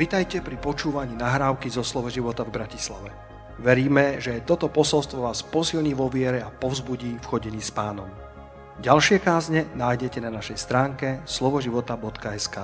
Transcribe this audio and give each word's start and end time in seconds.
Vitajte 0.00 0.40
pri 0.40 0.56
počúvaní 0.56 1.12
nahrávky 1.12 1.68
zo 1.68 1.84
Slovo 1.84 2.08
života 2.08 2.40
v 2.40 2.56
Bratislave. 2.56 3.12
Veríme, 3.60 4.16
že 4.16 4.40
toto 4.48 4.72
posolstvo 4.72 5.28
vás 5.28 5.44
posilní 5.44 5.92
vo 5.92 6.08
viere 6.08 6.40
a 6.40 6.48
povzbudí 6.48 7.20
v 7.20 7.26
chodení 7.28 7.60
s 7.60 7.68
pánom. 7.68 8.08
Ďalšie 8.80 9.20
kázne 9.20 9.68
nájdete 9.76 10.24
na 10.24 10.32
našej 10.32 10.56
stránke 10.56 11.20
slovoživota.sk 11.28 12.56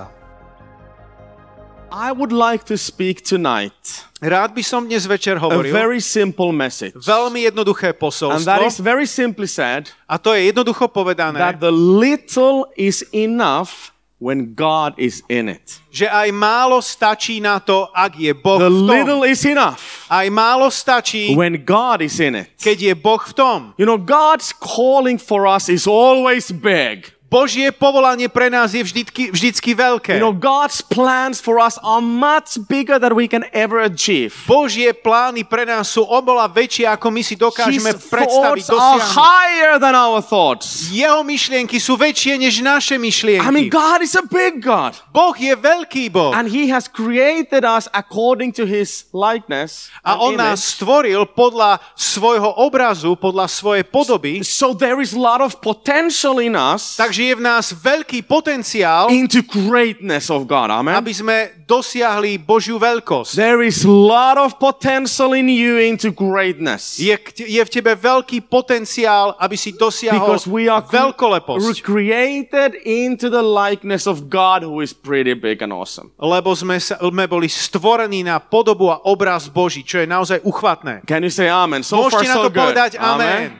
I 1.93 2.09
would 2.09 2.33
like 2.33 2.65
to 2.65 2.73
speak 2.73 3.21
tonight 3.21 4.09
Rád 4.17 4.57
by 4.57 4.63
som 4.65 4.89
dnes 4.89 5.05
večer 5.05 5.37
a 5.37 5.45
hovoril 5.45 5.77
very 5.77 6.01
simple 6.01 6.49
message. 6.49 6.97
veľmi 6.97 7.45
jednoduché 7.45 7.93
And 7.93 8.49
that 8.49 8.65
is 8.65 8.81
posolstvo 8.81 8.81
very 8.81 9.05
simply 9.05 9.45
said 9.45 9.93
a 10.09 10.17
to 10.17 10.33
je 10.33 10.49
jednoducho 10.49 10.89
povedané, 10.89 11.37
that 11.37 11.61
the 11.61 11.69
little 11.69 12.65
is 12.73 13.05
enough 13.13 13.93
when 14.19 14.53
God 14.57 14.97
is 14.97 15.21
in 15.29 15.45
it. 15.49 15.77
že 15.93 16.09
aj 16.09 16.33
málo 16.33 16.81
stačí 16.81 17.37
na 17.37 17.61
to, 17.61 17.85
ak 17.93 18.17
je 18.17 18.33
Boh 18.33 18.57
The 18.57 18.69
v 18.69 18.73
tom. 18.73 18.89
little 18.89 19.21
is 19.25 19.45
enough 19.45 19.77
Aj 20.09 20.25
málo 20.29 20.69
stačí, 20.73 21.37
when 21.37 21.61
God 21.61 22.01
is 22.01 22.17
in 22.17 22.33
it. 22.33 22.49
keď 22.57 22.77
je 22.81 22.93
Boh 22.97 23.21
v 23.21 23.33
tom. 23.33 23.59
You 23.77 23.85
know, 23.85 23.97
God's 24.01 24.53
calling 24.53 25.17
for 25.21 25.45
us 25.45 25.69
is 25.69 25.85
always 25.85 26.49
big. 26.49 27.13
Božie 27.27 27.75
povolanie 27.75 28.31
pre 28.31 28.47
nás 28.47 28.71
je 28.71 28.79
vždycky, 28.79 29.35
vždycky 29.35 29.75
veľké. 29.75 30.15
You 30.15 30.23
know, 30.23 30.35
God's 30.35 30.79
plans 30.79 31.43
for 31.43 31.59
us 31.59 31.75
are 31.83 31.99
much 31.99 32.55
bigger 32.71 32.95
than 32.99 33.19
we 33.19 33.27
can 33.27 33.43
ever 33.51 33.83
achieve. 33.83 34.31
Božie 34.47 34.95
plány 34.95 35.43
pre 35.43 35.67
nás 35.67 35.91
sú 35.91 36.07
oveľa 36.07 36.47
väčšie, 36.47 36.87
ako 36.87 37.07
my 37.11 37.21
si 37.23 37.35
His 37.35 37.43
dokážeme 37.43 37.91
predstaviť, 37.99 38.63
thoughts 38.63 38.79
are 38.79 38.99
dosiahnuť. 38.99 39.15
higher 39.17 39.73
than 39.75 39.95
our 39.97 40.23
thoughts. 40.23 40.87
Jeho 40.87 41.19
myšlienky 41.27 41.83
sú 41.83 41.99
väčšie 41.99 42.39
než 42.39 42.63
naše 42.63 42.95
I 42.95 42.99
mean, 43.01 43.11
myšlienky. 43.11 43.67
God 43.71 43.99
is 44.05 44.15
a 44.15 44.23
big 44.23 44.63
God. 44.63 44.95
Boh 45.11 45.35
je 45.35 45.51
veľký 45.51 46.07
Boh. 46.07 46.31
And 46.31 46.47
he 46.47 46.71
has 46.71 46.87
created 46.87 47.67
us 47.67 47.91
according 47.91 48.55
to 48.55 48.63
his 48.63 49.03
likeness. 49.11 49.91
A 50.05 50.15
on 50.15 50.39
nás 50.39 50.63
image. 50.63 50.79
stvoril 50.79 51.21
podľa 51.35 51.83
svojho 51.91 52.55
obrazu, 52.63 53.19
podľa 53.19 53.51
svojej 53.51 53.83
podoby. 53.83 54.47
So 54.47 54.71
there 54.71 55.03
is 55.03 55.11
a 55.11 55.19
lot 55.19 55.43
of 55.43 55.59
potential 55.59 56.39
in 56.39 56.55
us 56.55 56.95
Takže 56.95 57.16
je 57.21 57.35
v 57.37 57.43
nás 57.43 57.73
veľký 57.73 58.25
potenciál, 58.27 59.09
into 59.09 59.41
greatness 59.41 60.29
of 60.29 60.45
God. 60.45 60.69
Amen. 60.69 60.93
aby 60.93 61.13
sme 61.13 61.37
dosiahli 61.65 62.39
Božiu 62.39 62.79
veľkosť. 62.79 63.35
There 63.35 63.59
is 63.61 63.83
lot 63.83 64.39
of 64.39 64.55
potential 64.57 65.35
in 65.35 65.51
you 65.51 65.77
into 65.77 66.09
greatness. 66.11 66.95
Je, 66.97 67.17
je 67.35 67.59
v 67.59 67.69
tebe 67.69 67.91
veľký 67.93 68.47
potenciál, 68.47 69.35
aby 69.37 69.59
si 69.59 69.75
dosiahol 69.75 70.39
Because 70.39 70.47
we 70.47 70.71
are 70.71 70.81
veľkoleposť. 70.81 71.83
created 71.83 72.77
into 72.87 73.27
the 73.27 73.43
likeness 73.43 74.07
of 74.07 74.31
God 74.31 74.63
who 74.63 74.79
is 74.79 74.95
pretty 74.95 75.35
big 75.35 75.59
and 75.59 75.75
awesome. 75.75 76.11
Lebo 76.17 76.55
sme, 76.55 76.79
sa, 76.79 76.95
sme 76.99 77.27
boli 77.27 77.51
stvorení 77.51 78.23
na 78.23 78.39
podobu 78.39 78.87
a 78.91 79.03
obraz 79.03 79.51
Boží, 79.51 79.83
čo 79.83 79.99
je 79.99 80.07
naozaj 80.07 80.39
uchvatné. 80.47 81.03
Can 81.03 81.23
you 81.23 81.31
say 81.31 81.51
amen? 81.51 81.83
So 81.83 82.07
far 82.07 82.23
Môžete 82.23 82.27
na 82.31 82.35
so 82.35 82.43
to 82.47 82.51
good. 82.51 82.59
povedať 82.71 82.91
amen. 82.95 83.59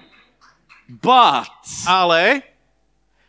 But 0.88 1.52
Ale 1.84 2.40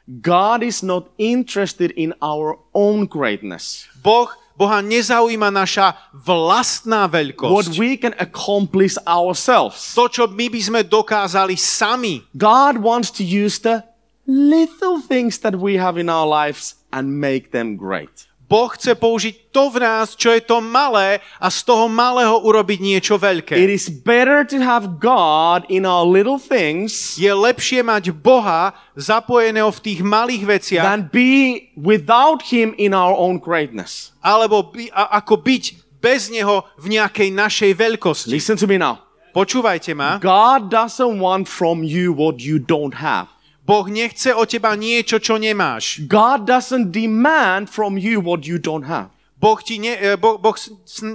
God 0.09 0.65
is 0.65 0.81
not 0.81 1.13
interested 1.21 1.93
in 1.93 2.17
our 2.25 2.57
own 2.73 3.05
greatness. 3.05 3.85
Boh, 4.01 4.33
Boha 4.57 4.81
nezaujíma 4.81 5.53
naša 5.53 5.93
vlastná 6.17 7.05
What 7.53 7.77
we 7.77 8.01
can 8.01 8.17
accomplish 8.17 8.97
ourselves. 9.05 9.93
To, 9.93 10.09
čo 10.09 10.25
my 10.25 10.49
by 10.49 10.61
sme 10.65 10.81
dokázali 10.81 11.61
sami. 11.61 12.25
God 12.33 12.81
wants 12.81 13.13
to 13.21 13.23
use 13.23 13.61
the 13.61 13.85
little 14.25 14.99
things 15.05 15.45
that 15.45 15.61
we 15.61 15.77
have 15.77 16.01
in 16.01 16.09
our 16.09 16.27
lives 16.27 16.81
and 16.89 17.21
make 17.21 17.53
them 17.53 17.77
great. 17.77 18.28
Boh 18.49 18.73
chce 18.73 18.97
použiť 18.97 19.53
to 19.53 19.69
v 19.69 19.85
nás, 19.85 20.17
čo 20.17 20.33
je 20.33 20.41
to 20.41 20.65
malé 20.65 21.21
a 21.37 21.53
z 21.53 21.69
toho 21.69 21.85
malého 21.85 22.41
urobiť 22.41 22.81
niečo 22.81 23.21
It 23.21 23.23
veľké. 23.23 23.55
is 23.69 23.93
better 23.93 24.41
to 24.49 24.57
have 24.65 24.97
God 24.97 25.69
in 25.69 25.85
our 25.85 26.09
little 26.09 26.41
things 26.41 27.21
Je 27.21 27.29
lepšie 27.29 27.85
mať 27.85 28.09
Boha 28.17 28.73
zapojeného 28.97 29.69
v 29.69 29.81
tých 29.85 30.01
malých 30.01 30.43
veciach, 30.49 30.81
than 30.81 31.13
be 31.13 31.69
without 31.77 32.41
Him 32.49 32.73
in 32.81 32.97
our 32.97 33.13
own 33.13 33.37
greatness. 33.37 34.17
alebo 34.25 34.73
by, 34.73 34.89
a, 34.97 35.21
ako 35.21 35.45
byť 35.45 35.65
bez 36.01 36.33
Neho 36.33 36.65
v 36.81 36.97
nejakej 36.97 37.29
našej 37.29 37.77
veľkosti. 37.77 38.33
Listen 38.33 38.57
to 38.57 38.65
me 38.65 38.81
now. 38.81 39.05
Počúvajte 39.37 39.93
ma. 39.93 40.17
God 40.19 40.73
doesn't 40.73 41.21
want 41.21 41.45
from 41.45 41.85
you 41.85 42.17
what 42.17 42.41
you 42.41 42.57
don't 42.57 42.97
have. 42.97 43.29
Boh 43.69 43.85
nechce 43.85 44.33
od 44.33 44.49
teba 44.49 44.73
niečo, 44.73 45.21
čo 45.21 45.37
nemáš. 45.37 46.01
God 46.09 46.49
doesn't 46.49 46.89
demand 46.89 47.69
from 47.69 48.01
you 48.01 48.25
what 48.25 48.49
you 48.49 48.57
don't 48.57 48.89
have. 48.89 49.13
Boh, 49.37 49.61
ti 49.61 49.77
ne, 49.79 49.93
e, 49.93 50.17
boh, 50.17 50.41
boh 50.41 50.57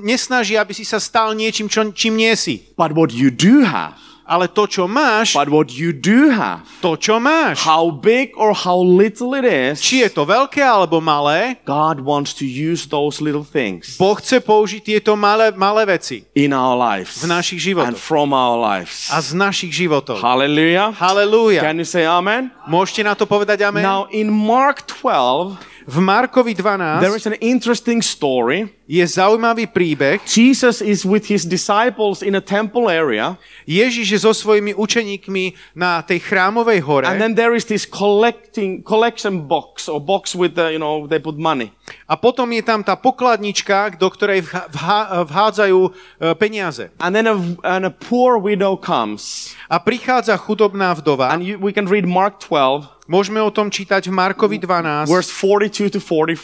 nesnaží, 0.06 0.54
aby 0.54 0.72
si 0.72 0.86
sa 0.86 1.02
stal 1.02 1.34
niečím, 1.34 1.66
čo, 1.66 1.90
čím 1.92 2.16
nie 2.16 2.38
si. 2.38 2.62
But 2.78 2.94
what 2.94 3.10
you 3.10 3.34
do 3.34 3.66
have, 3.66 3.98
Ale 4.24 4.48
to, 4.48 4.64
čo 4.64 4.88
máš, 4.88 5.36
but 5.36 5.52
what 5.52 5.68
you 5.76 5.92
do 5.92 6.32
have, 6.32 6.64
to, 6.80 6.96
čo 6.96 7.20
máš, 7.20 7.60
how 7.68 7.92
big 7.92 8.32
or 8.40 8.56
how 8.56 8.80
little 8.80 9.36
it 9.36 9.44
is, 9.44 9.84
či 9.84 10.00
je 10.04 10.10
to 10.10 10.24
veľké 10.24 10.64
alebo 10.64 11.04
malé, 11.04 11.60
God 11.68 12.00
wants 12.00 12.32
to 12.40 12.48
use 12.48 12.88
those 12.88 13.20
little 13.20 13.44
things 13.44 14.00
Boh 14.00 14.16
chce 14.16 14.40
použiť 14.40 14.82
tieto 14.84 15.20
malé, 15.20 15.52
malé 15.52 15.84
veci 15.84 16.24
in 16.40 16.56
our 16.56 16.80
lives 16.80 17.20
v 17.20 17.28
našich 17.28 17.60
and 17.60 17.68
životoch 17.68 18.00
from 18.00 18.32
our 18.32 18.56
lives. 18.56 19.12
a 19.12 19.20
z 19.20 19.36
našich 19.36 19.76
životov. 19.76 20.24
Hallelujah. 20.24 20.96
Halelúja. 20.96 21.60
Can 21.60 21.84
you 21.84 21.88
say 21.88 22.08
amen? 22.08 22.48
Môžete 22.64 23.04
na 23.04 23.20
to 23.20 23.28
povedať 23.28 23.60
amen? 23.68 23.84
Now, 23.84 24.08
in 24.08 24.32
Mark 24.32 24.88
12, 24.88 25.73
V 25.88 26.00
Markovi 26.00 26.56
there 26.56 26.78
12 26.78 27.16
is 27.16 27.26
an 27.28 27.38
interesting 27.42 28.02
story. 28.02 28.72
je 28.88 29.04
zaujímavý 29.08 29.72
príbeh. 29.72 30.20
Jesus 30.28 30.84
is 30.84 31.08
with 31.08 31.32
his 31.32 31.48
disciples 31.48 32.20
in 32.20 32.36
a 32.36 32.44
temple 32.44 32.92
area, 32.92 33.40
Ježiš 33.64 34.08
je 34.12 34.20
so 34.20 34.36
svojimi 34.36 34.76
učeníkmi 34.76 35.76
na 35.76 36.04
tej 36.04 36.20
chrámovej 36.20 36.80
hore 36.84 37.08
and 37.08 37.20
then 37.20 37.36
there 37.36 37.56
is 37.56 37.64
this 37.66 37.88
collecting 37.88 38.84
collection 38.84 39.48
box 39.48 39.88
or 39.88 40.04
box 40.04 40.36
with 40.36 40.56
the, 40.60 40.76
you 40.76 40.80
know, 40.80 41.08
they 41.08 41.20
put 41.20 41.40
money. 41.40 41.72
A 42.08 42.16
potom 42.16 42.48
je 42.52 42.64
tam 42.64 42.80
tá 42.84 42.96
pokladnička, 42.96 43.96
do 44.00 44.08
ktorej 44.08 44.48
vha- 44.48 45.24
vhádzajú 45.28 45.80
e, 45.84 45.92
peniaze. 46.40 46.88
And 47.00 47.12
then 47.16 47.28
a, 47.28 47.36
and 47.64 47.84
a 47.88 47.92
poor 47.92 48.40
widow 48.40 48.80
comes. 48.80 49.52
A 49.68 49.80
prichádza 49.84 50.38
chudobná 50.40 50.94
vdova. 50.96 51.32
And 51.32 51.44
you, 51.44 51.60
we 51.60 51.76
can 51.76 51.88
read 51.88 52.08
Mark 52.08 52.40
12, 52.40 52.94
Môžeme 53.04 53.44
o 53.44 53.52
tom 53.52 53.68
čítať 53.68 54.08
v 54.08 54.16
Markovi 54.16 54.64
12, 54.64 55.12
verse 55.12 55.28
42 55.28 55.92
to 55.92 56.00
44. 56.00 56.40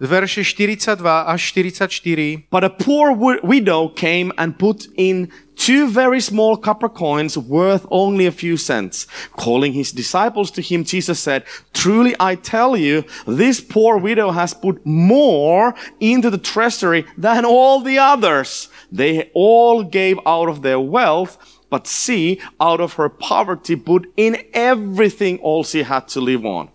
verše 0.00 0.40
42 0.40 1.04
až 1.04 1.40
44. 1.52 2.48
But 2.48 2.64
a 2.64 2.72
poor 2.72 3.12
wi- 3.12 3.44
widow 3.44 3.92
came 3.92 4.32
and 4.40 4.56
put 4.56 4.88
in 4.96 5.28
two 5.58 5.90
very 5.90 6.20
small 6.20 6.56
copper 6.56 6.88
coins 6.88 7.36
worth 7.36 7.84
only 7.90 8.24
a 8.26 8.32
few 8.32 8.56
cents. 8.56 9.06
Calling 9.32 9.72
his 9.72 9.92
disciples 9.92 10.50
to 10.52 10.62
him, 10.62 10.84
Jesus 10.84 11.20
said, 11.20 11.44
Truly 11.74 12.14
I 12.18 12.36
tell 12.36 12.76
you, 12.76 13.04
this 13.26 13.60
poor 13.60 13.98
widow 13.98 14.30
has 14.30 14.54
put 14.54 14.84
more 14.86 15.74
into 16.00 16.30
the 16.30 16.38
treasury 16.38 17.04
than 17.18 17.44
all 17.44 17.80
the 17.80 17.98
others. 17.98 18.68
They 18.90 19.30
all 19.34 19.82
gave 19.82 20.18
out 20.24 20.48
of 20.48 20.62
their 20.62 20.80
wealth, 20.80 21.36
but 21.68 21.86
she, 21.86 22.40
out 22.60 22.80
of 22.80 22.94
her 22.94 23.08
poverty, 23.08 23.76
put 23.76 24.10
in 24.16 24.42
everything 24.54 25.38
all 25.38 25.64
she 25.64 25.82
had 25.82 26.08
to 26.08 26.20
live 26.20 26.46
on. 26.46 26.70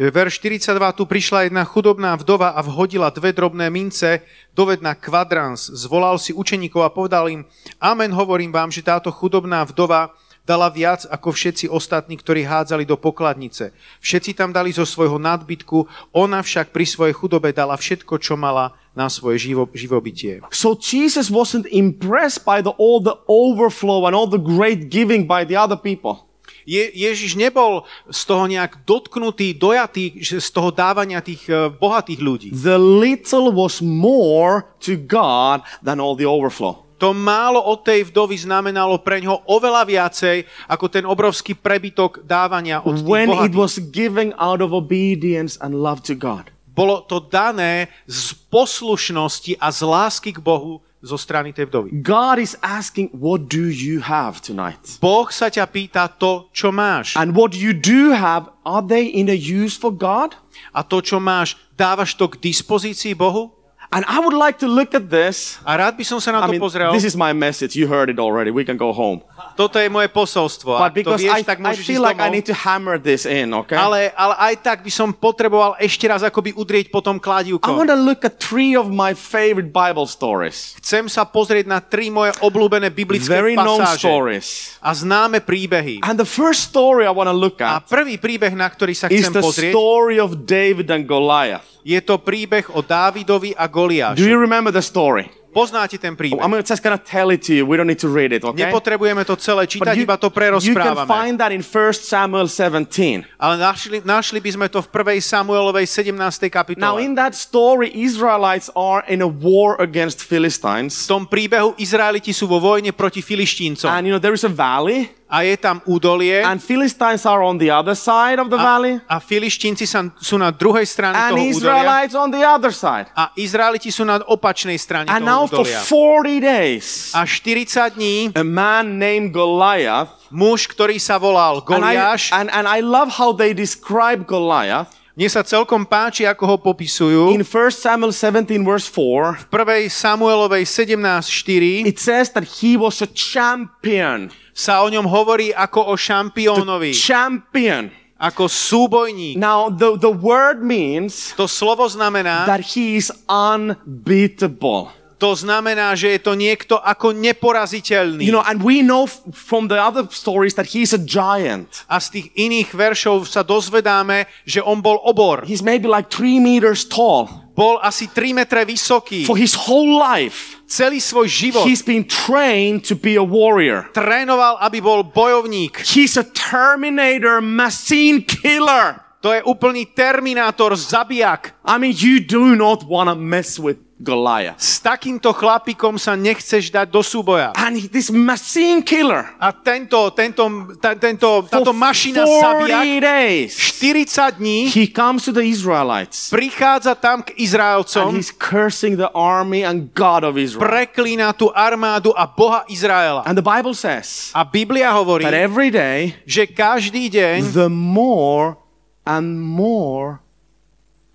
Verš 0.00 0.40
42, 0.40 0.96
tu 0.96 1.04
prišla 1.04 1.52
jedna 1.52 1.60
chudobná 1.68 2.16
vdova 2.16 2.56
a 2.56 2.64
vhodila 2.64 3.12
dve 3.12 3.36
drobné 3.36 3.68
mince 3.68 4.24
doved 4.56 4.80
na 4.80 4.96
kvadrans. 4.96 5.68
Zvolal 5.68 6.16
si 6.16 6.32
učeníkov 6.32 6.80
a 6.80 6.88
povedal 6.88 7.28
im, 7.28 7.44
Amen, 7.76 8.08
hovorím 8.08 8.48
vám, 8.48 8.72
že 8.72 8.80
táto 8.80 9.12
chudobná 9.12 9.60
vdova 9.68 10.16
dala 10.48 10.72
viac 10.72 11.04
ako 11.04 11.36
všetci 11.36 11.68
ostatní, 11.68 12.16
ktorí 12.16 12.48
hádzali 12.48 12.88
do 12.88 12.96
pokladnice. 12.96 13.76
Všetci 14.00 14.40
tam 14.40 14.56
dali 14.56 14.72
zo 14.72 14.88
svojho 14.88 15.20
nadbytku, 15.20 15.84
ona 16.16 16.40
však 16.40 16.72
pri 16.72 16.88
svojej 16.88 17.12
chudobe 17.12 17.52
dala 17.52 17.76
všetko, 17.76 18.16
čo 18.24 18.40
mala 18.40 18.72
na 18.96 19.12
svoje 19.12 19.52
živo, 19.52 19.68
živobytie. 19.76 20.40
So 20.48 20.80
Jesus 20.80 21.28
wasn't 21.28 21.68
impressed 21.68 22.48
by 22.48 22.64
the, 22.64 22.72
all 22.80 23.04
the 23.04 23.20
overflow 23.28 24.08
and 24.08 24.16
all 24.16 24.24
the 24.24 24.40
great 24.40 24.88
giving 24.88 25.28
by 25.28 25.44
the 25.44 25.60
other 25.60 25.76
people. 25.76 26.29
Je, 26.64 26.90
Ježiš 26.92 27.36
nebol 27.36 27.84
z 28.08 28.20
toho 28.24 28.44
nejak 28.48 28.84
dotknutý, 28.84 29.56
dojatý 29.56 30.20
že 30.20 30.40
z 30.40 30.48
toho 30.50 30.70
dávania 30.70 31.20
tých 31.24 31.48
eh, 31.48 31.68
bohatých 31.70 32.20
ľudí. 32.20 32.48
The 32.52 32.76
little 32.78 33.52
was 33.52 33.80
more 33.80 34.68
to 34.84 34.96
God 34.96 35.64
than 35.80 36.00
all 36.00 36.16
the 36.16 36.28
overflow. 36.28 36.86
To 37.00 37.16
málo 37.16 37.64
od 37.64 37.80
tej 37.80 38.12
vdovy 38.12 38.36
znamenalo 38.36 39.00
pre 39.00 39.24
ňoho 39.24 39.48
oveľa 39.48 39.88
viacej 39.88 40.44
ako 40.68 40.84
ten 40.92 41.08
obrovský 41.08 41.56
prebytok 41.56 42.28
dávania 42.28 42.84
od 42.84 43.00
tých 43.00 43.08
When 43.08 43.32
it 43.32 43.56
bohatých. 43.56 43.56
was 43.56 43.74
giving 43.88 44.30
out 44.36 44.60
of 44.60 44.76
obedience 44.76 45.56
and 45.64 45.80
love 45.80 46.04
to 46.04 46.12
God. 46.12 46.52
Bolo 46.70 47.00
to 47.08 47.24
dané 47.24 47.88
z 48.04 48.36
poslušnosti 48.52 49.56
a 49.56 49.72
z 49.72 49.80
lásky 49.80 50.36
k 50.36 50.44
Bohu 50.44 50.84
zo 51.00 51.16
strany 51.16 51.52
tej 51.52 51.72
vdovy. 51.72 51.88
God 52.04 52.36
is 52.36 52.56
asking, 52.60 53.08
what 53.16 53.48
do 53.48 53.72
you 53.72 54.04
have 54.04 54.40
tonight? 54.44 55.00
Boh 55.00 55.28
sa 55.32 55.48
ťa 55.48 55.64
pýta 55.64 56.04
to, 56.12 56.52
čo 56.52 56.68
máš. 56.68 57.16
And 57.16 57.32
what 57.32 57.56
you 57.56 57.72
do 57.72 58.12
have, 58.12 58.52
are 58.68 58.84
they 58.84 59.08
in 59.08 59.32
a 59.32 59.36
use 59.36 59.80
for 59.80 59.92
God? 59.92 60.36
A 60.76 60.84
to, 60.84 61.00
čo 61.00 61.16
máš, 61.16 61.56
dávaš 61.72 62.12
to 62.16 62.28
k 62.28 62.40
dispozícii 62.52 63.16
Bohu? 63.16 63.59
And 63.90 64.06
I 64.06 64.22
would 64.22 64.38
like 64.38 64.62
to 64.62 64.70
look 64.70 64.94
at 64.94 65.10
this. 65.10 65.58
A 65.66 65.74
rád 65.74 65.98
by 65.98 66.06
som 66.06 66.22
sa 66.22 66.30
na 66.30 66.46
I 66.46 66.46
to 66.46 66.52
mean, 66.54 66.62
pozrel. 66.62 66.94
this 66.94 67.02
is 67.02 67.18
my 67.18 67.34
message. 67.34 67.74
You 67.74 67.90
heard 67.90 68.06
it 68.06 68.22
already. 68.22 68.54
We 68.54 68.62
can 68.62 68.78
go 68.78 68.94
home. 68.94 69.26
Toto 69.58 69.82
je 69.82 69.90
moje 69.90 70.06
posolstvo. 70.06 70.78
But 70.78 70.94
to 70.94 71.02
because 71.02 71.18
vieš, 71.18 71.34
I, 71.34 71.42
tak 71.42 71.58
I 71.58 71.74
feel 71.74 71.98
like 71.98 72.22
I 72.22 72.30
need 72.30 72.46
to 72.46 72.54
hammer 72.54 73.02
this 73.02 73.26
in, 73.26 73.50
okay? 73.50 73.74
Ale, 73.74 74.14
ale 74.14 74.34
aj 74.38 74.54
tak 74.62 74.78
by 74.86 74.92
som 74.94 75.10
potreboval 75.10 75.74
ešte 75.82 76.06
raz 76.06 76.22
akoby 76.22 76.54
udrieť 76.54 76.86
po 76.94 77.02
tom 77.02 77.18
I 77.18 77.70
want 77.74 77.90
to 77.90 77.98
look 77.98 78.22
at 78.22 78.38
three 78.38 78.78
of 78.78 78.94
my 78.94 79.10
favorite 79.10 79.74
Bible 79.74 80.06
stories. 80.06 80.78
Chcem 80.78 81.10
sa 81.10 81.26
pozrieť 81.26 81.66
na 81.66 81.82
tri 81.82 82.14
moje 82.14 82.30
obľúbené 82.40 82.94
biblické 82.94 83.26
Very 83.26 83.58
known 83.58 83.82
pasáže 83.82 84.06
stories. 84.06 84.46
a 84.78 84.94
známe 84.94 85.42
príbehy. 85.42 86.06
And 86.06 86.14
the 86.14 86.28
first 86.28 86.70
story 86.70 87.10
I 87.10 87.12
want 87.12 87.26
to 87.26 87.34
look 87.36 87.58
A 87.58 87.82
at 87.82 87.90
prvý 87.90 88.22
príbeh, 88.22 88.54
na 88.54 88.70
ktorý 88.70 88.94
sa 88.94 89.10
is 89.10 89.26
chcem 89.26 89.34
the 89.34 89.42
pozrieť, 89.42 89.74
story 89.74 90.22
of 90.22 90.46
David 90.46 90.88
and 90.94 91.10
Goliath. 91.10 91.66
je 91.80 91.96
to 92.04 92.20
príbeh 92.20 92.68
o 92.76 92.84
Dávidovi 92.84 93.56
a 93.56 93.64
Do 93.80 93.88
Goliášovi. 93.88 94.28
you 94.28 94.36
remember 94.36 94.68
the 94.68 94.84
story? 94.84 95.30
Poznáte 95.50 95.98
ten 95.98 96.14
príbeh. 96.14 96.38
I'm 96.38 96.54
just 96.62 96.78
going 96.78 96.94
to 96.94 97.02
tell 97.02 97.34
it 97.34 97.42
to 97.42 97.52
you. 97.52 97.66
We 97.66 97.74
don't 97.74 97.90
need 97.90 97.98
to 98.06 98.10
read 98.10 98.30
it, 98.30 98.46
okay? 98.46 98.70
Nepotrebujeme 98.70 99.26
to 99.26 99.34
celé 99.34 99.66
čítať, 99.66 99.98
iba 99.98 100.14
to 100.14 100.30
you 100.30 100.30
can 100.30 100.38
prerozprávame. 100.38 101.10
find 101.10 101.42
that 101.42 101.50
in 101.50 101.58
1 101.58 101.66
Samuel 101.98 102.46
17. 102.46 103.26
Ale 103.34 103.54
našli, 103.58 103.98
našli 104.06 104.38
by 104.38 104.50
sme 104.54 104.66
to 104.70 104.78
v 104.78 105.18
1. 105.18 105.18
Samuelovej 105.18 105.90
17. 105.90 106.14
Now, 106.14 106.54
kapitole. 106.62 107.02
in 107.02 107.18
that 107.18 107.34
story, 107.34 107.90
Israelites 107.90 108.70
are 108.78 109.02
in 109.10 109.26
a 109.26 109.30
war 109.30 109.74
against 109.82 110.22
V 110.22 110.38
Philistines. 110.38 111.10
tom 111.10 111.26
príbehu 111.26 111.74
Izraeliti 111.82 112.30
sú 112.30 112.46
vo 112.46 112.62
vojne 112.62 112.94
proti 112.94 113.18
Filištíncom. 113.18 113.90
And, 113.90 114.06
you 114.06 114.14
know, 114.14 114.22
there 114.22 114.38
is 114.38 114.46
a 114.46 114.52
valley, 114.54 115.10
A 115.30 115.46
je 115.46 115.54
tam 115.56 115.78
údolie. 115.86 116.42
and 116.42 116.58
Philistines 116.58 117.22
are 117.22 117.40
on 117.40 117.56
the 117.56 117.70
other 117.70 117.94
side 117.94 118.42
of 118.42 118.50
the 118.50 118.58
valley, 118.58 118.98
A, 119.06 119.16
a 119.16 119.16
Filištínci 119.22 119.86
sa, 119.86 120.02
sú 120.18 120.34
na 120.36 120.50
druhej 120.50 120.82
strane 120.84 121.14
and 121.14 121.32
toho 121.32 121.38
údolia. 121.38 121.54
Israelites 121.54 122.14
on 122.18 122.28
the 122.34 122.42
other 122.42 122.74
side. 122.74 123.06
A 123.14 123.30
Izraeliti 123.38 123.94
sú 123.94 124.02
na 124.02 124.18
opačnej 124.26 124.74
strane 124.74 125.06
And 125.06 125.22
toho 125.22 125.30
now, 125.30 125.42
for 125.46 125.62
údolia. 125.62 125.80
40 125.86 126.42
days, 126.42 126.86
A 127.14 127.22
40 127.22 127.94
dní 127.94 128.16
a 128.34 128.42
man 128.42 128.98
named 128.98 129.30
Goliath 129.30 130.20
muž, 130.30 130.70
ktorý 130.70 130.96
sa 131.02 131.18
volal 131.18 131.62
And 131.66 131.82
I, 131.82 131.98
Goliáš, 131.98 132.30
and, 132.30 132.48
and 132.50 132.66
I 132.70 132.80
love 132.80 133.10
how 133.18 133.34
they 133.34 133.50
describe 133.54 134.24
Goliath. 134.26 134.99
Mne 135.20 135.28
sa 135.28 135.44
celkom 135.44 135.84
páči, 135.84 136.24
ako 136.24 136.48
ho 136.48 136.56
popisujú. 136.56 137.36
In 137.36 137.44
1 137.44 137.52
Samuel 137.76 138.08
17, 138.08 138.64
verse 138.64 138.88
4, 138.88 139.52
V 139.52 139.52
1. 139.52 139.92
Samuelovej 139.92 140.64
17.4 140.64 141.84
it 141.84 142.00
says 142.00 142.32
that 142.32 142.64
he 142.64 142.72
was 142.72 143.04
a 143.04 143.08
champion. 143.12 144.32
sa 144.56 144.80
o 144.80 144.88
ňom 144.88 145.04
hovorí 145.04 145.52
ako 145.52 145.92
o 145.92 145.94
šampiónovi, 146.00 146.96
Champion. 146.96 147.92
ako 148.16 148.48
súbojník. 148.48 149.36
Now, 149.36 149.68
the, 149.68 150.00
the 150.00 150.08
word 150.08 150.64
means 150.64 151.36
To 151.36 151.44
slovo 151.44 151.84
znamená, 151.84 152.48
that 152.48 152.72
he 152.72 152.96
is 152.96 153.12
unbeatable. 153.28 154.88
To 155.20 155.36
znamená, 155.36 155.92
že 155.92 156.16
je 156.16 156.20
to 156.24 156.32
niekto 156.32 156.80
ako 156.80 157.12
neporaziteľný. 157.12 158.24
You 158.24 158.32
know, 158.32 158.40
and 158.40 158.64
we 158.64 158.80
know 158.80 159.04
from 159.36 159.68
the 159.68 159.76
other 159.76 160.08
stories 160.08 160.56
that 160.56 160.72
he's 160.72 160.96
a 160.96 161.00
giant. 161.00 161.84
A 161.92 162.00
z 162.00 162.06
tých 162.16 162.26
iných 162.40 162.72
veršov 162.72 163.28
sa 163.28 163.44
dozvedáme, 163.44 164.24
že 164.48 164.64
on 164.64 164.80
bol 164.80 164.96
obor. 165.04 165.44
He's 165.44 165.60
maybe 165.60 165.84
like 165.84 166.08
three 166.08 166.40
meters 166.40 166.88
tall. 166.88 167.28
Bol 167.52 167.76
asi 167.84 168.08
3 168.08 168.32
metre 168.32 168.64
vysoký. 168.64 169.28
For 169.28 169.36
his 169.36 169.52
whole 169.52 170.00
life, 170.00 170.56
Celý 170.70 171.02
svoj 171.02 171.28
život 171.28 171.66
he's 171.68 171.84
been 171.84 172.06
trained 172.06 172.86
to 172.86 172.96
be 172.96 173.20
a 173.20 173.26
warrior. 173.26 173.90
trénoval, 173.92 174.56
aby 174.64 174.80
bol 174.80 175.04
bojovník. 175.04 175.84
He's 175.84 176.16
a 176.16 176.24
Terminator 176.24 177.44
machine 177.44 178.24
killer. 178.24 179.02
To 179.20 179.36
je 179.36 179.44
úplný 179.44 179.92
terminátor, 179.92 180.72
zabijak. 180.72 181.52
I 181.60 181.76
mean, 181.76 181.92
you 181.92 182.24
do 182.24 182.56
not 182.56 182.88
want 182.88 183.12
to 183.12 183.16
mess 183.18 183.60
with 183.60 183.89
Goliath. 184.00 184.56
S 184.56 184.80
takýmto 184.80 185.36
chlapikom 185.36 186.00
sa 186.00 186.16
nechceš 186.16 186.72
dať 186.72 186.88
do 186.88 187.04
súboja. 187.04 187.52
And 187.52 187.76
this 187.92 188.08
machine 188.08 188.80
killer, 188.80 189.28
A 189.36 189.52
tento, 189.52 190.08
tento, 190.16 190.48
ta, 190.80 190.96
tento, 190.96 191.44
táto 191.44 191.76
mašina 191.76 192.24
40 192.24 192.40
zabijak 192.40 192.84
days, 193.04 193.52
40 193.76 194.40
dní 194.40 194.58
he 194.72 194.88
comes 194.88 195.28
to 195.28 195.36
the 195.36 195.44
Israelites 195.44 196.32
prichádza 196.32 196.96
tam 196.96 197.20
k 197.20 197.36
and 197.36 197.44
Izraelcom, 197.44 198.16
he's 198.16 198.32
cursing 198.32 198.96
the 198.96 199.12
army 199.12 199.68
and 199.68 199.92
God 199.92 200.24
of 200.24 200.40
Israel. 200.40 200.64
preklína 200.64 201.36
tú 201.36 201.52
armádu 201.52 202.16
a 202.16 202.24
Boha 202.24 202.64
Izraela. 202.72 203.20
And 203.28 203.36
the 203.36 203.44
Bible 203.44 203.76
says 203.76 204.32
A 204.32 204.48
Biblia 204.48 204.88
hovorí, 204.96 205.28
that 205.28 205.36
every 205.36 205.68
day, 205.68 206.16
že 206.24 206.48
každý 206.48 207.12
deň 207.12 207.52
the 207.52 207.68
more 207.68 208.56
and 209.04 209.36
more 209.44 210.24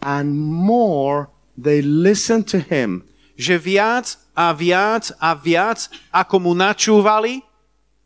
and 0.06 0.38
more 0.38 1.34
they 1.58 1.82
listen 1.82 2.44
to 2.44 2.60
him, 2.60 3.04
že 3.36 3.60
viac 3.60 4.16
a 4.36 4.54
viac 4.54 5.12
a 5.22 5.36
viac, 5.36 5.88
ako 6.12 6.40
mu 6.40 6.54
načúvali, 6.56 7.42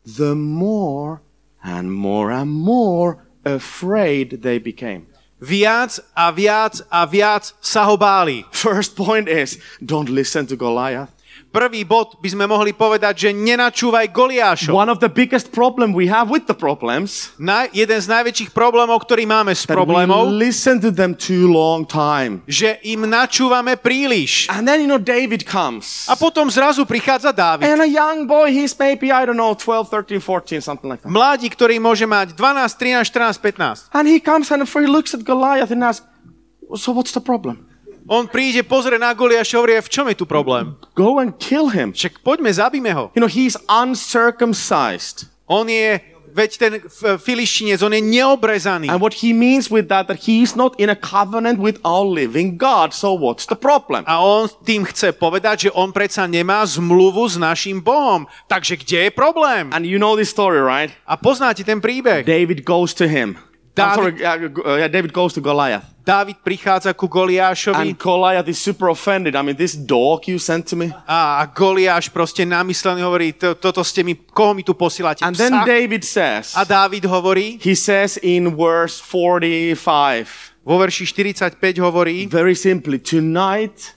the 0.06 0.34
more 0.34 1.22
and 1.62 1.92
more 1.92 2.30
and 2.30 2.50
more 2.50 3.26
afraid 3.44 4.42
they 4.42 4.58
became. 4.58 5.06
viac 5.40 5.98
a 6.16 6.32
viac 6.32 6.80
a 6.92 7.06
viac 7.06 7.52
sa 7.60 7.84
ho 7.84 7.96
báli. 7.96 8.44
First 8.52 8.96
point 8.96 9.28
is 9.28 9.58
don't 9.84 10.08
listen 10.08 10.46
to 10.46 10.56
Goliath. 10.56 11.10
Prvý 11.50 11.82
bod 11.82 12.14
by 12.22 12.30
sme 12.30 12.46
mohli 12.46 12.70
povedať, 12.70 13.26
že 13.26 13.30
nenačúvaj 13.34 14.14
Goliášov. 14.14 14.70
One 14.70 14.86
of 14.86 15.02
the 15.02 15.10
biggest 15.10 15.50
problem 15.50 15.90
we 15.90 16.06
have 16.06 16.30
with 16.30 16.46
the 16.46 16.54
problems 16.54 17.34
Na, 17.42 17.66
jeden 17.74 17.98
z 17.98 18.06
najväčších 18.06 18.54
problémov, 18.54 19.02
ktorý 19.02 19.26
máme 19.26 19.50
s 19.50 19.66
problémov, 19.66 20.30
listen 20.30 20.78
to 20.78 20.94
them 20.94 21.10
too 21.10 21.50
long 21.50 21.82
time. 21.82 22.46
že 22.46 22.78
im 22.86 23.02
načúvame 23.02 23.74
príliš. 23.74 24.46
And 24.46 24.62
then 24.62 24.78
you 24.78 24.86
know 24.86 25.02
David 25.02 25.42
comes. 25.42 26.06
A 26.06 26.14
potom 26.14 26.46
zrazu 26.54 26.86
prichádza 26.86 27.34
Dávid. 27.34 27.66
And 27.66 27.82
a 27.82 27.90
young 27.90 28.30
boy, 28.30 28.54
he's 28.54 28.70
maybe 28.78 29.10
I 29.10 29.26
don't 29.26 29.34
know 29.34 29.50
12, 29.58 29.90
13, 29.90 30.22
14 30.22 30.62
something 30.62 30.86
like 30.86 31.02
that. 31.02 31.10
Mladí, 31.10 31.50
ktorý 31.50 31.82
môže 31.82 32.06
mať 32.06 32.38
12, 32.38 32.78
13, 32.78 33.10
14, 33.10 33.90
15. 33.90 33.90
And 33.90 34.06
he 34.06 34.22
comes 34.22 34.54
and 34.54 34.62
he 34.62 34.86
looks 34.86 35.18
at 35.18 35.26
Goliath 35.26 35.74
and 35.74 35.82
asks, 35.82 36.06
"So 36.78 36.94
what's 36.94 37.10
the 37.10 37.18
problem? 37.18 37.69
On 38.10 38.26
príde, 38.26 38.66
pozrie 38.66 38.98
na 38.98 39.14
Goliáša 39.14 39.54
a 39.54 39.58
hovorí, 39.62 39.78
v 39.78 39.86
čom 39.86 40.10
je 40.10 40.18
tu 40.18 40.26
problém? 40.26 40.74
Go 40.98 41.22
and 41.22 41.38
kill 41.38 41.70
him." 41.70 41.94
Však 41.94 42.26
poďme, 42.26 42.50
zabíme 42.50 42.90
ho. 42.90 43.14
You 43.14 43.22
know, 43.22 43.30
he's 43.30 43.54
uncircumcised. 43.70 45.30
On 45.46 45.62
je, 45.70 46.02
veď 46.34 46.50
ten 46.58 46.72
filištinec, 47.22 47.78
on 47.86 47.94
je 47.94 48.02
neobrezaný. 48.02 48.90
And 48.90 48.98
what 48.98 49.22
he 49.22 49.30
means 49.30 49.70
with 49.70 49.86
that, 49.94 50.10
that 50.10 50.26
he's 50.26 50.58
not 50.58 50.74
in 50.82 50.90
a 50.90 50.98
covenant 50.98 51.62
with 51.62 51.78
our 51.86 52.02
living 52.02 52.58
God. 52.58 52.90
So 52.90 53.14
what's 53.14 53.46
the 53.46 53.54
problem? 53.54 54.02
A 54.10 54.18
on 54.18 54.50
tým 54.66 54.82
chce 54.90 55.14
povedať, 55.14 55.70
že 55.70 55.74
on 55.78 55.94
predsa 55.94 56.26
nemá 56.26 56.66
zmluvu 56.66 57.30
s 57.30 57.38
našim 57.38 57.78
Bohom. 57.78 58.26
Takže 58.50 58.74
kde 58.82 59.06
je 59.06 59.10
problém? 59.14 59.70
And 59.70 59.86
you 59.86 60.02
know 60.02 60.18
this 60.18 60.34
story, 60.34 60.58
right? 60.58 60.90
A 61.06 61.14
poznáte 61.14 61.62
ten 61.62 61.78
príbeh. 61.78 62.26
David 62.26 62.66
goes 62.66 62.90
to 62.90 63.06
him. 63.06 63.38
I'm 63.82 63.94
sorry, 63.94 64.12
David- 64.12 64.52
uh, 64.58 64.84
uh, 64.84 64.88
David 64.88 65.12
goes 65.12 65.32
to 65.34 65.40
Goliath. 65.40 65.84
Dávid 66.00 66.36
prichádza 66.42 66.90
ku 66.96 67.06
Goliášovi 67.06 67.76
And 67.76 67.94
Goliath 67.94 68.48
is 68.48 68.58
super 68.58 68.88
offended. 68.90 69.36
I 69.36 69.42
mean, 69.42 69.54
this 69.54 69.76
dog 69.78 70.26
you 70.26 70.38
sent 70.38 70.66
to 70.70 70.76
me. 70.76 70.90
a 71.06 71.46
Goliáš 71.46 72.08
proste 72.10 72.42
namyslený 72.42 73.02
hovorí, 73.04 73.32
"To- 73.38 73.54
toto 73.54 73.84
ste 73.84 74.02
mi, 74.02 74.14
koho 74.16 74.54
mi 74.54 74.62
tu 74.66 74.74
posielate? 74.74 75.22
And 75.22 75.36
then 75.36 75.52
Psa? 75.52 75.64
David 75.68 76.02
says, 76.02 76.52
A 76.56 76.64
Dávid 76.64 77.04
hovorí, 77.04 77.60
he 77.62 77.76
says 77.76 78.18
in 78.22 78.50
verse 78.56 78.98
45, 78.98 80.26
vo 80.64 80.78
verši 80.78 81.04
45 81.06 81.78
hovorí, 81.78 82.26
very 82.26 82.54
simply, 82.56 82.98
tonight 82.98 83.94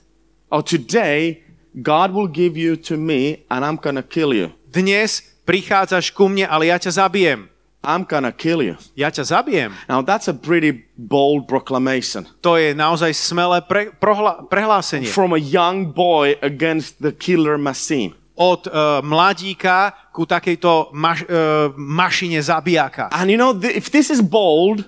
or 0.51 0.61
today, 0.61 1.41
God 1.73 2.11
will 2.13 2.27
give 2.29 2.53
you 2.59 2.75
to 2.75 2.97
me 2.97 3.37
and 3.49 3.65
I'm 3.65 3.77
gonna 3.81 4.03
kill 4.05 4.33
you. 4.33 4.51
dnes 4.69 5.21
prichádzaš 5.45 6.13
ku 6.13 6.29
mne, 6.29 6.45
ale 6.47 6.69
ja 6.69 6.77
ťa 6.77 6.91
zabijem. 7.03 7.49
I'm 7.83 8.07
gonna 8.07 8.31
kill 8.31 8.63
you. 8.63 8.75
Ja 8.95 9.11
ťa 9.11 9.23
zabijem. 9.23 9.71
Now 9.87 9.99
that's 10.01 10.27
a 10.27 10.33
pretty 10.33 10.87
bold 10.95 11.47
proclamation 11.47 12.23
To 12.41 12.55
je 12.55 12.71
naozaj 12.71 13.11
smelé 13.11 13.59
pre, 13.61 13.91
prohla, 13.91 14.47
prehlásenie. 14.47 15.11
from 15.11 15.35
a 15.35 15.41
young 15.41 15.91
boy 15.91 16.39
against 16.41 17.03
the 17.03 17.11
killer 17.11 17.59
machine. 17.59 18.15
Od 18.33 18.65
uh, 18.65 19.03
mladíka 19.03 19.91
ku 20.09 20.25
takejto 20.25 20.89
maš, 20.91 21.21
uh, 21.23 21.69
mašine 21.75 22.41
zabijaka. 22.41 23.11
And 23.11 23.29
you 23.29 23.37
know, 23.37 23.53
th- 23.53 23.75
if 23.75 23.91
this 23.91 24.09
is 24.09 24.23
bold, 24.23 24.87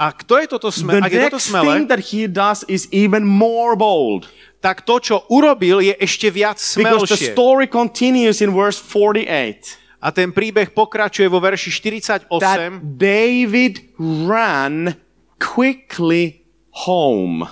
A 0.00 0.16
kto 0.16 0.40
je 0.40 0.48
toto 0.48 0.72
sme, 0.72 0.96
the 0.96 1.04
ak 1.04 1.12
je 1.12 1.20
toto 1.28 1.36
smelé, 1.36 1.76
thing 1.76 1.84
that 1.86 2.00
he 2.00 2.24
does 2.24 2.64
is 2.64 2.88
even 2.88 3.20
more 3.20 3.76
bold. 3.76 4.24
tak 4.64 4.80
to, 4.84 4.96
čo 4.96 5.28
urobil, 5.28 5.80
je 5.80 5.92
ešte 5.96 6.32
viac 6.32 6.56
Because 6.56 7.04
the 7.04 7.16
smelšie. 7.20 7.32
story 7.36 7.66
continues 7.68 8.40
in 8.40 8.48
verse 8.52 8.80
48. 8.80 9.76
A 10.00 10.08
ten 10.10 10.32
príbeh 10.32 10.72
pokračuje 10.72 11.28
vo 11.28 11.44
verši 11.44 11.68
48. 11.68 12.28
that 12.40 12.80
David 12.96 13.92
ran 14.00 14.96
quickly 15.36 16.40
home. 16.88 17.44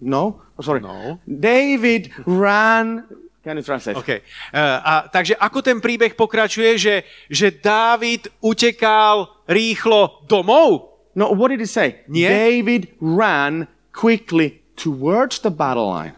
No? 0.00 0.44
Oh, 0.56 0.62
sorry. 0.64 0.84
No. 0.84 1.16
David 1.24 2.12
ran. 2.28 3.08
Can 3.40 3.56
you 3.56 3.64
translate? 3.64 3.96
Okay. 3.96 4.20
Uh, 4.52 4.80
a, 4.84 4.94
takže 5.08 5.32
ako 5.40 5.64
ten 5.64 5.80
príbeh 5.80 6.12
pokračuje, 6.12 6.76
že, 6.76 6.94
že 7.32 7.48
Dávid 7.54 8.28
utekal 8.44 9.30
rýchlo 9.48 10.26
domov? 10.28 10.92
No, 11.16 11.32
what 11.32 11.48
did 11.48 11.64
he 11.64 11.70
say? 11.70 12.04
Nie. 12.10 12.28
David 12.28 12.92
ran 13.00 13.64
quickly 13.96 14.60
towards 14.76 15.40
the 15.40 15.48
battle 15.48 15.88
line. 15.88 16.12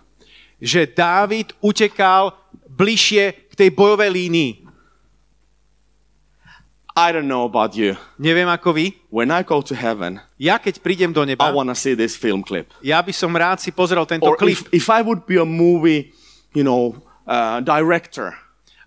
že 0.59 0.91
Dávid 0.91 1.55
utekal 1.63 2.35
bližšie 2.67 3.47
k 3.47 3.53
tej 3.55 3.71
bojovej 3.71 4.11
línii. 4.11 4.51
I 6.99 7.15
don't 7.15 7.31
know 7.31 7.47
about 7.47 7.79
you. 7.79 7.95
Neviem 8.19 8.51
ako 8.51 8.75
vy. 8.75 8.99
When 9.15 9.31
I 9.31 9.47
go 9.47 9.63
to 9.63 9.75
heaven, 9.79 10.19
Ja 10.35 10.59
keď 10.59 10.83
prídem 10.83 11.15
do 11.15 11.23
I 11.23 11.31
neba, 11.39 11.55
want 11.55 11.71
to 11.71 11.79
see 11.79 11.95
this 11.95 12.19
film 12.19 12.43
clip. 12.43 12.67
ja 12.83 12.99
by 12.99 13.15
som 13.15 13.31
rád 13.31 13.63
si 13.63 13.71
pozrel 13.71 14.03
tento 14.03 14.27
Or 14.27 14.35
klip. 14.35 14.59
if, 14.73 14.83
if 14.83 14.87
I 14.91 15.07
would 15.07 15.23
be 15.23 15.39
a 15.39 15.47
movie, 15.47 16.11
you 16.51 16.67
know, 16.67 16.99
uh, 17.23 17.63
director, 17.63 18.35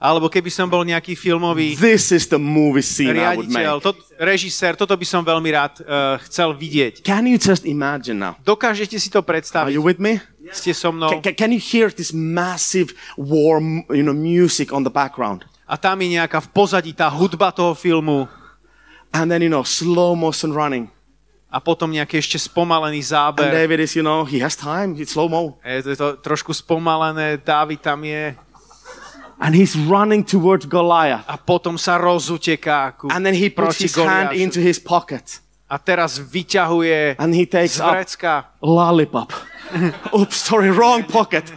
Alebo 0.02 0.34
keby 0.34 0.50
som 0.50 0.66
bol 0.66 0.82
nejaký 0.82 1.14
filmový 1.14 1.78
this 1.78 2.10
is 2.10 2.26
the 2.26 2.42
movie 2.42 2.82
scene 2.82 3.14
I 3.14 3.38
would 3.38 3.46
riaditeľ, 3.54 3.74
make. 3.78 3.86
to, 3.86 3.92
režisér, 4.18 4.74
toto 4.74 4.98
by 4.98 5.06
som 5.06 5.22
veľmi 5.22 5.46
rád 5.54 5.78
uh, 5.86 6.18
chcel 6.26 6.58
vidieť. 6.58 7.06
Can 7.06 7.30
you 7.30 7.38
just 7.38 7.70
imagine 7.70 8.18
now? 8.18 8.34
Dokážete 8.42 8.98
si 8.98 9.14
to 9.14 9.22
Are 9.22 9.30
predstaviť? 9.30 9.72
you 9.78 9.86
with 9.86 10.02
me? 10.02 10.18
Ste 10.50 10.74
so 10.74 10.90
mnou? 10.90 11.22
Can, 11.22 11.38
can, 11.38 11.50
you 11.54 11.62
hear 11.62 11.94
this 11.94 12.10
massive 12.12 12.98
war, 13.14 13.62
m- 13.62 13.86
you 13.94 14.02
know, 14.02 14.12
music 14.12 14.74
on 14.74 14.82
the 14.82 14.90
background? 14.90 15.46
A 15.72 15.80
tam 15.80 15.96
je 16.04 16.20
nejaká 16.20 16.44
v 16.44 16.52
pozadí 16.52 16.92
tá 16.92 17.08
hudba 17.08 17.56
toho 17.56 17.72
filmu 17.72 18.28
And 19.16 19.32
then, 19.32 19.40
you 19.44 19.52
know, 19.52 19.64
slow 19.64 20.16
motion 20.16 20.52
running. 20.52 20.92
a 21.52 21.60
potom 21.60 21.92
nejaký 21.92 22.16
ešte 22.16 22.40
spomalený 22.40 23.04
And 23.04 23.12
záber. 23.12 23.52
David 23.52 23.84
is, 23.84 23.92
you 23.92 24.04
know, 24.04 24.24
he 24.24 24.40
has 24.40 24.56
time. 24.56 24.96
It's 24.96 25.12
slow 25.16 25.28
mo. 25.28 25.60
Je 25.68 25.96
to 26.00 26.16
trošku 26.24 26.56
spomalené, 26.56 27.44
Dávid 27.44 27.84
tam 27.84 28.04
je 28.08 28.36
And 29.42 29.52
he's 29.58 29.76
running 29.76 30.24
towards 30.24 30.64
Goliath. 30.70 31.28
a 31.28 31.36
potom 31.36 31.76
sa 31.76 32.00
rozuteká 32.00 32.96
ku, 32.96 33.12
And 33.12 33.26
then 33.28 33.36
he 33.36 33.52
puts 33.52 33.84
his 33.84 33.92
hand 34.00 34.32
Goliášu. 34.32 34.40
into 34.40 34.60
his 34.64 34.80
pocket. 34.80 35.44
A 35.68 35.76
teraz 35.80 36.20
vyťahuje 36.24 37.16
And 37.20 37.36
he 37.36 37.44
takes 37.48 37.80
z 37.80 37.84
up 37.84 38.00
vrecka 38.00 38.56
lollipop. 38.64 39.32
Oops, 40.16 40.36
sorry, 40.36 40.72
wrong 40.72 41.04
pocket. 41.04 41.48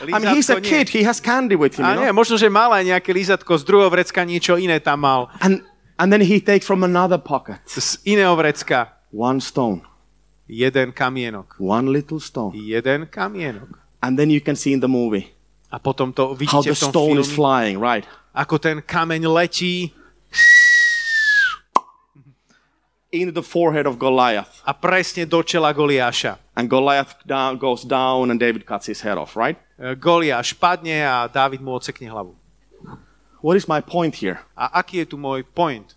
I 0.00 0.18
mean, 0.18 0.34
he's 0.34 0.48
a 0.50 0.54
lízatko, 0.56 0.62
nie. 0.62 0.70
kid. 0.70 0.86
He 0.90 1.02
has 1.02 1.18
candy 1.20 1.56
with 1.56 1.74
him. 1.74 1.84
A 1.84 1.94
You 1.94 2.00
nie, 2.00 2.10
know? 2.10 2.18
možno, 2.22 2.38
že 2.38 2.46
mal 2.46 2.70
aj 2.70 2.84
nejaké 2.86 3.10
lízatko 3.10 3.58
z 3.58 3.62
druhého 3.66 3.90
vrecka, 3.90 4.22
niečo 4.22 4.54
iné 4.54 4.78
tam 4.78 5.02
mal. 5.02 5.26
And 5.42 5.62
and 5.98 6.12
then 6.12 6.22
he 6.22 6.38
takes 6.38 6.62
from 6.64 6.86
another 6.86 7.18
pocket 7.18 7.58
Z 7.66 7.98
iného 8.06 8.30
vrecka 8.34 8.94
one 9.10 9.42
stone, 9.42 9.82
jeden 10.46 10.94
kamienok. 10.94 11.58
one 11.58 11.90
little 11.90 12.20
stone, 12.20 12.54
Jeden 12.54 13.10
kamienok. 13.10 13.74
and 13.98 14.14
then 14.14 14.30
you 14.30 14.38
can 14.38 14.54
see 14.54 14.70
in 14.70 14.78
the 14.78 14.86
movie 14.88 15.34
A 15.74 15.76
potom 15.82 16.14
to 16.14 16.32
how 16.32 16.34
vidíte 16.38 16.70
the 16.70 16.78
v 16.78 16.80
tom 16.80 16.90
stone 16.94 17.16
is 17.18 17.26
filme, 17.26 17.36
flying, 17.36 17.76
right? 17.82 18.06
ako 18.32 18.56
ten 18.56 18.78
kameň 18.80 19.26
letí 19.26 19.90
Into 23.10 23.32
the 23.32 23.42
forehead 23.42 23.86
of 23.86 23.96
Goliath, 23.96 24.60
a 24.68 24.74
presne 24.76 25.24
do 25.24 25.40
čela 25.40 25.72
Goliáša. 25.72 26.36
and 26.56 26.68
Goliath 26.68 27.14
down, 27.24 27.56
goes 27.56 27.82
down, 27.84 28.30
and 28.30 28.38
David 28.38 28.66
cuts 28.66 28.84
his 28.86 29.00
head 29.00 29.16
off, 29.16 29.34
right? 29.36 29.56
E, 29.78 29.94
Goliáš 29.94 30.52
padne 30.52 31.06
a 31.06 31.24
Dávid 31.24 31.62
mu 31.64 31.72
odsekne 31.72 32.10
hlavu. 32.10 32.36
What 33.40 33.56
is 33.56 33.64
my 33.64 33.80
point 33.80 34.12
here? 34.20 34.44
A 34.52 34.82
aký 34.82 35.00
je 35.06 35.14
tu 35.14 35.16
môj 35.16 35.46
point? 35.54 35.94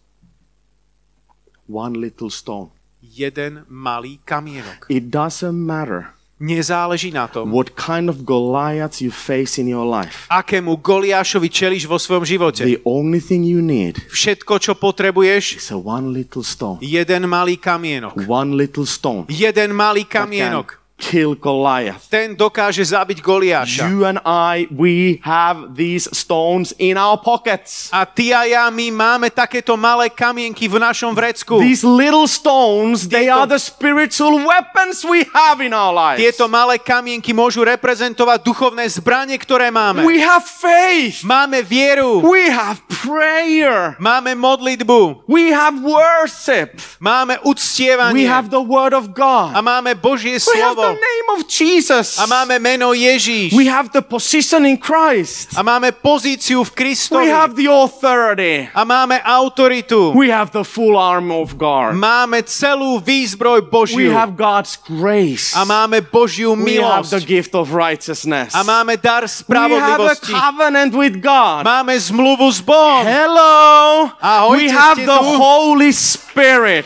One 1.68 2.00
little 2.00 2.30
stone. 2.30 2.72
Jeden 3.02 3.66
malý 3.68 4.24
kamienok. 4.24 4.88
It 4.88 5.12
doesn't 5.12 5.58
matter 5.58 6.14
Nezáleží 6.42 7.14
na 7.14 7.30
tom, 7.30 7.54
what 7.54 7.70
kind 7.78 8.10
of 8.10 8.26
Goliaths 8.26 8.98
you 8.98 9.14
face 9.14 9.62
in 9.62 9.70
your 9.70 9.86
life. 9.86 10.26
akému 10.26 10.82
Goliášovi 10.82 11.54
čeliš 11.54 11.86
vo 11.86 12.02
svojom 12.02 12.26
živote. 12.26 12.66
The 12.66 12.82
only 12.82 13.22
thing 13.22 13.46
you 13.46 13.62
need 13.62 14.02
Všetko, 14.10 14.58
čo 14.58 14.74
potrebuješ, 14.74 15.62
is 15.62 15.70
a 15.70 15.78
one 15.78 16.10
little 16.10 16.42
stone. 16.42 16.82
jeden 16.82 17.30
malý 17.30 17.62
kamienok. 17.62 18.26
One 18.26 18.58
little 18.58 18.90
stone 18.90 19.30
Jeden 19.30 19.78
malý 19.78 20.10
kamienok. 20.10 20.81
Kill 21.02 21.34
Goliath. 21.34 22.06
Ten 22.06 22.38
dokáže 22.38 22.86
zabiť 22.86 23.26
Goliáša. 23.26 23.90
You 23.90 24.06
and 24.06 24.22
I, 24.22 24.70
we 24.70 25.18
have 25.26 25.74
these 25.74 26.06
stones 26.14 26.78
in 26.78 26.94
our 26.94 27.18
pockets. 27.18 27.90
A 27.90 28.06
ty 28.06 28.30
a 28.30 28.46
ja, 28.46 28.70
my 28.70 28.94
máme 28.94 29.34
takéto 29.34 29.74
malé 29.74 30.14
kamienky 30.14 30.70
v 30.70 30.78
našom 30.78 31.18
vrecku. 31.18 31.58
These 31.58 31.82
little 31.82 32.30
stones, 32.30 33.10
they 33.10 33.26
Tieto- 33.26 33.42
are 33.42 33.50
the 33.50 33.58
spiritual 33.58 34.38
weapons 34.46 35.02
we 35.02 35.26
have 35.34 35.58
in 35.66 35.74
our 35.74 35.90
lives. 35.90 36.22
Tieto 36.22 36.46
malé 36.46 36.78
kamienky 36.78 37.34
môžu 37.34 37.66
reprezentovať 37.66 38.46
duchovné 38.46 38.86
zbranie, 38.86 39.42
ktoré 39.42 39.74
máme. 39.74 40.06
We 40.06 40.22
have 40.22 40.46
faith. 40.46 41.26
Máme 41.26 41.66
vieru, 41.66 42.22
We 42.22 42.54
have 42.54 42.78
prayer. 43.02 43.98
máme 43.98 44.38
modlitbu, 44.38 45.26
We 45.26 45.50
have 45.50 45.82
worship. 45.82 46.78
máme 47.02 47.42
We 47.42 47.50
uctievanie 47.50 48.28
have 48.28 48.52
the 48.54 48.62
word 48.62 48.94
of 48.94 49.10
a 49.10 49.14
God. 49.16 49.50
máme 49.64 49.96
Božie 49.96 50.38
We 50.38 50.60
have 50.62 50.76
the 50.94 51.00
name 51.00 51.28
of 51.36 51.48
Jesus. 51.48 52.20
a 52.20 52.26
máme 52.26 52.60
meno 52.60 52.94
Ježíš 52.94 53.54
We 53.54 53.66
have 53.66 53.90
the 53.94 54.02
position 54.02 54.66
in 54.66 54.78
Christ. 54.78 55.56
a 55.56 55.64
máme 55.64 55.92
pozíciu 55.92 56.64
v 56.64 56.72
Kristovi 56.72 57.26
We 57.28 57.32
have 57.34 57.56
the 57.56 57.68
authority. 57.72 58.70
a 58.74 58.84
máme 58.84 59.22
autoritu. 59.24 60.14
We 60.16 60.30
have 60.32 60.52
the 60.52 60.64
full 60.64 60.98
arm 61.00 61.32
of 61.32 61.56
God. 61.58 61.96
Máme 61.96 62.44
celú 62.44 63.00
výzbroj 63.00 63.64
We 63.96 64.10
have 64.12 64.36
God's 64.36 64.78
grace. 64.78 65.56
a 65.56 65.64
máme 65.66 66.02
Božiu 66.02 66.56
We 66.56 66.78
have 66.82 67.08
the 67.10 67.20
gift 67.24 67.56
of 67.56 67.72
righteousness. 67.74 68.54
a 68.56 68.64
máme 68.64 68.98
dar 68.98 69.24
We 69.48 69.58
have 69.80 70.02
a 70.02 70.16
covenant 70.16 70.94
with 70.94 71.22
God. 71.22 71.64
Máme 71.66 72.00
zmluvu 72.00 72.52
s 72.52 72.62
Bohom. 72.62 73.06
Hello. 73.06 74.10
Ahojte, 74.22 74.64
We 74.64 74.70
have 74.70 74.98
the? 75.06 75.20
Holy 75.38 75.94
Spirit. 75.94 76.31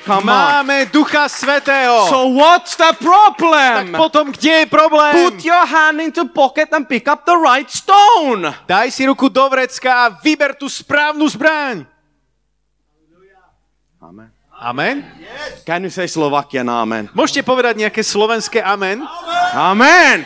Come 0.06 0.30
on. 0.30 0.66
Máme 0.66 0.90
Ducha 0.90 1.30
Svetého. 1.30 2.10
So 2.10 2.34
what's 2.34 2.76
the 2.76 2.92
tak 2.92 3.00
problem? 3.00 3.94
potom 3.94 4.34
kde 4.34 4.64
je 4.64 4.66
problém? 4.66 5.14
Put 5.14 5.46
your 5.46 5.66
hand 5.66 6.02
into 6.02 6.26
pocket 6.26 6.74
and 6.74 6.90
pick 6.90 7.06
up 7.08 7.24
the 7.24 7.38
right 7.38 7.70
stone. 7.70 8.50
Daj 8.66 8.90
si 8.90 9.06
ruku 9.06 9.30
do 9.30 9.46
vrecka 9.50 10.06
a 10.06 10.06
vyber 10.10 10.58
tú 10.58 10.66
správnu 10.66 11.30
zbraň. 11.30 11.86
Amen. 14.02 14.30
Amen. 14.56 14.96
Can 15.66 15.84
you 15.84 15.92
say 15.92 16.08
Slovakian 16.08 16.70
amen? 16.70 17.12
Môžete 17.12 17.44
povedať 17.44 17.76
nejaké 17.82 18.02
slovenské 18.06 18.64
amen? 18.64 19.04
Amen. 19.54 20.24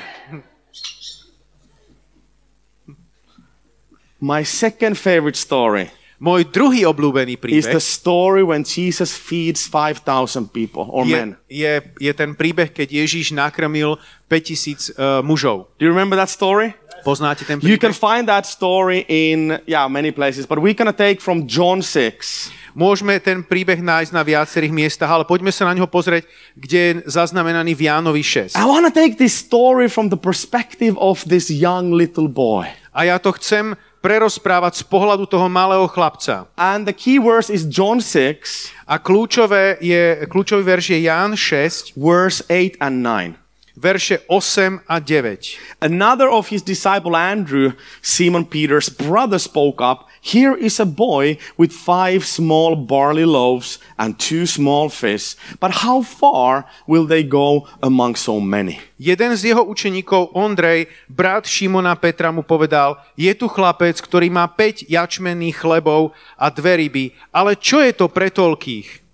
My 4.19 4.43
second 4.43 4.99
favorite 4.99 5.39
story 5.39 5.89
Môj 6.19 6.51
druhý 6.51 6.83
obľúbený 6.83 7.39
is 7.47 7.63
the 7.63 7.79
príbeh 7.79 7.79
story 7.79 8.43
when 8.43 8.67
Jesus 8.67 9.15
feeds 9.15 9.71
5,000 9.71 10.51
people 10.51 10.91
or 10.91 11.07
je, 11.07 11.15
men. 11.15 11.39
je, 11.47 11.79
je 11.95 12.11
ten 12.11 12.35
príbeh, 12.35 12.75
keď 12.75 12.91
Ježíš 12.91 13.31
nakrmil 13.31 13.95
5000 14.27 14.99
uh, 14.99 15.23
mužov. 15.23 15.71
Do 15.79 15.87
you 15.87 15.95
remember 15.95 16.19
that 16.19 16.27
story? 16.27 16.75
Poznáte 17.07 17.47
ten 17.47 17.63
You 17.63 17.79
can 17.79 17.95
príbeh? 17.95 18.03
find 18.03 18.27
that 18.27 18.43
story 18.43 19.07
in 19.07 19.63
yeah 19.63 19.87
many 19.87 20.11
places, 20.11 20.43
but 20.43 20.59
we're 20.59 20.75
gonna 20.75 20.91
take 20.91 21.23
from 21.23 21.47
John 21.47 21.79
6. 21.79 22.51
Môžeme 22.75 23.15
ten 23.23 23.39
príbeh 23.39 23.79
nájsť 23.79 24.11
na 24.11 24.19
viacerých 24.19 24.75
miestach, 24.75 25.07
ale 25.07 25.23
poďme 25.23 25.55
sa 25.55 25.71
na 25.71 25.73
ňo 25.73 25.87
pozrieť, 25.87 26.27
kde 26.59 26.79
je 26.79 26.91
zaznamenaný 27.07 27.79
v 27.79 27.87
Jánovi 27.87 28.21
6. 28.21 28.59
I 28.59 28.67
want 28.67 28.83
to 28.83 28.93
take 28.93 29.15
this 29.15 29.39
story 29.39 29.87
from 29.87 30.11
the 30.11 30.19
perspective 30.19 30.99
of 30.99 31.23
this 31.25 31.47
young 31.47 31.95
little 31.95 32.27
boy. 32.27 32.67
A 32.91 33.07
ja 33.07 33.15
to 33.23 33.31
chcem 33.39 33.79
prerozprávať 33.99 34.79
z 34.79 34.83
pohľadu 34.87 35.27
toho 35.27 35.47
malého 35.51 35.87
chlapca. 35.91 36.47
And 36.55 36.87
the 36.87 36.95
key 36.95 37.19
verse 37.19 37.51
is 37.51 37.67
John 37.67 37.99
6, 37.99 38.71
A 38.89 38.97
kľúčové 38.97 39.77
je, 39.83 40.25
kľúčový 40.25 40.63
verš 40.65 40.97
je 40.97 40.99
Ján 41.05 41.37
6, 41.37 41.99
verse 41.99 42.41
8 42.47 42.79
and 42.79 43.03
9. 43.35 43.48
verše 43.79 44.19
8 44.27 44.83
a 44.87 44.99
9. 44.99 45.79
Another 45.79 46.27
of 46.27 46.51
his 46.51 46.61
disciple 46.61 47.15
Andrew, 47.15 47.71
Simon 48.03 48.43
Peter's 48.43 48.91
brother, 48.91 49.39
spoke 49.39 49.79
up. 49.79 50.11
Here 50.19 50.51
is 50.59 50.83
a 50.83 50.85
boy 50.85 51.39
with 51.55 51.71
five 51.71 52.27
small 52.27 52.75
barley 52.75 53.23
loaves 53.23 53.79
and 53.95 54.19
two 54.19 54.43
small 54.43 54.91
fish. 54.91 55.39
But 55.63 55.87
how 55.87 56.03
far 56.03 56.67
will 56.87 57.07
they 57.07 57.23
go 57.23 57.71
among 57.79 58.19
so 58.19 58.43
many? 58.43 58.83
Jeden 58.99 59.31
z 59.39 59.55
jeho 59.55 59.63
učeníkov, 59.63 60.35
Ondrej, 60.35 60.91
brat 61.07 61.47
Šimona 61.47 61.95
Petra 61.95 62.35
mu 62.35 62.43
povedal, 62.43 62.99
je 63.15 63.31
tu 63.31 63.47
chlapec, 63.47 63.95
ktorý 63.95 64.27
má 64.27 64.43
5 64.51 64.91
jačmenných 64.91 65.55
chlebov 65.55 66.11
a 66.35 66.51
dve 66.51 66.83
ryby, 66.83 67.15
ale 67.31 67.55
čo 67.55 67.79
je 67.79 67.95
to 67.95 68.11
pre 68.11 68.27
toľkých? 68.27 69.07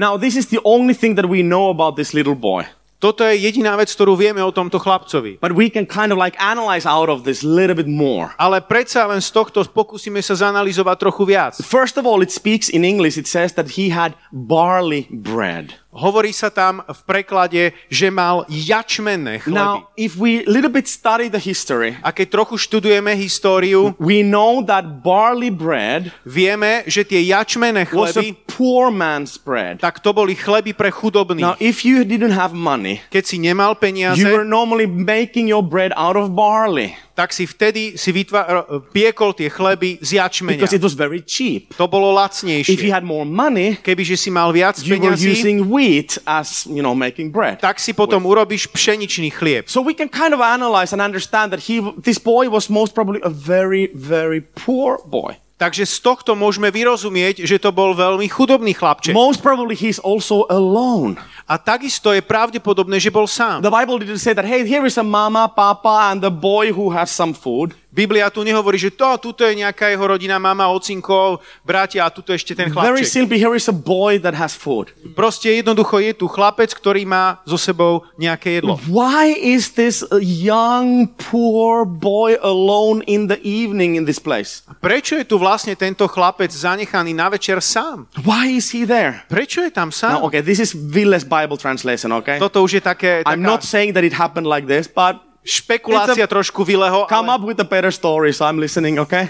Now, 0.00 0.16
this 0.16 0.40
is 0.40 0.48
the 0.48 0.62
only 0.64 0.94
thing 0.94 1.20
that 1.20 1.28
we 1.28 1.42
know 1.42 1.68
about 1.68 2.00
this 2.00 2.14
little 2.16 2.38
boy. 2.38 2.64
Toto 2.96 3.28
je 3.28 3.36
jediná 3.36 3.76
vec, 3.76 3.92
ktorú 3.92 4.16
vieme 4.16 4.40
o 4.40 4.48
tomto 4.48 4.80
chlapcovi. 4.80 5.36
But 5.36 5.52
we 5.52 5.68
can 5.68 5.84
kind 5.84 6.10
of 6.10 6.18
like 6.18 6.32
analyze 6.40 6.88
out 6.88 7.12
of 7.12 7.28
this 7.28 7.44
little 7.44 7.76
bit 7.76 7.88
more. 7.88 8.32
Ale 8.40 8.64
predsa 8.64 9.04
len 9.04 9.20
z 9.20 9.36
tohto 9.36 9.60
pokúsime 9.68 10.24
sa 10.24 10.32
zanalizovať 10.32 10.96
trochu 11.04 11.28
viac. 11.28 11.52
First 11.60 12.00
of 12.00 12.08
all, 12.08 12.24
it 12.24 12.32
speaks 12.32 12.72
in 12.72 12.88
English. 12.88 13.20
It 13.20 13.28
says 13.28 13.52
that 13.60 13.76
he 13.76 13.92
had 13.92 14.16
barley 14.32 15.12
bread. 15.12 15.76
Hovorí 15.96 16.30
sa 16.30 16.52
tam 16.52 16.84
v 16.84 17.00
preklade, 17.02 17.62
že 17.88 18.12
mal 18.12 18.44
jačmenné 18.46 19.40
chleby. 19.40 19.56
Now, 19.56 19.88
if 19.96 20.14
we 20.14 20.44
little 20.44 20.68
bit 20.68 20.84
study 20.84 21.26
the 21.26 21.40
history, 21.40 21.96
A 22.04 22.12
keď 22.12 22.36
trochu 22.36 22.60
študujeme 22.60 23.16
históriu, 23.16 23.96
we 23.96 24.20
know 24.20 24.60
that 24.60 25.00
barley 25.00 25.48
bread 25.48 26.12
vieme, 26.22 26.84
že 26.84 27.00
tie 27.00 27.24
jačmenné 27.24 27.88
was 27.88 28.12
a 28.12 28.20
chleby, 28.20 28.36
poor 28.44 28.92
man's 28.92 29.40
bread. 29.40 29.80
tak 29.80 30.04
to 30.04 30.12
boli 30.12 30.36
chleby 30.36 30.76
pre 30.76 30.92
Now, 30.92 30.96
chudobných. 31.00 31.56
if 31.58 31.80
you 31.82 32.04
didn't 32.04 32.36
have 32.36 32.52
money, 32.52 33.00
Keď 33.08 33.24
si 33.24 33.36
nemal 33.40 33.72
peniaze, 33.74 34.20
you 34.20 34.28
were 34.28 34.44
normally 34.44 34.84
making 34.84 35.48
your 35.48 35.64
bread 35.64 35.96
out 35.96 36.14
of 36.14 36.36
barley 36.36 36.92
tak 37.16 37.32
si 37.32 37.48
vtedy 37.48 37.96
si 37.96 38.12
ro- 38.28 38.84
piekol 38.92 39.32
tie 39.32 39.48
chleby 39.48 39.96
z 40.04 40.20
jačmenia. 40.20 40.60
because 40.60 40.76
it 40.76 40.84
was 40.84 40.92
very 40.92 41.24
cheap. 41.24 41.72
To 41.80 41.88
bolo 41.88 42.12
If 42.12 42.12
you 42.12 42.20
lacnejšie. 42.20 42.92
had 42.92 43.00
more 43.08 43.24
money, 43.24 43.80
Kebyže 43.80 44.20
si 44.20 44.28
mal 44.28 44.52
viac 44.52 44.76
you 44.84 44.92
were 44.92 45.16
peňazí, 45.16 45.32
using 45.32 45.64
wheat 45.64 45.85
as, 46.26 46.66
you 46.66 46.82
know, 46.82 46.94
making 46.94 47.30
bread. 47.30 47.62
tak 47.62 47.78
si 47.78 47.94
potom 47.94 48.22
urobíš 48.26 48.68
pšeničný 48.70 49.30
chlieb. 49.32 49.70
So 49.70 49.82
we 49.82 49.94
can 49.94 50.10
kind 50.10 50.34
of 50.34 50.42
analyze 50.42 50.92
and 50.92 51.00
understand 51.00 51.54
that 51.54 51.66
he, 51.66 51.80
this 51.98 52.18
boy 52.18 52.50
was 52.50 52.68
most 52.68 52.92
probably 52.94 53.22
a 53.22 53.32
very, 53.32 53.90
very 53.94 54.42
poor 54.42 54.98
boy. 55.06 55.38
Takže 55.56 55.88
z 55.88 55.96
tohto 56.04 56.36
môžeme 56.36 56.68
vyrozumieť, 56.68 57.48
že 57.48 57.56
to 57.56 57.72
bol 57.72 57.96
veľmi 57.96 58.28
chudobný 58.28 58.76
chlapček. 58.76 59.16
Most 59.16 59.40
probably 59.40 59.72
he's 59.72 59.96
also 59.96 60.44
alone. 60.52 61.16
A 61.46 61.56
takisto 61.56 62.10
je 62.10 62.18
pravdepodobné, 62.20 62.98
že 62.98 63.06
bol 63.08 63.30
sám. 63.30 63.62
The 63.62 63.70
Bible 63.70 64.02
didn't 64.02 64.18
say 64.18 64.34
that, 64.34 64.42
hey, 64.42 64.66
here 64.66 64.82
is 64.82 64.98
a 64.98 65.06
mama, 65.06 65.46
papa, 65.46 66.10
and 66.10 66.18
the 66.18 66.30
boy 66.30 66.74
who 66.74 66.90
has 66.90 67.06
some 67.08 67.30
food. 67.30 67.70
Biblia 67.96 68.28
tu 68.28 68.44
nehovorí, 68.44 68.76
že 68.76 68.92
to, 68.92 69.08
tuto 69.16 69.40
je 69.40 69.56
nejaká 69.56 69.88
jeho 69.88 70.04
rodina, 70.04 70.36
mama, 70.36 70.68
ocinko, 70.68 71.40
bratia 71.64 72.04
a 72.04 72.12
tuto 72.12 72.28
ešte 72.28 72.52
ten 72.52 72.68
Very 72.68 73.00
chlapček. 73.00 73.08
simply, 73.08 73.40
here 73.40 73.56
is 73.56 73.64
a 73.66 73.72
boy 73.72 74.20
that 74.20 74.36
has 74.36 74.52
food. 74.52 74.92
Proste 75.16 75.48
jednoducho 75.48 75.96
je 76.04 76.12
tu 76.12 76.28
chlapec, 76.28 76.76
ktorý 76.76 77.08
má 77.08 77.40
so 77.48 77.56
sebou 77.56 78.04
nejaké 78.20 78.60
jedlo. 78.60 78.76
Why 78.84 79.32
is 79.32 79.72
this 79.72 80.04
young, 80.20 81.08
poor 81.16 81.88
boy 81.88 82.36
alone 82.44 83.00
in 83.08 83.32
the 83.32 83.40
evening 83.40 83.96
in 83.96 84.04
this 84.04 84.20
place? 84.20 84.60
Prečo 84.84 85.16
je 85.16 85.24
tu 85.24 85.40
vlastne 85.40 85.72
tento 85.72 86.04
chlapec 86.04 86.52
zanechaný 86.52 87.16
na 87.16 87.32
večer 87.32 87.64
sám? 87.64 88.12
Why 88.20 88.60
is 88.60 88.76
he 88.76 88.84
there? 88.84 89.24
Prečo 89.32 89.64
je 89.64 89.72
tam 89.72 89.88
Now, 89.88 89.96
sám? 89.96 90.16
okay, 90.28 90.44
this 90.44 90.60
is 90.60 90.76
Ville's 90.76 91.24
Bible 91.36 91.58
translation, 91.60 92.08
okay? 92.16 92.40
Toto 92.40 92.64
už 92.64 92.80
je 92.80 92.82
také, 92.82 93.20
I'm 93.28 93.44
taká 93.44 93.50
not 93.52 93.60
saying 93.60 93.92
that 93.92 94.04
it 94.08 94.16
happened 94.16 94.48
like 94.48 94.64
this, 94.64 94.88
but 94.88 95.20
špekulácia 95.44 96.24
It's 96.24 96.32
trošku 96.32 96.64
vyleho, 96.64 97.04
come 97.06 97.28
ale, 97.28 97.36
up 97.36 97.42
with 97.44 97.60
a 97.60 97.68
better 97.68 97.92
story, 97.92 98.32
so 98.32 98.48
I'm 98.48 98.56
listening, 98.56 98.96
okay? 98.96 99.28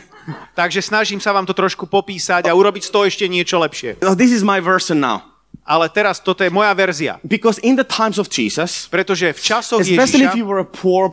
takže 0.55 0.83
snažím 0.83 1.23
sa 1.23 1.31
vám 1.31 1.47
to 1.47 1.55
trošku 1.55 1.87
popísať 1.87 2.51
a 2.51 2.53
urobiť 2.55 2.83
z 2.87 2.91
toho 2.91 3.05
ešte 3.07 3.25
niečo 3.31 3.59
lepšie. 3.63 4.03
Now, 4.03 4.15
this 4.15 4.35
is 4.35 4.43
my 4.43 4.59
version 4.59 4.99
now. 4.99 5.23
Ale 5.67 5.91
teraz 5.91 6.23
toto 6.23 6.47
je 6.47 6.51
moja 6.51 6.71
verzia. 6.79 7.19
Because 7.27 7.59
in 7.59 7.75
the 7.75 7.83
times 7.83 8.23
of 8.23 8.31
Jesus, 8.31 8.87
Pretože 8.87 9.35
v 9.35 9.41
časoch 9.43 9.83
especially 9.83 10.31
if 10.31 10.35
Ježiša, 10.35 10.39
you 10.39 10.47
were 10.47 10.63
a 10.63 10.69
poor, 10.69 11.11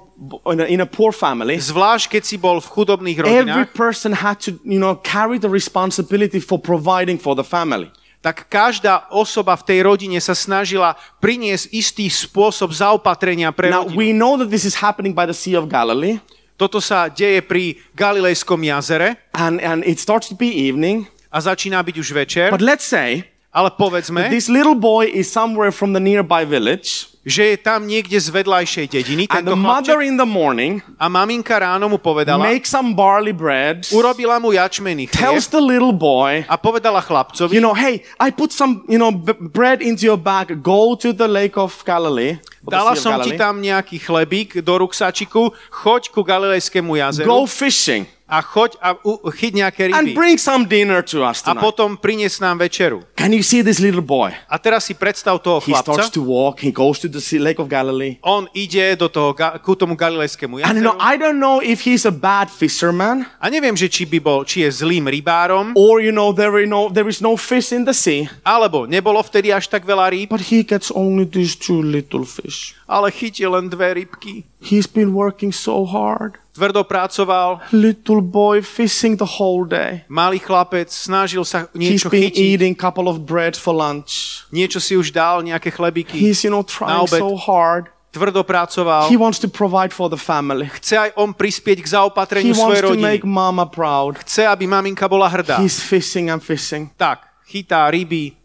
in 0.54 0.62
a, 0.62 0.66
in 0.70 0.80
a 0.82 0.86
poor 0.86 1.10
family, 1.10 1.58
zvlášť 1.58 2.18
keď 2.18 2.24
si 2.24 2.38
bol 2.38 2.62
v 2.62 2.68
chudobných 2.70 3.18
every 3.18 3.50
rodinách, 3.50 3.74
person 3.74 4.14
had 4.14 4.38
to, 4.38 4.54
you 4.62 4.78
know, 4.78 4.94
carry 5.02 5.42
the 5.42 5.50
responsibility 5.50 6.38
for 6.38 6.62
providing 6.62 7.18
for 7.18 7.34
the 7.34 7.42
family. 7.42 7.90
Tak 8.24 8.48
každá 8.48 9.12
osoba 9.12 9.52
v 9.60 9.68
tej 9.68 9.80
rodine 9.84 10.16
sa 10.18 10.32
snažila 10.32 10.96
priniesť 11.20 11.68
istý 11.76 12.08
spôsob 12.08 12.72
zaopatrenia 12.72 13.52
pre 13.52 13.68
Now, 13.68 13.84
rodinu. 13.84 14.00
we 14.00 14.16
know 14.16 14.40
that 14.40 14.48
this 14.48 14.64
is 14.64 14.80
happening 14.80 15.12
by 15.12 15.28
the 15.28 15.36
Sea 15.36 15.60
of 15.60 15.68
Galilee, 15.68 16.24
Toto 16.56 16.78
sa 16.80 17.10
deje 17.12 17.42
pri 17.44 17.82
Galilejskom 17.92 18.62
jazere 18.64 19.20
and, 19.36 19.60
and 19.60 19.84
it 19.84 20.00
starts 20.00 20.32
to 20.32 20.38
be 20.38 20.48
evening. 20.48 21.04
a 21.34 21.42
začína 21.42 21.82
byť 21.82 21.96
už 21.98 22.10
večer, 22.14 22.48
But 22.54 22.62
let's 22.62 22.86
say 22.86 23.26
ale 23.54 23.70
povedzme, 23.70 24.34
this 24.34 24.50
little 24.50 24.76
boy 24.76 25.06
is 25.06 25.30
somewhere 25.30 25.70
from 25.70 25.94
the 25.94 26.02
nearby 26.02 26.42
village, 26.42 27.14
že 27.24 27.56
je 27.56 27.58
tam 27.62 27.88
niekde 27.88 28.20
z 28.20 28.28
vedľajšej 28.34 28.86
dediny 28.92 29.24
and 29.32 29.48
the 29.48 29.56
mother 29.56 30.04
in 30.04 30.20
the 30.20 30.28
morning 30.28 30.84
a 31.00 31.08
maminka 31.08 31.56
ráno 31.56 31.88
mu 31.88 31.96
povedala, 31.96 32.44
makes 32.44 32.68
some 32.68 32.92
barley 32.92 33.32
bread, 33.32 33.88
urobila 33.96 34.42
mu 34.44 34.52
jačmený 34.52 35.08
tells 35.08 35.48
chlieb 35.48 35.56
the 35.56 35.64
little 35.64 35.96
boy, 35.96 36.44
a 36.50 36.60
povedala 36.60 37.00
chlapcovi, 37.00 37.56
you 37.56 37.64
know, 37.64 37.72
hey, 37.72 38.04
I 38.20 38.34
put 38.34 38.52
some, 38.52 38.84
you 38.92 39.00
know, 39.00 39.14
bread 39.54 39.80
into 39.80 40.04
your 40.04 40.20
bag. 40.20 40.60
Go 40.60 40.98
to 41.00 41.14
the 41.14 41.30
lake 41.30 41.56
of 41.56 41.72
Galilee. 41.88 42.42
dala 42.64 42.96
som 42.96 43.20
ti 43.24 43.36
tam 43.36 43.60
nejaký 43.60 44.00
chlebík 44.00 44.64
do 44.64 44.84
ruksačiku, 44.84 45.52
choď 45.72 46.12
ku 46.12 46.24
Galilejskému 46.24 46.96
jazeru 46.96 47.28
Go 47.28 47.44
fishing 47.48 48.08
a 48.34 48.42
choď 48.42 48.72
a 48.82 48.98
u, 49.06 49.22
chyť 49.30 49.54
nejaké 49.54 49.82
and 49.94 50.10
ryby. 50.10 50.18
bring 50.18 50.38
some 50.42 50.66
dinner 50.66 51.06
to 51.06 51.22
us 51.22 51.46
A 51.46 51.54
tonight. 51.54 51.62
potom 51.62 51.90
prinies 51.94 52.42
nám 52.42 52.58
večeru. 52.58 53.06
Can 53.14 53.30
you 53.30 53.46
see 53.46 53.62
this 53.62 53.78
little 53.78 54.02
boy? 54.02 54.34
A 54.50 54.58
teraz 54.58 54.90
si 54.90 54.98
predstav 54.98 55.38
toho 55.38 55.62
He 55.62 55.70
chlapca. 55.70 55.94
starts 55.94 56.10
to 56.10 56.26
walk. 56.26 56.66
He 56.66 56.74
goes 56.74 56.98
to 56.98 57.08
the 57.08 57.22
lake 57.38 57.62
of 57.62 57.70
Galilee. 57.70 58.18
On 58.26 58.50
ide 58.58 58.98
do 58.98 59.06
toho, 59.06 59.38
ku 59.62 59.78
tomu 59.78 59.94
Galilejskému 59.94 60.66
And 60.66 60.82
you 60.82 60.84
know, 60.84 60.98
jazeru. 60.98 61.06
I 61.06 61.14
don't 61.16 61.38
know 61.38 61.62
if 61.62 61.86
he's 61.86 62.04
a 62.04 62.12
bad 62.12 62.50
fisherman 62.50 63.30
A 63.38 63.54
neviem, 63.54 63.78
že 63.78 63.86
či 63.86 64.10
by 64.10 64.18
bol, 64.18 64.42
či 64.42 64.66
je 64.66 64.82
zlým 64.82 65.06
rybárom, 65.06 65.78
or 65.78 66.02
you 66.02 66.10
know 66.10 66.34
there 66.34 66.58
is 66.58 66.66
no 66.66 66.90
there 66.90 67.06
is 67.06 67.22
no 67.22 67.38
fish 67.38 67.70
in 67.70 67.86
the 67.86 67.94
sea, 67.94 68.26
alebo 68.42 68.90
nebolo 68.90 69.22
vtedy 69.22 69.54
až 69.54 69.70
tak 69.70 69.86
veľa 69.86 70.10
rýb, 70.10 70.34
but 70.34 70.50
he 70.50 70.66
gets 70.66 70.90
only 70.90 71.28
these 71.30 71.54
two 71.54 71.84
little 71.86 72.26
fish. 72.26 72.74
ale 72.90 73.14
chytil 73.14 73.54
len 73.54 73.70
dve 73.70 73.94
rybky. 74.04 74.44
He's 74.64 74.88
been 74.88 75.12
working 75.14 75.52
so 75.52 75.84
hard. 75.84 76.40
Tvrdo 76.54 76.86
pracoval, 76.86 77.60
Little 77.74 78.22
boy 78.22 78.62
fishing 78.62 79.18
the 79.18 79.26
whole 79.26 79.66
day. 79.66 80.06
malý 80.06 80.38
chlapec, 80.38 80.86
snažil 80.94 81.42
sa 81.42 81.66
He's 81.74 81.98
niečo 81.98 82.14
been 82.14 82.30
chytiť, 82.30 82.38
eating 82.38 82.74
couple 82.78 83.10
of 83.10 83.26
bread 83.26 83.58
for 83.58 83.74
lunch. 83.74 84.46
niečo 84.54 84.78
si 84.78 84.94
už 84.94 85.10
dal, 85.10 85.42
nejaké 85.42 85.74
chlebiky, 85.74 86.14
He's 86.22 86.46
you 86.46 86.54
know 86.54 86.62
trying 86.62 87.10
so 87.10 87.34
hard. 87.34 87.90
tvrdo 88.14 88.46
pracoval. 88.46 89.10
He 89.10 89.18
wants 89.18 89.42
to 89.42 89.50
provide 89.50 89.90
for 89.90 90.14
the 90.14 90.22
family. 90.22 90.70
Chce 90.78 91.10
aj 91.10 91.10
on 91.18 91.34
prispieť 91.34 91.82
k 91.82 91.88
He 91.90 91.94
zaopatreniu 91.98 92.54
wants 92.54 92.62
svojej 92.70 92.82
to 92.86 92.90
rodiny. 92.94 93.02
make 93.02 93.24
mama 93.26 93.66
proud. 93.66 94.22
Chce, 94.22 94.46
aby 94.46 94.70
maminka 94.70 95.10
bola 95.10 95.26
hrdá. 95.26 95.58
He's 95.58 95.82
fishing 95.82 96.30
and 96.30 96.38
fishing, 96.38 96.94
Tak, 96.94 97.26
chytá 97.50 97.90
ryby 97.90 98.38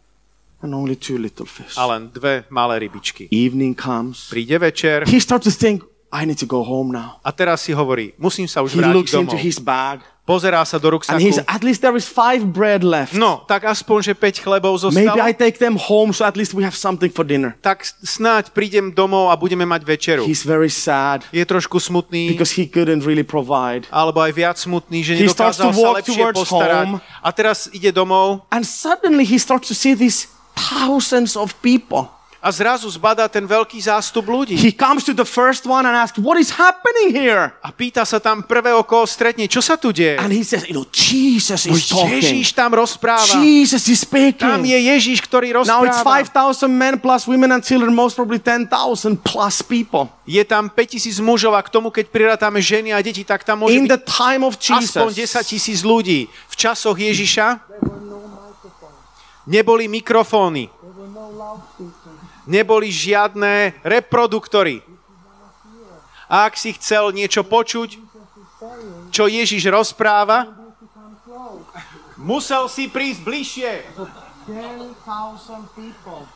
and 0.65 0.73
only 0.73 0.97
two 0.97 1.21
little 1.21 1.45
fish. 1.45 1.77
a 1.77 1.85
len 1.85 2.09
dve 2.09 2.49
malé 2.49 2.81
rybičky. 2.81 3.29
Evening 3.29 3.77
comes. 3.77 4.33
Príde 4.33 4.57
večer 4.57 5.05
He 5.05 5.21
starts 5.21 5.45
to 5.45 5.53
think, 5.53 5.85
I 6.09 6.25
need 6.25 6.41
to 6.41 6.49
go 6.49 6.65
home 6.65 6.89
now. 6.89 7.21
a 7.21 7.29
teraz 7.29 7.61
si 7.61 7.71
hovorí, 7.71 8.17
musím 8.17 8.49
sa 8.49 8.65
už 8.65 8.73
He 8.73 8.81
vrátiť 8.81 8.95
looks 8.97 9.13
into 9.13 9.37
domov. 9.37 9.45
his 9.45 9.57
bag, 9.61 10.01
Pozerá 10.29 10.61
sa 10.61 10.77
do 10.77 10.93
and 10.93 11.17
he's 11.17 11.41
ruksaku. 11.41 11.49
at 11.49 11.61
least 11.65 11.81
there 11.81 11.97
is 11.97 12.05
five 12.05 12.45
bread 12.53 12.85
left. 12.85 13.17
No, 13.17 13.41
tak 13.49 13.65
aspoň, 13.65 13.97
že 14.01 14.13
5 14.13 14.37
chlebov 14.45 14.77
Maybe 14.93 15.17
I 15.17 15.33
zostalo. 15.33 15.41
take 15.41 15.57
them 15.57 15.73
home 15.73 16.13
so 16.13 16.21
at 16.21 16.37
least 16.37 16.53
we 16.53 16.61
have 16.61 16.77
something 16.77 17.09
for 17.09 17.25
dinner. 17.25 17.57
Tak 17.65 17.81
snáď 18.05 18.53
prídem 18.53 18.93
domov 18.93 19.33
a 19.33 19.35
budeme 19.37 19.65
mať 19.65 19.81
večeru. 19.81 20.21
He's 20.29 20.45
very 20.45 20.69
sad 20.69 21.25
Je 21.33 21.41
trošku 21.41 21.81
smutný, 21.81 22.29
because 22.29 22.53
he 22.53 22.69
couldn't 22.69 23.01
really 23.01 23.25
provide. 23.25 23.89
alebo 23.89 24.21
aj 24.21 24.29
viac 24.37 24.57
smutný, 24.61 25.01
že 25.01 25.17
He 25.17 25.25
nedokázal 25.25 25.73
to 25.73 25.81
sa 25.81 25.89
lepšie 25.97 26.23
postarať. 26.29 26.85
home. 26.93 27.01
A 27.25 27.29
teraz 27.33 27.65
ide 27.73 27.89
domov 27.89 28.45
And 28.53 28.61
suddenly 28.69 29.25
he 29.25 29.41
starts 29.41 29.65
to 29.65 29.73
see 29.73 29.97
these 29.97 30.29
thousands 30.53 31.33
of 31.33 31.57
people. 31.65 32.05
A 32.39 32.55
zrazu 32.55 32.87
zbadá 32.87 33.27
ten 33.27 33.43
veľký 33.43 33.75
zástup 33.83 34.31
ľudí. 34.31 34.55
He 34.55 34.71
comes 34.71 35.03
to 35.03 35.11
the 35.11 35.27
first 35.27 35.67
one 35.67 35.83
and 35.83 35.91
asks, 35.91 36.15
What 36.23 36.39
is 36.39 36.55
happening 36.55 37.11
here? 37.11 37.51
A 37.59 37.75
pýta 37.75 38.07
sa 38.07 38.23
tam 38.23 38.47
prvého, 38.47 38.79
koho 38.87 39.03
stretne, 39.03 39.43
čo 39.51 39.59
sa 39.59 39.75
tu 39.75 39.91
deje? 39.91 40.15
And 40.15 40.31
he 40.31 40.47
says, 40.47 40.63
You 40.63 40.79
know, 40.79 40.87
Jesus 40.87 41.67
is 41.67 41.91
talking. 41.91 42.23
Ježíš 42.23 42.55
tam 42.55 42.71
rozpráva. 42.71 43.43
Jesus 43.43 43.83
is 43.91 43.99
Tam 44.07 44.07
speaking. 44.07 44.63
je 44.63 44.79
Ježíš, 44.95 45.19
ktorý 45.27 45.51
Now 45.67 45.83
it's 45.83 45.99
rozpráva. 45.99 46.63
5,000 46.63 46.71
men 46.71 46.95
plus 47.03 47.27
women 47.27 47.59
and 47.59 47.61
children, 47.61 47.91
most 47.91 48.15
probably 48.15 48.39
10,000 48.39 48.71
plus 49.19 49.59
people. 49.59 50.07
Je 50.23 50.39
tam 50.47 50.71
5000 50.71 51.19
mužov 51.19 51.59
a 51.59 51.61
k 51.61 51.67
tomu, 51.67 51.91
keď 51.91 52.07
prirátame 52.07 52.63
ženy 52.63 52.95
a 52.95 53.03
deti, 53.03 53.27
tak 53.27 53.43
tam 53.43 53.67
môže 53.67 53.75
In 53.75 53.83
byť 53.83 53.91
the 53.91 54.01
time 54.07 54.47
of 54.47 54.55
aspoň 54.55 55.11
10 55.11 55.19
Jesus, 55.27 55.43
tisíc 55.43 55.79
ľudí. 55.83 56.31
V 56.47 56.55
časoch 56.55 56.95
Ježiša 56.95 57.67
neboli 59.43 59.91
mikrofóny. 59.91 60.71
Neboli 62.49 62.89
žiadne 62.89 63.77
reproduktory. 63.85 64.81
A 66.29 66.49
ak 66.49 66.57
si 66.57 66.73
chcel 66.73 67.13
niečo 67.13 67.45
počuť, 67.45 68.01
čo 69.13 69.29
Ježiš 69.29 69.69
rozpráva, 69.69 70.49
musel 72.17 72.65
si 72.65 72.89
prísť 72.89 73.21
bližšie. 73.21 73.71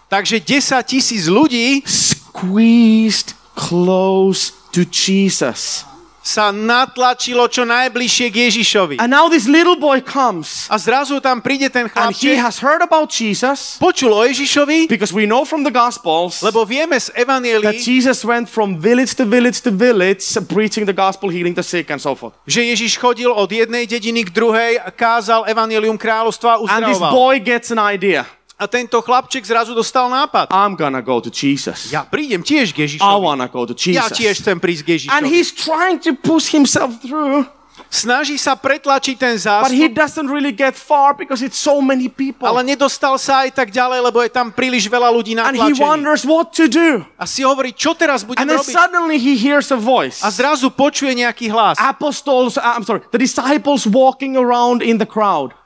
Takže 0.09 0.37
10 0.37 0.85
tisíc 0.85 1.25
ľudí 1.25 1.81
squeezed 1.85 3.33
close 3.57 4.53
to 4.69 4.85
Jesus. 4.85 5.85
Sa 6.23 6.55
natlačilo 6.55 7.51
čo 7.51 7.67
najbližšie 7.67 8.27
k 8.31 8.35
Ježišovi. 8.47 8.95
And 9.03 9.11
now 9.11 9.27
this 9.27 9.43
little 9.43 9.75
boy 9.75 9.99
comes 9.99 10.71
A 10.71 10.79
zrazu 10.79 11.19
tam 11.19 11.43
príde 11.43 11.67
ten 11.67 11.91
and 11.91 12.15
he 12.15 12.33
chlapček, 12.33 12.39
has 12.39 12.63
heard 12.63 12.79
about 12.79 13.11
Jesus 13.11 13.75
počul 13.77 14.15
o 14.15 14.23
Ježišovi, 14.23 14.87
because 14.87 15.11
we 15.11 15.27
know 15.27 15.43
from 15.43 15.67
the 15.67 15.73
Gospels 15.73 16.39
lebo 16.39 16.63
vieme 16.63 16.95
z 16.95 17.11
that 17.11 17.27
Evanielii, 17.27 17.75
Jesus 17.75 18.23
went 18.23 18.47
from 18.47 18.79
village 18.79 19.19
to 19.19 19.27
village 19.27 19.59
to 19.59 19.69
village 19.69 20.23
preaching 20.47 20.87
the 20.87 20.95
gospel, 20.95 21.27
healing 21.27 21.51
the 21.51 21.65
sick, 21.65 21.91
and 21.91 21.99
so 21.99 22.15
forth. 22.15 22.39
že 22.47 22.63
Ježiš 22.63 22.95
chodil 22.95 23.27
od 23.27 23.51
jednej 23.51 23.83
dediny 23.83 24.23
k 24.23 24.31
druhej 24.31 24.79
kázal 24.95 25.43
Evangelium 25.43 25.99
kráľovstva 25.99 26.55
a 26.55 26.57
And 26.71 26.87
this 26.87 26.95
uzdravoval. 26.95 27.11
boy 27.11 27.35
gets 27.43 27.67
an 27.75 27.83
idea. 27.83 28.23
A 28.63 28.67
tento 28.71 28.95
chlapček 29.03 29.43
zrazu 29.43 29.75
dostal 29.75 30.07
nápad. 30.07 30.47
I'm 30.47 30.79
gonna 30.79 31.03
go 31.03 31.19
to 31.19 31.27
Jesus. 31.27 31.91
Ja 31.91 32.07
prídem 32.07 32.39
tiež 32.39 32.71
k 32.71 32.87
I 32.87 32.87
Ježišovi. 32.87 33.19
wanna 33.19 33.51
go 33.51 33.67
to 33.67 33.75
Ja 33.91 34.07
tiež 34.07 34.39
Jesus. 34.39 34.39
chcem 34.39 34.55
prísť 34.55 34.81
k 34.81 34.87
And 34.87 34.95
Ježišovi. 34.95 35.27
he's 35.27 35.51
trying 35.51 35.99
to 35.99 36.15
push 36.15 36.47
himself 36.47 36.95
through, 37.03 37.43
Snaží 37.89 38.37
sa 38.37 38.53
pretlačiť 38.53 39.17
ten 39.17 39.33
but 39.33 39.73
he 39.73 39.89
zástup, 39.89 39.97
doesn't 39.97 40.29
really 40.29 40.53
get 40.53 40.77
far 40.77 41.17
because 41.17 41.41
it's 41.41 41.57
so 41.57 41.81
many 41.81 42.05
people. 42.05 42.45
ale 42.45 42.61
nedostal 42.61 43.17
sa 43.17 43.49
aj 43.49 43.57
tak 43.57 43.73
ďalej, 43.73 43.99
lebo 43.99 44.21
je 44.21 44.29
tam 44.29 44.53
príliš 44.53 44.85
veľa 44.85 45.09
ľudí 45.09 45.33
And 45.33 45.57
he 45.57 45.61
natlačených. 45.73 45.81
wonders 45.81 46.21
what 46.21 46.53
to 46.53 46.69
do. 46.69 47.01
A 47.17 47.25
si 47.25 47.41
hovorí, 47.41 47.73
čo 47.73 47.97
teraz 47.97 48.21
budem 48.21 48.45
And 48.45 48.49
then 48.49 48.61
robiť? 48.61 48.69
suddenly 48.77 49.17
he 49.17 49.33
hears 49.33 49.73
a 49.73 49.77
voice. 49.77 50.21
A 50.21 50.29
zrazu 50.29 50.69
počuje 50.69 51.17
nejaký 51.17 51.49
hlas. 51.49 51.81
Apostles, 51.81 52.61
uh, 52.61 52.77
I'm 52.77 52.85
sorry, 52.85 53.01
the 53.09 53.17
disciples 53.17 53.89
walking 53.89 54.37
around 54.37 54.85
in 54.85 55.01
the 55.01 55.09
crowd, 55.09 55.57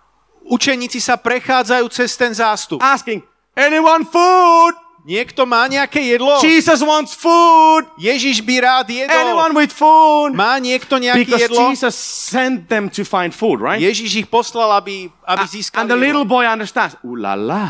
Učeníci 0.48 1.04
sa 1.04 1.20
prechádzajú 1.20 1.86
cez 1.92 2.16
ten 2.16 2.32
zástup. 2.32 2.80
asking, 2.80 3.22
anyone 3.54 4.08
food? 4.08 4.74
Niekto 5.08 5.48
má 5.48 5.64
nejaké 5.72 6.04
jedlo? 6.04 6.36
Jesus 6.44 6.84
wants 6.84 7.16
food. 7.16 7.88
Ježiš 7.96 8.44
by 8.44 8.56
rád 8.60 8.92
jedol. 8.92 9.16
Anyone 9.16 9.56
with 9.56 9.72
food? 9.72 10.36
Má 10.36 10.60
niekto 10.60 11.00
nejaké 11.00 11.24
Because 11.24 11.48
jedlo? 11.48 11.72
Jesus 11.72 11.96
sent 11.96 12.68
them 12.68 12.92
to 12.92 13.08
find 13.08 13.32
food, 13.32 13.64
right? 13.64 13.80
Ježiš 13.80 14.20
ich 14.20 14.28
poslal, 14.28 14.68
aby, 14.76 15.08
aby 15.24 15.46
And 15.48 15.48
získali 15.48 15.88
the 15.88 15.96
little 15.96 16.28
boy 16.28 16.44
understands. 16.44 17.00
Ooh 17.08 17.16
la 17.16 17.40
la. 17.40 17.64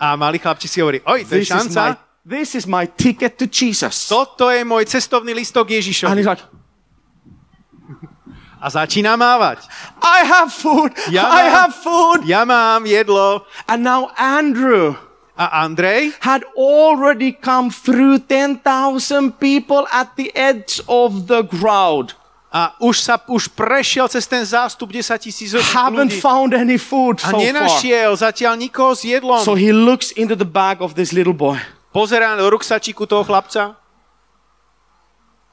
A 0.00 0.16
malý 0.16 0.40
chlapček 0.40 0.70
si 0.72 0.80
hovorí, 0.80 1.04
oj, 1.04 1.28
to 1.28 1.36
je 1.36 1.44
This 1.44 1.52
is 1.52 1.52
my 1.52 1.60
šanca. 1.60 1.82
this 2.24 2.48
is 2.56 2.64
my 2.64 2.84
ticket 2.88 3.36
to 3.36 3.44
Jesus. 3.44 4.08
Toto 4.08 4.48
je 4.48 4.64
môj 4.64 4.88
cestovný 4.88 5.36
listok 5.36 5.68
And 5.68 5.76
Ježišovi. 5.84 6.16
he's 6.16 6.24
like, 6.24 6.40
A 8.58 8.66
začína 8.68 9.14
mávať. 9.14 9.62
I 10.02 10.26
have 10.26 10.50
food. 10.50 10.90
Ja 11.10 11.30
I 11.30 11.46
mám- 11.46 11.54
have 11.54 11.72
food. 11.74 12.18
Ja 12.26 12.42
mám 12.44 12.82
jedlo. 12.84 13.46
And 13.66 13.82
now 13.82 14.10
Andrew 14.16 14.98
A 15.38 15.62
Andrej 15.62 16.18
had 16.18 16.42
already 16.58 17.30
come 17.30 17.70
through 17.70 18.18
10,000 18.26 19.38
people 19.38 19.86
at 19.94 20.18
the 20.18 20.34
edge 20.34 20.82
of 20.90 21.30
the 21.30 21.46
crowd. 21.46 22.18
a 22.48 22.72
už 22.80 22.96
sa 23.04 23.20
už 23.28 23.52
prešiel 23.52 24.08
cez 24.08 24.24
ten 24.26 24.40
zástup 24.40 24.88
10 24.88 25.20
tisíc 25.20 25.52
Haven't 25.52 26.10
ľudí. 26.10 26.18
found 26.18 26.56
any 26.56 26.74
food 26.80 27.20
A 27.22 27.30
so 27.30 27.36
far. 27.36 27.44
nenašiel 27.44 28.16
zatiaľ 28.16 28.56
nikoho 28.56 28.96
s 28.96 29.04
jedlom. 29.04 29.44
So 29.44 29.52
he 29.54 29.68
looks 29.70 30.10
into 30.16 30.32
the 30.34 30.48
bag 30.48 30.80
of 30.80 30.96
this 30.96 31.12
little 31.12 31.36
boy. 31.36 31.60
Pozerá 31.92 32.34
do 32.34 32.48
ruksačíku 32.48 33.04
toho 33.06 33.20
chlapca. 33.22 33.76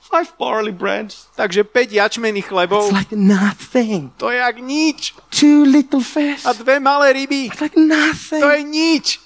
Five 0.05 0.37
barley 0.37 0.71
breads. 0.71 1.27
Takže 1.35 1.63
5 1.63 1.91
jačmených 1.91 2.45
chlebov. 2.47 2.87
It's 2.87 2.93
like 2.93 3.15
nothing. 3.15 4.13
To 4.17 4.29
je 4.29 4.37
jak 4.37 4.57
nič. 4.61 5.13
Two 5.33 5.65
little 5.65 5.99
fish. 5.99 6.45
A 6.45 6.53
dve 6.53 6.79
malé 6.79 7.13
ryby. 7.13 7.49
It's 7.49 7.61
like 7.61 7.73
nothing. 7.75 8.41
To 8.41 8.49
je 8.49 8.61
nič. 8.63 9.19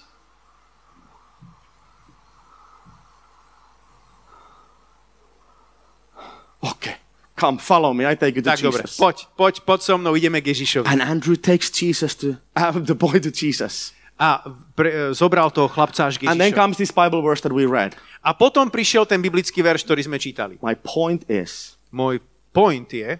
Okay. 6.63 6.95
Come, 7.39 7.57
follow 7.57 7.93
me. 7.93 8.05
I 8.05 8.15
take 8.15 8.35
you 8.35 8.41
to 8.41 8.49
Tak 8.49 8.59
dobre, 8.59 8.83
Jesus. 8.83 8.97
poď, 8.97 9.25
poď, 9.35 9.59
poď 9.63 9.79
so 9.81 9.95
mnou, 9.97 10.15
ideme 10.15 10.41
k 10.43 10.51
Ježišovi. 10.51 10.87
And 10.91 10.99
Andrew 11.01 11.39
takes 11.39 11.71
Jesus 11.71 12.15
to, 12.19 12.35
uh, 12.59 12.75
the 12.75 12.95
boy 12.95 13.19
to 13.23 13.31
Jesus. 13.31 13.95
A 14.19 14.43
pre, 14.75 14.91
e, 14.91 15.15
zobral 15.15 15.47
toho 15.47 15.71
chlapca 15.71 16.11
až 16.11 16.19
k 16.19 16.27
And 16.27 16.35
then 16.35 16.51
Ježišovi. 16.51 16.59
comes 16.59 16.75
this 16.75 16.91
Bible 16.91 17.23
verse 17.23 17.39
that 17.39 17.55
we 17.55 17.63
read. 17.63 17.95
A 18.29 18.37
potom 18.37 18.69
prišiel 18.69 19.09
ten 19.09 19.17
biblický 19.17 19.65
verš, 19.65 19.81
ktorý 19.89 20.05
sme 20.05 20.21
čítali. 20.21 20.61
My 20.61 20.77
point 20.77 21.25
is, 21.25 21.73
Môj 21.89 22.21
point 22.53 22.85
je, 22.85 23.17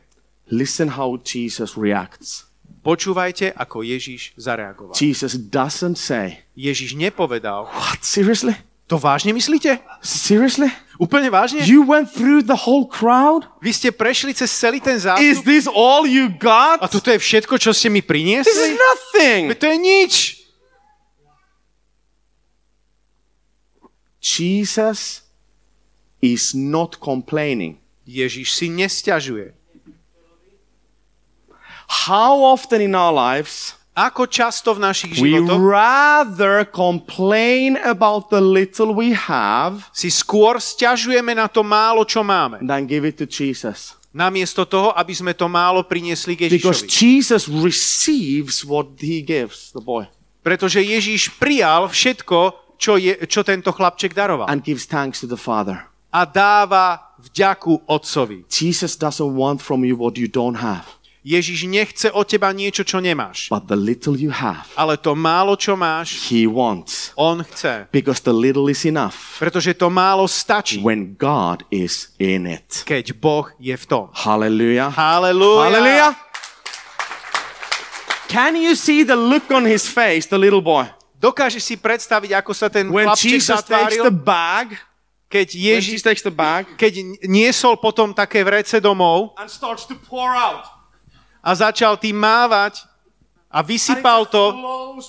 listen 0.53 0.93
how 0.93 1.17
Jesus 1.17 1.73
reacts. 1.73 2.45
počúvajte, 2.85 3.57
ako 3.57 3.81
Ježiš 3.81 4.37
zareagoval. 4.37 4.93
Jesus 4.93 5.33
doesn't 5.33 5.97
say, 5.97 6.45
Ježiš 6.53 6.93
nepovedal, 6.93 7.65
What? 7.73 8.05
Seriously? 8.05 8.53
to 8.85 9.01
vážne 9.01 9.33
myslíte? 9.33 9.81
Seriously? 10.01 10.69
Úplne 11.01 11.29
vážne? 11.29 11.61
You 11.65 11.85
went 11.85 12.09
through 12.13 12.41
the 12.45 12.65
whole 12.65 12.85
crowd? 12.85 13.45
Vy 13.61 13.73
ste 13.73 13.89
prešli 13.89 14.33
cez 14.33 14.49
celý 14.53 14.77
ten 14.81 14.97
Is 14.97 15.05
zástup 15.05 15.45
this 15.45 15.65
all 15.65 16.05
you 16.05 16.29
a 16.29 16.37
got? 16.37 16.85
toto 16.85 17.09
je 17.09 17.17
všetko, 17.21 17.57
čo 17.57 17.73
ste 17.73 17.89
mi 17.89 18.01
This 18.01 18.05
is 18.05 18.09
priniesli? 18.09 18.69
nothing. 18.77 19.41
To 19.57 19.65
je 19.65 19.77
nič. 19.77 20.13
Jesus 24.19 25.23
is 26.19 26.51
not 26.51 26.99
complaining. 26.99 27.79
Ježiš 28.03 28.51
si 28.51 28.67
nesťažuje. 28.67 29.55
How 32.07 32.37
often 32.45 32.85
in 32.85 32.93
our 32.93 33.09
lives 33.09 33.79
Ako 33.99 34.31
často 34.31 34.71
v 34.71 34.79
našich 34.79 35.19
we 35.19 35.35
životoch 35.35 35.59
rather 35.59 36.63
complain 36.63 37.75
about 37.83 38.31
the 38.31 38.39
little 38.39 38.95
we 38.95 39.11
have 39.11 39.91
si 39.91 40.07
skôr 40.07 40.55
stiažujeme 40.55 41.35
na 41.35 41.51
to 41.51 41.67
málo, 41.67 42.07
čo 42.07 42.23
máme, 42.23 42.63
than 42.63 42.87
give 42.87 43.03
it 43.03 43.19
to 43.19 43.27
Jesus? 43.27 43.99
namiesto 44.09 44.65
toho, 44.65 44.95
aby 44.95 45.13
sme 45.13 45.33
to 45.37 45.45
málo 45.45 45.85
priniesli 45.85 46.33
k 46.33 46.49
Because 46.49 46.87
Ježišovi. 46.87 46.89
Jesus 46.89 47.43
receives 47.45 48.65
what 48.65 48.97
he 48.97 49.21
gives, 49.21 49.69
the 49.75 49.83
boy, 49.83 50.07
Pretože 50.39 50.79
Ježiš 50.79 51.35
prijal 51.35 51.91
všetko, 51.91 52.68
čo, 52.79 52.95
je, 52.95 53.13
čo 53.27 53.43
tento 53.43 53.69
chlapček 53.75 54.15
daroval. 54.15 54.47
and 54.47 54.63
gives 54.63 54.87
thanks 54.87 55.19
to 55.19 55.27
the 55.27 55.35
Father. 55.37 55.83
A 56.09 56.25
dáva 56.25 57.13
vďaku 57.21 57.85
otcovi. 57.85 58.47
Jesus 58.49 58.95
doesn't 58.97 59.35
want 59.35 59.59
from 59.61 59.83
you 59.85 59.93
what 59.99 60.17
you 60.17 60.25
don't 60.25 60.57
have, 60.57 60.87
Ježiš 61.19 61.67
nechce 61.67 62.07
od 62.15 62.23
teba 62.25 62.47
niečo, 62.55 62.81
čo 62.87 62.97
nemáš. 63.03 63.51
but 63.51 63.67
the 63.67 63.75
little 63.75 64.15
you 64.15 64.31
have, 64.31 64.63
Ale 64.79 64.95
to 64.97 65.11
málo, 65.13 65.59
čo 65.59 65.75
máš, 65.75 66.31
he 66.31 66.47
wants. 66.47 67.11
on 67.19 67.43
chce. 67.43 67.91
Because 67.91 68.23
the 68.23 68.31
little 68.33 68.71
is 68.71 68.87
enough 68.87 69.35
Pretože 69.37 69.75
to 69.75 69.91
málo 69.91 70.25
stačí, 70.31 70.79
when 70.81 71.13
God 71.19 71.67
is 71.69 72.15
in 72.17 72.47
it. 72.47 72.87
keď 72.87 73.13
Boh 73.19 73.51
je 73.59 73.75
v 73.75 73.85
tom. 73.85 74.07
Hallelujah. 74.15 74.89
Halelúja. 74.95 75.61
Hallelujah. 75.67 76.11
Can 78.31 78.55
you 78.55 78.73
see 78.77 79.03
the 79.03 79.17
look 79.17 79.49
on 79.51 79.65
his 79.65 79.85
face, 79.89 80.25
the 80.29 80.37
little 80.39 80.61
boy? 80.63 80.85
Dokážeš 81.19 81.63
si 81.67 81.75
predstaviť, 81.75 82.31
ako 82.39 82.51
sa 82.55 82.71
ten 82.71 82.87
When 82.87 83.11
chlapček 83.11 83.27
Jesus 83.27 83.59
takes 83.67 83.99
the 83.99 84.07
zatváril, 84.07 84.23
bag, 84.23 84.67
keď 85.27 85.47
Ježiš, 85.51 85.99
takes 85.99 86.23
the 86.23 86.31
bag 86.31 86.63
keď 86.79 87.21
niesol 87.27 87.75
potom 87.75 88.15
také 88.15 88.39
vrece 88.41 88.79
domov 88.79 89.35
and 89.35 89.51
starts 89.51 89.83
to 89.83 89.99
pour 90.07 90.31
out. 90.31 90.63
a 91.43 91.51
začal 91.51 91.99
tým 91.99 92.15
mávať 92.15 92.87
a 93.51 93.59
vysypal 93.59 94.31
to 94.31 94.55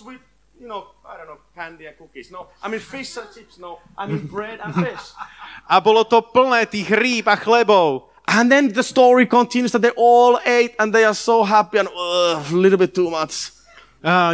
with, 0.02 0.18
you 0.58 0.66
know, 0.66 0.90
I 1.06 1.14
don't 1.14 1.30
know, 1.30 1.38
candy 1.54 1.86
and 1.86 1.94
cookies. 1.94 2.34
No, 2.34 2.50
I 2.58 2.66
mean 2.66 2.82
fish 2.82 3.14
and 3.14 3.30
chips. 3.30 3.58
No, 3.62 3.78
I 3.94 4.10
mean 4.10 4.26
bread 4.26 4.58
and 4.58 4.74
fish. 4.74 5.14
a 5.74 5.78
bolo 5.78 6.02
to 6.10 6.26
plné 6.26 6.66
tých 6.66 6.90
rýb 6.90 7.30
a 7.30 7.38
chlebov. 7.38 8.10
And 8.30 8.50
then 8.50 8.70
the 8.70 8.82
story 8.82 9.26
continues 9.26 9.74
that 9.74 9.82
they 9.82 9.94
all 9.94 10.38
ate 10.42 10.74
and 10.78 10.94
they 10.94 11.02
are 11.02 11.14
so 11.14 11.42
happy 11.42 11.82
and 11.82 11.90
uh, 11.90 12.38
a 12.38 12.54
little 12.54 12.78
bit 12.78 12.94
too 12.94 13.10
much. 13.10 13.50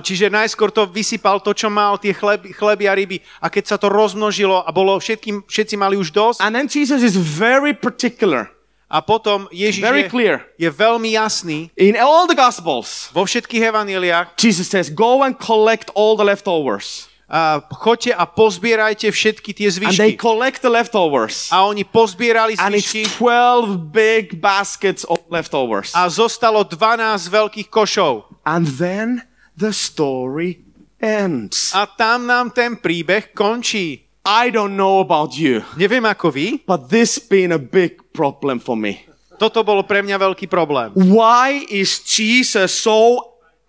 Čiže 0.00 0.31
najskôr 0.31 0.70
to 0.70 0.87
vysypal 0.87 1.42
to, 1.42 1.50
čo 1.50 1.66
mal, 1.66 1.98
tie 1.98 2.14
chleby, 2.14 2.55
chleby 2.55 2.85
a 2.87 2.94
ryby. 2.94 3.18
A 3.42 3.50
keď 3.50 3.64
sa 3.66 3.76
to 3.76 3.90
rozmnožilo 3.90 4.62
a 4.62 4.70
bolo 4.70 4.94
všetkým, 4.94 5.42
všetci 5.42 5.74
mali 5.74 5.98
už 5.98 6.14
dosť. 6.14 6.38
And 6.38 6.55
then 6.55 6.70
Jesus 6.70 7.02
is 7.02 7.18
very 7.18 7.74
particular, 7.74 8.46
A 8.87 9.02
potom 9.02 9.50
Ježiš 9.50 9.83
very 9.83 10.07
je, 10.07 10.11
clear. 10.14 10.37
je 10.55 10.70
veľmi 10.70 11.18
jasný 11.18 11.74
In 11.74 11.98
all 11.98 12.31
the 12.31 12.38
Gospels, 12.38 13.11
vo 13.11 13.26
všetkých 13.26 13.74
evaníliách. 13.74 14.38
Jesus 14.38 14.70
says, 14.70 14.87
Go 14.87 15.26
and 15.26 15.35
collect 15.35 15.90
all 15.98 16.14
the 16.14 16.22
leftovers. 16.22 17.11
A 17.26 17.59
choďte 17.59 18.14
a 18.14 18.22
pozbierajte 18.22 19.11
všetky 19.11 19.50
tie 19.50 19.66
And 19.66 19.90
they 19.98 20.14
zvyšky. 20.14 20.22
collect 20.22 20.62
the 20.62 20.70
leftovers. 20.70 21.50
A 21.50 21.66
oni 21.66 21.83
pozbierali 21.83 22.55
And 22.55 22.70
it's 22.79 22.87
zvyšky 22.94 23.18
12 23.18 23.90
big 23.90 24.38
baskets 24.38 25.02
of 25.02 25.18
leftovers. 25.26 25.90
a 25.90 26.07
zostalo 26.07 26.62
12 26.62 27.26
veľkých 27.26 27.66
košov. 27.66 28.31
And 28.46 28.70
then 28.79 29.26
the 29.57 29.73
story 29.73 30.61
ends. 31.01 31.73
A 31.75 31.88
tam 31.88 32.29
nám 32.29 32.53
ten 32.53 32.77
príbeh 32.77 33.33
končí. 33.33 34.05
I 34.27 34.51
don't 34.51 34.75
know 34.75 34.99
about 34.99 35.38
you, 35.38 35.62
Neviem 35.79 36.03
ako 36.03 36.35
vy, 36.35 36.59
but 36.66 36.90
this 36.90 37.16
been 37.23 37.55
a 37.55 37.62
big 37.62 38.03
problem 38.11 38.59
for 38.59 38.75
me. 38.75 39.07
toto 39.37 39.61
bolo 39.62 39.85
pre 39.85 40.01
mňa 40.03 40.16
veľký 40.19 40.49
problém. 40.49 40.90
Why 40.97 41.62
is 41.69 42.01
Jesus 42.03 42.73
so 42.75 43.21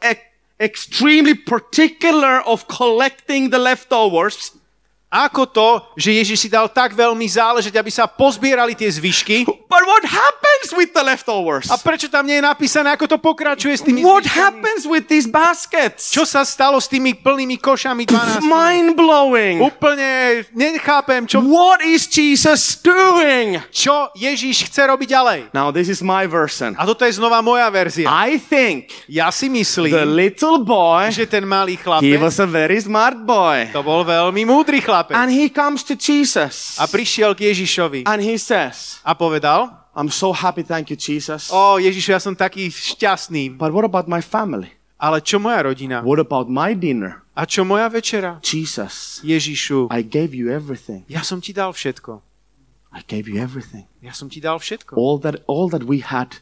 e- 0.01 0.17
extremely 0.57 1.35
particular 1.37 2.41
of 2.47 2.65
collecting 2.65 3.51
the 3.53 3.59
leftovers 3.61 4.55
Ako 5.17 5.49
to, 5.49 5.67
že 5.95 6.13
Ježiš 6.13 6.37
si 6.37 6.49
dal 6.49 6.69
tak 6.69 6.93
veľmi 6.93 7.25
záležať, 7.25 7.73
aby 7.73 7.89
sa 7.89 8.05
pozbierali 8.05 8.77
tie 8.77 8.85
zvyšky? 8.87 9.49
But 9.65 9.83
what 9.83 10.05
happens 10.05 10.69
with 10.71 10.93
the 10.93 11.01
leftovers? 11.01 11.67
A 11.67 11.75
prečo 11.75 12.05
tam 12.05 12.23
nie 12.23 12.37
je 12.37 12.45
napísané, 12.45 12.93
ako 12.93 13.05
to 13.07 13.17
pokračuje 13.17 13.73
s 13.73 13.81
tými 13.81 14.01
What 14.01 14.23
zvyškami? 14.23 14.37
happens 14.37 14.83
with 14.85 15.05
these 15.05 15.25
baskets? 15.25 16.09
Čo 16.09 16.21
sa 16.21 16.45
stalo 16.45 16.77
s 16.77 16.85
tými 16.85 17.17
plnými 17.17 17.57
košami 17.57 18.05
12? 18.05 18.45
Mind 18.45 18.93
blowing. 18.93 19.57
Úplne 19.59 20.09
nechápem, 20.53 21.25
čo, 21.25 21.41
What 21.41 21.81
is 21.81 22.05
Jesus 22.05 22.77
doing? 22.77 23.57
čo 23.69 24.13
Ježiš 24.13 24.69
chce 24.69 24.85
robiť 24.85 25.07
ďalej. 25.07 25.39
Now, 25.49 25.71
this 25.71 25.87
is 25.87 26.03
my 26.03 26.27
version. 26.27 26.75
A 26.75 26.83
toto 26.83 27.01
je 27.03 27.15
znova 27.15 27.41
moja 27.41 27.65
verzia. 27.69 28.05
I 28.05 28.35
think 28.35 28.91
Ja 29.07 29.31
si 29.31 29.47
the 29.47 29.55
myslím, 29.63 29.91
little 30.13 30.59
boy, 30.59 31.09
že 31.09 31.23
ten 31.23 31.41
malý 31.41 31.73
he 31.73 31.81
chlapec, 31.81 32.19
was 32.19 32.37
a 32.37 32.45
very 32.45 32.77
smart 32.77 33.17
boy. 33.23 33.71
to 33.71 33.81
bol 33.81 34.03
veľmi 34.03 34.43
múdry 34.43 34.77
chlapec. 34.77 35.06
And 35.15 35.29
he 35.31 35.47
comes 35.47 35.85
to 35.87 35.95
Jesus. 35.95 36.75
A 36.81 36.89
prišiel 36.89 37.37
k 37.37 37.47
Ježišovi 37.53 38.03
And 38.03 38.19
he 38.19 38.35
says, 38.35 38.99
a 39.05 39.15
povedal, 39.15 39.71
I'm 39.95 40.11
so 40.11 40.33
happy, 40.33 40.61
thank 40.65 40.89
you, 40.89 40.97
Jesus. 40.99 41.47
o 41.53 41.77
Ježišu, 41.79 42.11
ja 42.11 42.19
som 42.19 42.35
taký 42.35 42.67
šťastný, 42.67 43.55
But 43.55 43.71
what 43.71 43.87
about 43.87 44.09
my 44.09 44.19
family? 44.19 44.73
ale 44.97 45.21
čo 45.21 45.37
moja 45.37 45.61
rodina? 45.61 46.01
What 46.01 46.17
about 46.17 46.49
my 46.49 46.73
dinner? 46.73 47.21
A 47.37 47.45
čo 47.45 47.61
moja 47.61 47.85
večera? 47.85 48.41
Jesus, 48.41 49.21
Ježišu, 49.21 49.93
I 49.93 50.01
gave 50.01 50.33
you 50.33 50.49
everything. 50.49 51.05
ja 51.05 51.21
som 51.21 51.37
ti 51.37 51.53
dal 51.53 51.69
všetko. 51.69 52.25
I 52.97 53.05
gave 53.05 53.29
you 53.29 53.37
everything. 53.37 53.85
Ja 54.01 54.09
som 54.17 54.25
ti 54.25 54.41
dal 54.41 54.57
všetko. 54.57 54.97
All 54.97 55.21
that, 55.21 55.45
all 55.45 55.69
that 55.69 55.85
we 55.85 56.01
had 56.01 56.41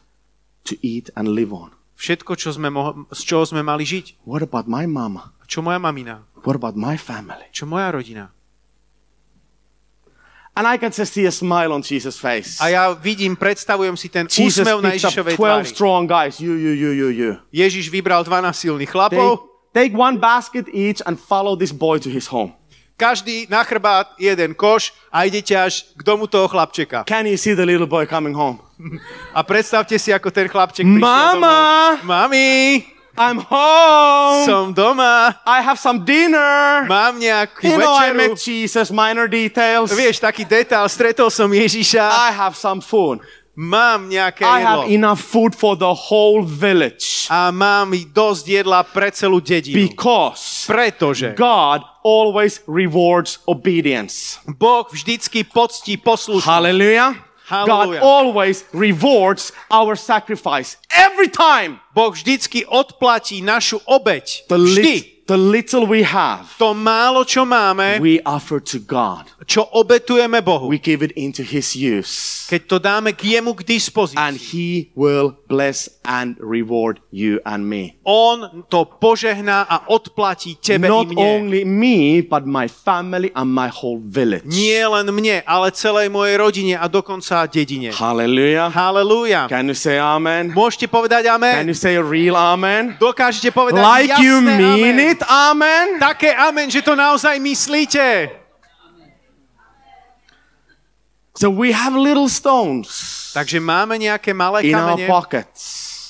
to 0.64 0.76
eat 0.80 1.12
and 1.12 1.36
live 1.36 1.52
on. 1.52 1.76
Všetko, 2.00 2.36
čo 2.36 2.52
sme 2.52 2.68
mo- 2.72 3.08
z 3.12 3.20
čoho 3.24 3.44
sme 3.44 3.60
mali 3.64 3.84
žiť. 3.84 4.24
What 4.24 4.40
about 4.44 4.64
my 4.68 4.84
mama? 4.88 5.32
Čo 5.48 5.60
moja 5.60 5.76
mamina? 5.76 6.24
What 6.44 6.56
about 6.56 6.76
my 6.76 6.96
family? 6.96 7.44
Čo 7.52 7.64
moja 7.68 7.92
rodina? 7.92 8.32
And 10.56 10.64
I 10.64 10.80
can 10.80 10.88
just 10.88 11.12
see 11.12 11.28
a 11.28 11.30
smile 11.30 11.68
on 11.68 11.84
Jesus' 11.84 12.16
face. 12.16 12.56
A 12.64 12.72
ja 12.72 12.88
vidím, 12.96 13.36
predstavujem 13.36 13.92
si 13.92 14.08
ten 14.08 14.24
Jesus 14.24 14.64
úsmev 14.64 14.80
na 14.80 14.96
Ježišovej 14.96 15.36
12 15.36 15.36
tvári. 15.36 15.68
strong 15.68 16.02
guys. 16.08 16.40
You, 16.40 16.56
you, 16.56 16.72
you, 16.72 16.90
you, 16.96 17.08
you. 17.12 17.30
Ježiš 17.52 17.92
vybral 17.92 18.24
12 18.24 18.56
silných 18.56 18.88
Take, 18.88 18.96
chlapov, 18.96 19.44
take 19.76 19.92
one 19.92 20.16
basket 20.16 20.64
each 20.72 21.04
and 21.04 21.20
follow 21.20 21.60
this 21.60 21.76
boy 21.76 22.00
to 22.00 22.08
his 22.08 22.24
home. 22.32 22.56
každý 22.96 23.44
na 23.52 23.60
chrbát 23.60 24.16
jeden 24.16 24.56
koš 24.56 24.96
a 25.12 25.28
idete 25.28 25.52
až 25.52 25.84
k 25.92 26.00
domu 26.00 26.24
toho 26.24 26.48
chlapčeka. 26.48 27.04
Can 27.04 27.28
you 27.28 27.36
see 27.36 27.52
the 27.52 27.68
little 27.68 27.84
boy 27.86 28.08
coming 28.08 28.32
home? 28.32 28.56
A 29.36 29.44
predstavte 29.44 30.00
si, 30.00 30.08
ako 30.16 30.32
ten 30.32 30.48
chlapček 30.48 30.88
prišiel 30.88 31.04
Mama! 31.04 32.00
domov. 32.00 32.08
Mami, 32.08 32.44
I'm 33.16 33.40
home. 33.40 34.44
som 34.44 34.72
doma, 34.72 35.34
I 35.44 35.60
have 35.60 35.76
some 35.76 36.04
dinner. 36.04 36.84
mám 36.84 37.16
nejakú 37.16 37.64
You 37.64 37.76
know, 37.76 37.92
I 37.92 38.12
večeru. 38.12 38.16
met 38.16 38.32
Jesus, 38.36 38.92
minor 38.92 39.26
details. 39.26 39.90
Vieš, 39.90 40.20
taký 40.20 40.44
detail, 40.44 40.84
stretol 40.86 41.32
som 41.32 41.48
Ježiša, 41.48 42.04
I 42.04 42.30
have 42.30 42.52
some 42.54 42.80
food. 42.80 43.24
mám 43.56 44.12
nejaké 44.12 44.44
I 44.44 44.60
jedlo. 44.60 44.68
have 44.68 44.82
enough 44.92 45.16
food 45.18 45.56
for 45.56 45.72
the 45.74 45.88
whole 45.88 46.44
village. 46.44 47.24
A 47.32 47.48
mám 47.48 47.96
i 47.96 48.04
dosť 48.04 48.44
jedla 48.44 48.84
pre 48.84 49.08
celú 49.08 49.40
dedinu. 49.40 49.80
Because 49.88 50.68
Pretože 50.68 51.32
God 51.32 51.80
always 52.04 52.60
rewards 52.68 53.40
obedience. 53.48 54.36
Boh 54.44 54.84
vždycky 54.84 55.40
poctí 55.42 55.96
poslušnosť. 55.96 56.44
Hallelujah. 56.46 57.16
Hallelujah. 57.46 58.00
God 58.00 58.06
always 58.06 58.64
rewards 58.74 59.52
our 59.70 59.94
sacrifice. 59.96 60.76
Every 60.90 61.28
time. 61.30 61.78
Boh 61.94 62.10
vždycky 62.10 62.66
odplatí 62.66 63.38
našu. 63.42 63.78
The, 64.50 64.58
Vždy. 64.58 65.15
The 65.26 65.36
little 65.36 65.86
we 65.86 66.02
have, 66.02 66.46
To 66.58 66.70
málo, 66.70 67.26
čo 67.26 67.42
máme, 67.42 67.98
we 67.98 68.22
offer 68.22 68.62
to 68.62 68.78
God. 68.78 69.26
čo 69.46 69.62
obetujeme 69.74 70.42
Bohu. 70.42 70.66
We 70.70 70.78
give 70.78 71.02
it 71.02 71.10
into 71.14 71.42
His 71.42 71.74
use. 71.74 72.46
Keď 72.46 72.60
to 72.66 72.76
dáme 72.78 73.10
k 73.14 73.38
jemu 73.38 73.54
k 73.58 73.66
dispozícii. 73.66 74.18
And 74.18 74.38
He 74.38 74.94
will 74.94 75.34
bless 75.46 75.90
and 76.06 76.38
reward 76.38 77.02
you 77.10 77.42
and 77.42 77.66
me. 77.66 77.98
On 78.06 78.62
to 78.70 78.86
požehná 78.86 79.66
a 79.66 79.90
odplatí 79.90 80.58
tebe 80.62 80.86
Not 80.86 81.10
i 81.10 81.14
mne. 81.14 81.22
only 81.22 81.62
me, 81.66 82.22
but 82.22 82.46
my 82.46 82.70
family 82.70 83.30
and 83.34 83.50
my 83.50 83.66
whole 83.66 83.98
village. 83.98 84.46
Nie 84.46 84.86
len 84.86 85.10
mne, 85.10 85.42
ale 85.42 85.74
celej 85.74 86.06
mojej 86.06 86.38
rodine 86.38 86.74
a 86.78 86.86
dokonca 86.86 87.46
dedine. 87.50 87.90
Hallelujah. 87.90 88.70
Halelúja. 88.70 89.50
Can 89.50 89.66
you 89.66 89.74
say 89.74 89.98
amen? 89.98 90.54
Môžete 90.54 90.86
povedať 90.86 91.26
Can 91.26 91.42
amen? 91.42 91.66
you 91.66 91.74
say 91.74 91.98
a 91.98 92.04
real 92.04 92.38
amen? 92.38 92.94
Dokážete 92.98 93.50
povedať 93.50 93.82
Like 93.82 94.10
jasné 94.14 94.22
you 94.22 94.34
mean 94.38 94.94
amen. 94.94 95.10
it, 95.14 95.15
amen? 95.24 95.96
Také 95.96 96.34
amen, 96.36 96.68
že 96.68 96.84
to 96.84 96.92
naozaj 96.92 97.40
myslíte. 97.40 98.28
So 101.36 101.52
we 101.52 101.72
have 101.72 101.92
little 101.92 102.32
stones 102.32 102.88
Takže 103.36 103.60
máme 103.60 104.00
nejaké 104.00 104.32
malé 104.32 104.64
in 104.64 104.72
our 104.72 104.96
kamene 104.96 105.04
pockets. 105.04 105.60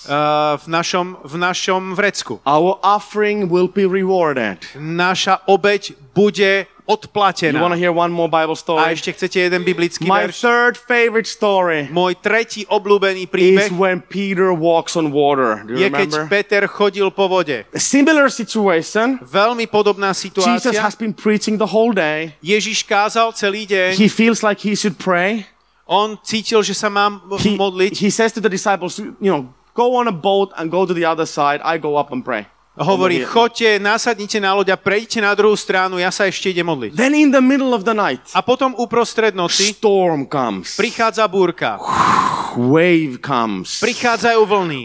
uh, 0.06 0.54
v, 0.62 0.66
našom, 0.70 1.18
v 1.26 1.34
našom 1.34 1.82
vrecku. 1.98 2.38
Our 2.46 2.78
offering 2.86 3.50
will 3.50 3.66
be 3.66 3.82
rewarded. 3.82 4.62
Naša 4.78 5.42
obeď 5.50 5.98
bude 6.14 6.70
You 6.87 6.94
odplatená. 6.94 7.59
want 7.59 7.75
to 7.75 7.81
hear 7.81 7.90
one 7.90 8.14
more 8.14 8.31
Bible 8.31 8.55
A 8.55 8.62
story? 8.62 8.94
ešte 8.94 9.11
chcete 9.11 9.38
jeden 9.42 9.66
biblický 9.66 10.07
My 10.07 10.31
verš? 10.31 10.38
third 10.38 10.75
favorite 10.79 11.27
story 11.27 11.90
Môj 11.90 12.14
tretí 12.22 12.62
obľúbený 12.64 13.27
is 13.27 13.31
príbeh 13.31 13.70
when 13.75 13.99
Peter 13.99 14.55
walks 14.55 14.94
on 14.94 15.11
water. 15.11 15.66
Do 15.66 15.75
you 15.75 15.83
je, 15.83 15.90
keď 15.90 16.09
remember? 16.14 16.31
Peter 16.31 16.62
chodil 16.70 17.11
po 17.11 17.27
vode. 17.27 17.66
A 17.66 17.81
similar 17.83 18.31
situation. 18.31 19.18
Veľmi 19.20 19.66
podobná 19.66 20.14
Jesus 20.14 20.31
situácia. 20.31 20.79
has 20.79 20.94
been 20.94 21.11
preaching 21.11 21.59
the 21.59 21.66
whole 21.66 21.90
day. 21.90 22.38
Ježiš 22.38 22.87
kázal 22.87 23.35
celý 23.35 23.66
deň. 23.66 23.99
He 23.99 24.07
feels 24.07 24.46
like 24.46 24.62
he 24.62 24.79
should 24.79 24.94
pray. 24.94 25.42
On 25.87 26.14
cítil, 26.22 26.62
že 26.62 26.75
sa 26.75 26.87
mám 26.87 27.22
He, 27.42 27.55
modliť. 27.55 27.99
he 27.99 28.11
says 28.11 28.31
to 28.31 28.42
the 28.42 28.51
disciples, 28.51 28.99
you 28.99 29.31
know, 29.31 29.51
go 29.70 29.94
on 29.94 30.07
a 30.07 30.14
boat 30.14 30.51
and 30.55 30.66
go 30.66 30.87
to 30.87 30.90
the 30.90 31.07
other 31.07 31.27
side. 31.27 31.59
I 31.62 31.79
go 31.79 31.94
up 31.94 32.11
and 32.11 32.22
pray. 32.22 32.46
Hovorí, 32.76 33.24
choďte, 33.24 33.80
nasadnite 33.80 34.36
na 34.36 34.52
loď 34.52 34.72
a 34.72 34.78
prejdite 34.78 35.24
na 35.24 35.32
druhú 35.32 35.56
stranu, 35.56 35.96
ja 35.96 36.12
sa 36.12 36.28
ešte 36.28 36.52
idem 36.52 36.68
modliť. 36.68 36.92
Then 36.92 37.16
in 37.16 37.32
the 37.32 37.40
middle 37.40 37.72
of 37.72 37.88
the 37.88 37.96
night, 37.96 38.20
A 38.36 38.44
potom 38.44 38.76
uprostred 38.76 39.32
noci 39.32 39.72
storm 39.72 40.28
comes. 40.28 40.76
prichádza 40.76 41.24
búrka, 41.24 41.80
Wave 42.52 43.16
comes. 43.24 43.80
prichádzajú 43.80 44.40
vlny, 44.44 44.84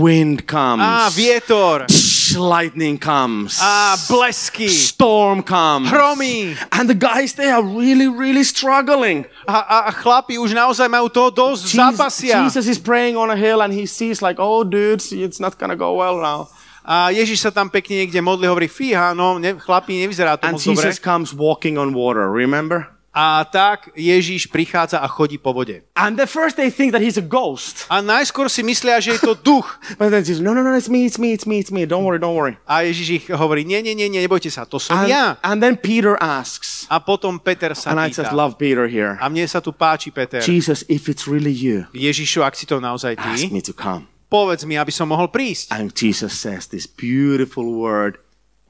Wind 0.00 0.48
comes. 0.48 0.80
a 0.80 1.12
vietor, 1.12 1.84
Lightning 2.30 2.96
comes. 2.96 3.60
a 3.60 4.00
blesky, 4.08 4.72
Storm 4.72 5.44
comes. 5.44 5.92
hromy. 5.92 6.56
And 6.72 6.88
the 6.88 6.96
guys, 6.96 7.36
they 7.36 7.52
are 7.52 7.60
really, 7.60 8.08
really 8.08 8.48
struggling. 8.48 9.28
A, 9.44 9.88
a, 9.88 9.92
chlapi 9.92 10.40
už 10.40 10.56
naozaj 10.56 10.88
majú 10.88 11.12
toho 11.12 11.28
dosť, 11.28 11.68
zápasia. 11.68 12.48
Jesus 12.48 12.64
is 12.64 12.80
praying 12.80 13.20
on 13.20 13.28
a 13.28 13.36
hill 13.36 13.60
and 13.60 13.76
he 13.76 13.84
sees 13.84 14.24
like, 14.24 14.40
oh, 14.40 14.64
dudes, 14.64 15.12
it's 15.12 15.36
not 15.36 15.60
gonna 15.60 15.76
go 15.76 16.00
well 16.00 16.16
now. 16.16 16.48
A 16.90 17.14
Ježiš 17.14 17.46
sa 17.46 17.54
tam 17.54 17.70
pekne 17.70 18.02
niekde 18.02 18.18
modli, 18.18 18.50
hovorí, 18.50 18.66
fíha, 18.66 19.14
no, 19.14 19.38
ne, 19.38 19.54
chlapi, 19.54 19.94
nevyzerá 20.02 20.34
to 20.34 20.50
And 20.50 20.58
moc 20.58 20.66
dobre. 20.66 20.74
Jesus 20.74 20.98
comes 20.98 21.30
walking 21.30 21.78
on 21.78 21.94
water, 21.94 22.26
remember? 22.26 22.90
A 23.10 23.42
tak 23.46 23.90
Ježiš 23.98 24.46
prichádza 24.46 24.98
a 25.02 25.06
chodí 25.10 25.34
po 25.38 25.50
vode. 25.50 25.82
And 25.98 26.14
at 26.18 26.30
first 26.30 26.54
they 26.54 26.70
think 26.70 26.94
that 26.94 27.02
he's 27.02 27.18
a 27.18 27.22
ghost. 27.22 27.86
A 27.90 27.98
najskôr 28.02 28.46
si 28.46 28.62
myslia, 28.62 28.98
že 29.02 29.18
je 29.18 29.22
to 29.22 29.34
duch. 29.34 29.66
But 30.02 30.14
then 30.14 30.22
Jesus, 30.22 30.38
no, 30.42 30.54
no, 30.54 30.62
no, 30.62 30.74
it's 30.74 30.86
me, 30.86 31.06
it's 31.06 31.18
me, 31.18 31.34
it's 31.34 31.42
me, 31.46 31.58
it's 31.58 31.70
me. 31.74 31.86
Don't 31.86 32.06
worry, 32.06 32.18
don't 32.22 32.38
worry. 32.38 32.54
A 32.66 32.86
Ježiš 32.86 33.06
ich 33.10 33.24
hovorí, 33.30 33.62
nie, 33.66 33.82
nie, 33.82 33.94
nie, 33.98 34.06
nie, 34.10 34.22
nebojte 34.22 34.50
sa, 34.50 34.62
to 34.66 34.78
som 34.78 34.94
And, 34.94 35.10
ja. 35.10 35.38
and 35.42 35.58
then 35.58 35.74
Peter 35.78 36.14
asks, 36.18 36.86
A 36.86 37.02
potom 37.02 37.38
Peter 37.42 37.74
sa 37.74 37.94
and 37.94 37.98
I 37.98 38.14
just 38.14 38.30
pýta. 38.30 38.34
love 38.34 38.58
Peter 38.58 38.86
here. 38.90 39.14
A 39.18 39.26
mne 39.26 39.42
sa 39.50 39.58
tu 39.62 39.74
páči, 39.74 40.14
Peter. 40.14 40.38
Jesus, 40.38 40.86
if 40.86 41.10
it's 41.10 41.26
really 41.26 41.54
you, 41.54 41.90
Ježišu, 41.90 42.46
ak 42.46 42.54
si 42.54 42.66
to 42.66 42.78
naozaj 42.78 43.14
ask 43.18 43.42
ty, 43.42 43.50
me 43.50 43.58
to 43.62 43.74
come. 43.74 44.06
Povedz 44.30 44.62
mi, 44.62 44.78
aby 44.78 44.94
som 44.94 45.10
mohol 45.10 45.28
prísť. 45.28 45.74
And 45.74 45.90
Jesus 45.90 46.38
says 46.38 46.70
this 46.70 46.86
beautiful 46.86 47.66
word, 47.66 48.22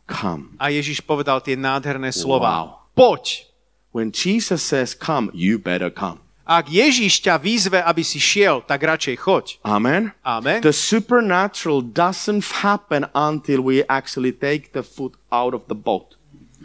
come. 0.08 0.56
A 0.56 0.72
Ježiš 0.72 1.04
povedal 1.04 1.44
tie 1.44 1.54
nádherné 1.54 2.10
slova. 2.10 2.48
Wow. 2.48 2.66
Poď. 2.96 3.46
When 3.92 4.14
Jesus 4.14 4.62
says 4.62 4.96
come, 4.96 5.28
you 5.36 5.60
better 5.60 5.92
come. 5.92 6.24
Ak 6.50 6.66
Ježiš 6.66 7.22
ťa 7.22 7.38
vyzve, 7.38 7.78
aby 7.78 8.02
si 8.02 8.18
šiel, 8.18 8.66
tak 8.66 8.82
radšej 8.82 9.16
choď. 9.22 9.44
Amen. 9.62 10.10
Amen. 10.26 10.58
The 10.58 10.74
supernatural 10.74 11.78
doesn't 11.78 12.42
happen 12.66 13.06
until 13.14 13.62
we 13.62 13.86
actually 13.86 14.34
take 14.34 14.74
the 14.74 14.82
foot 14.82 15.14
out 15.30 15.54
of 15.54 15.70
the 15.70 15.78
boat. 15.78 16.18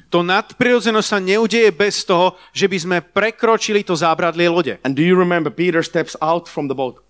To 0.10 0.26
nadprirodzeno 0.26 1.06
sa 1.06 1.22
neudeje 1.22 1.70
bez 1.70 2.02
toho, 2.02 2.34
že 2.50 2.66
by 2.66 2.78
sme 2.82 2.98
prekročili 3.06 3.86
to 3.86 3.94
zábradlie 3.94 4.50
lode. 4.50 4.74
And 4.82 4.98
do 4.98 5.06
you 5.06 5.14
remember 5.14 5.54
Peter 5.54 5.86
steps 5.86 6.18
out 6.18 6.50
from 6.50 6.66
the 6.66 6.74
boat? 6.74 7.05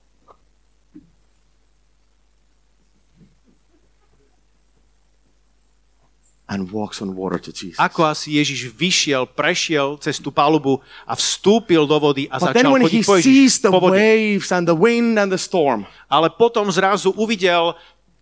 And 6.46 6.70
walks 6.70 7.02
on 7.02 7.18
water 7.18 7.42
to 7.42 7.50
Jesus. 7.50 7.82
Ako 7.82 8.06
asi 8.06 8.38
Ježiš 8.38 8.70
vyšiel, 8.70 9.26
prešiel 9.26 9.98
cez 9.98 10.22
tú 10.22 10.30
palubu 10.30 10.78
a 11.02 11.18
vstúpil 11.18 11.90
do 11.90 11.98
vody 11.98 12.30
a 12.30 12.38
But 12.38 12.54
začal 12.54 12.70
chodiť 12.86 13.02
po, 13.02 13.18
Ježiš, 13.18 13.66
po 13.66 13.82
vode. 13.82 13.98
waves 13.98 14.54
and 14.54 14.70
the 14.70 14.78
wind 14.78 15.18
and 15.18 15.34
the 15.34 15.42
storm, 15.42 15.90
Ale 16.06 16.30
potom 16.30 16.70
zrazu 16.70 17.10
uvidel 17.18 17.74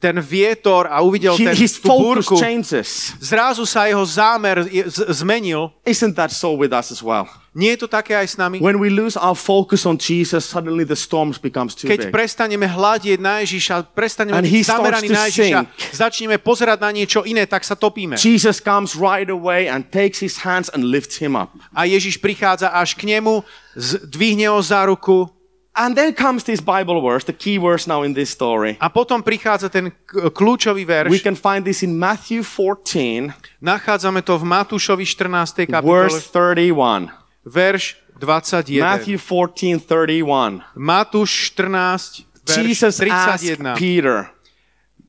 ten 0.04 0.20
vietor 0.20 0.92
a 0.92 1.00
uvidel 1.00 1.40
he- 1.40 1.48
ten, 1.48 1.56
his 1.56 1.80
tú 1.80 1.88
búrku, 1.88 2.36
changes. 2.36 3.16
zrazu 3.24 3.64
sa 3.64 3.88
jeho 3.88 4.04
zámer 4.04 4.68
zmenil. 5.08 5.72
Isn't 5.88 6.20
that 6.20 6.36
so 6.36 6.52
with 6.60 6.76
us 6.76 6.92
as 6.92 7.00
well? 7.00 7.24
Nie 7.54 7.78
je 7.78 7.86
to 7.86 7.88
také 7.88 8.18
aj 8.18 8.34
s 8.34 8.36
nami? 8.36 8.58
When 8.58 8.82
we 8.82 8.90
lose 8.90 9.14
our 9.14 9.38
focus 9.38 9.86
on 9.86 9.96
Jesus, 9.96 10.42
suddenly 10.42 10.82
the 10.84 10.98
storms 10.98 11.38
becomes 11.38 11.78
too 11.78 11.86
Keď 11.86 12.10
big. 12.10 12.12
prestaneme 12.12 12.66
hľadieť 12.66 13.22
na 13.22 13.46
Ježiša, 13.46 13.94
prestaneme 13.94 14.42
And 14.42 14.50
byť 14.50 14.66
zameraní 14.66 15.08
na 15.14 15.30
Ježiša, 15.30 15.60
sink. 15.62 15.94
začneme 15.94 16.42
pozerať 16.42 16.82
na 16.82 16.90
niečo 16.90 17.22
iné, 17.24 17.46
tak 17.46 17.62
sa 17.62 17.78
topíme. 17.78 18.18
Jesus 18.18 18.58
comes 18.58 18.98
right 18.98 19.30
away 19.30 19.70
and 19.70 19.86
takes 19.88 20.18
his 20.18 20.42
hands 20.42 20.74
and 20.74 20.82
lifts 20.82 21.22
him 21.22 21.38
up. 21.38 21.54
A 21.78 21.86
Ježiš 21.86 22.18
prichádza 22.18 22.74
až 22.74 22.98
k 22.98 23.06
nemu, 23.06 23.46
zdvihne 23.78 24.50
ho 24.50 24.58
za 24.58 24.82
ruku 24.90 25.30
And 25.74 25.98
then 25.98 26.14
comes 26.14 26.46
this 26.46 26.62
Bible 26.62 27.02
verse, 27.02 27.26
the 27.26 27.34
key 27.34 27.58
verse 27.58 27.90
now 27.90 28.06
in 28.06 28.14
this 28.14 28.30
story. 28.30 28.78
a 28.78 28.94
potom 28.94 29.26
prichádza 29.26 29.74
ten 29.74 29.90
kľúčový 30.06 30.86
We 30.86 30.94
verš. 30.94 31.26
can 31.26 31.34
find 31.34 31.66
this 31.66 31.82
in 31.82 31.98
Matthew 31.98 32.46
14, 32.46 33.34
Nachádzame 33.58 34.22
to 34.22 34.38
v 34.38 34.46
Matúšovi 34.46 35.02
14. 35.02 35.66
verse 35.82 36.30
kapitole, 36.30 36.70
31. 36.70 37.10
verš 37.42 37.98
21. 38.22 38.86
Matthew 38.86 39.18
14, 39.18 39.82
31. 39.90 40.62
Matúš 40.78 41.32
14, 41.58 42.22
verš 42.46 42.54
Jesus 42.54 43.02
asked 43.02 43.42
31. 43.58 43.74
Peter, 43.74 44.30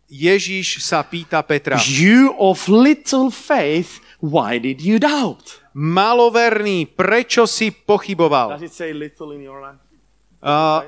Ježiš 0.09 0.81
sa 0.81 1.05
pýta 1.05 1.45
Petra, 1.45 1.77
You 1.77 2.33
of 2.41 2.73
little 2.73 3.29
faith, 3.29 4.01
why 4.25 4.57
did 4.57 4.81
you 4.81 4.97
doubt? 4.97 5.61
maloverný, 5.77 6.89
prečo 6.89 7.45
si 7.45 7.69
pochyboval? 7.69 8.57
Does 8.57 8.65
it 8.65 8.73
say 8.73 8.97
little 8.97 9.37
in 9.37 9.45
your 9.45 9.61
life? 9.61 9.77
Uh, 10.45 10.85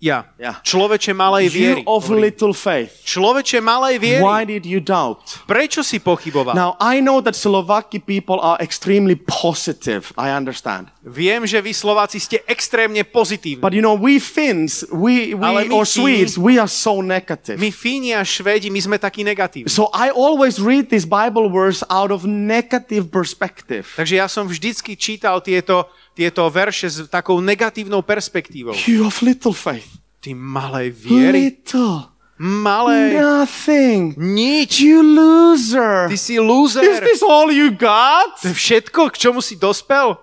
ja. 0.00 0.24
Yeah. 0.40 0.56
Človeče 0.64 1.12
malej 1.12 1.52
viery. 1.52 1.84
You 1.84 1.88
of 1.88 2.08
little 2.08 2.56
faith, 2.56 3.04
Človeče 3.04 3.60
malej 3.60 4.00
viery. 4.00 4.24
why 4.24 4.48
did 4.48 4.64
you 4.64 4.80
doubt? 4.80 5.44
Prečo 5.44 5.84
si 5.84 6.00
pochyboval? 6.00 6.56
Now, 6.56 6.76
I 6.80 7.04
know 7.04 7.20
that 7.20 7.36
Slovaki 7.36 8.00
people 8.00 8.40
are 8.40 8.56
extremely 8.64 9.16
positive. 9.16 10.12
I 10.16 10.32
understand. 10.32 10.88
Viem, 11.04 11.44
že 11.44 11.60
vy 11.60 11.76
Slováci 11.76 12.16
ste 12.16 12.40
extrémne 12.48 13.04
pozitívni. 13.04 13.60
But 13.60 13.76
you 13.76 13.84
know, 13.84 13.92
we 13.92 14.16
Finns, 14.16 14.88
we, 14.88 15.36
Ale 15.36 15.36
we 15.36 15.68
my 15.68 15.76
or 15.76 15.84
Fíni- 15.84 16.24
Swedes, 16.24 16.40
we 16.40 16.56
are 16.56 16.64
so 16.66 17.04
negative. 17.04 17.60
My 17.60 17.68
Fíni 17.68 18.16
a 18.16 18.24
Švédi, 18.24 18.72
my 18.72 18.80
sme 18.80 18.96
takí 18.96 19.20
negatívni. 19.20 19.68
So 19.68 19.92
I 19.92 20.08
always 20.08 20.56
read 20.56 20.88
this 20.88 21.04
Bible 21.04 21.52
verse 21.52 21.84
out 21.92 22.08
of 22.08 22.24
negative 22.24 23.12
perspective. 23.12 23.84
Takže 24.00 24.16
ja 24.16 24.32
som 24.32 24.48
vždycky 24.48 24.96
čítal 24.96 25.44
tieto, 25.44 25.92
tieto 26.16 26.48
verše 26.48 26.88
s 26.88 27.04
takou 27.12 27.36
negatívnou 27.44 28.00
perspektívou. 28.00 28.72
You 28.88 29.04
of 29.04 29.20
little 29.20 29.52
faith. 29.52 30.00
Ty 30.24 30.32
malej 30.32 30.88
viery. 30.88 31.52
Little. 31.52 32.08
Malej. 32.40 33.20
Nothing. 33.20 34.16
Nič. 34.16 34.80
You 34.80 35.04
loser. 35.04 36.08
Ty 36.08 36.16
Is 36.16 36.24
si 36.24 36.40
loser. 36.40 36.82
this 37.04 37.20
all 37.20 37.52
you 37.52 37.70
got? 37.70 38.40
To 38.40 38.50
je 38.50 38.56
všetko, 38.56 39.12
k 39.12 39.16
čomu 39.20 39.44
si 39.44 39.60
dospel? 39.60 40.16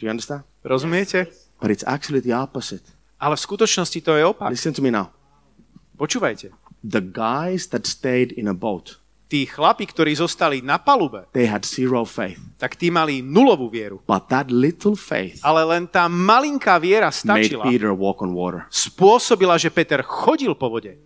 Do 0.00 0.08
you 0.08 0.10
understand? 0.10 0.48
Rozumiete? 0.64 1.28
But 1.60 1.68
it's 1.68 1.84
actually 1.84 2.24
the 2.24 2.32
opposite. 2.32 2.80
Ale 3.20 3.36
v 3.36 3.44
skutočnosti 3.44 4.00
to 4.00 4.16
je 4.16 4.24
opak. 4.24 4.48
Listen 4.48 4.72
to 4.72 4.80
me 4.80 4.88
now. 4.88 5.12
Počúvajte. 6.00 6.56
The 6.80 7.04
guys 7.04 7.68
that 7.76 7.84
stayed 7.84 8.32
in 8.32 8.48
a 8.48 8.56
boat, 8.56 8.96
Tí 9.30 9.46
chlapi, 9.46 9.86
ktorí 9.86 10.10
zostali 10.18 10.58
na 10.58 10.74
palube, 10.82 11.22
they 11.30 11.46
had 11.46 11.62
zero 11.62 12.02
faith. 12.02 12.40
tak 12.58 12.74
tí 12.74 12.90
mali 12.90 13.22
nulovú 13.22 13.70
vieru. 13.70 14.02
But 14.02 14.26
that 14.26 14.50
little 14.50 14.98
faith 14.98 15.38
Ale 15.46 15.62
len 15.70 15.86
tá 15.86 16.10
malinká 16.10 16.82
viera 16.82 17.14
made 17.14 17.46
stačila. 17.46 17.62
Peter 17.68 17.94
walk 17.94 18.26
on 18.26 18.34
water. 18.34 18.66
Spôsobila, 18.72 19.54
že 19.54 19.70
Peter 19.70 20.02
chodil 20.02 20.56
po 20.58 20.66
vode. 20.72 20.98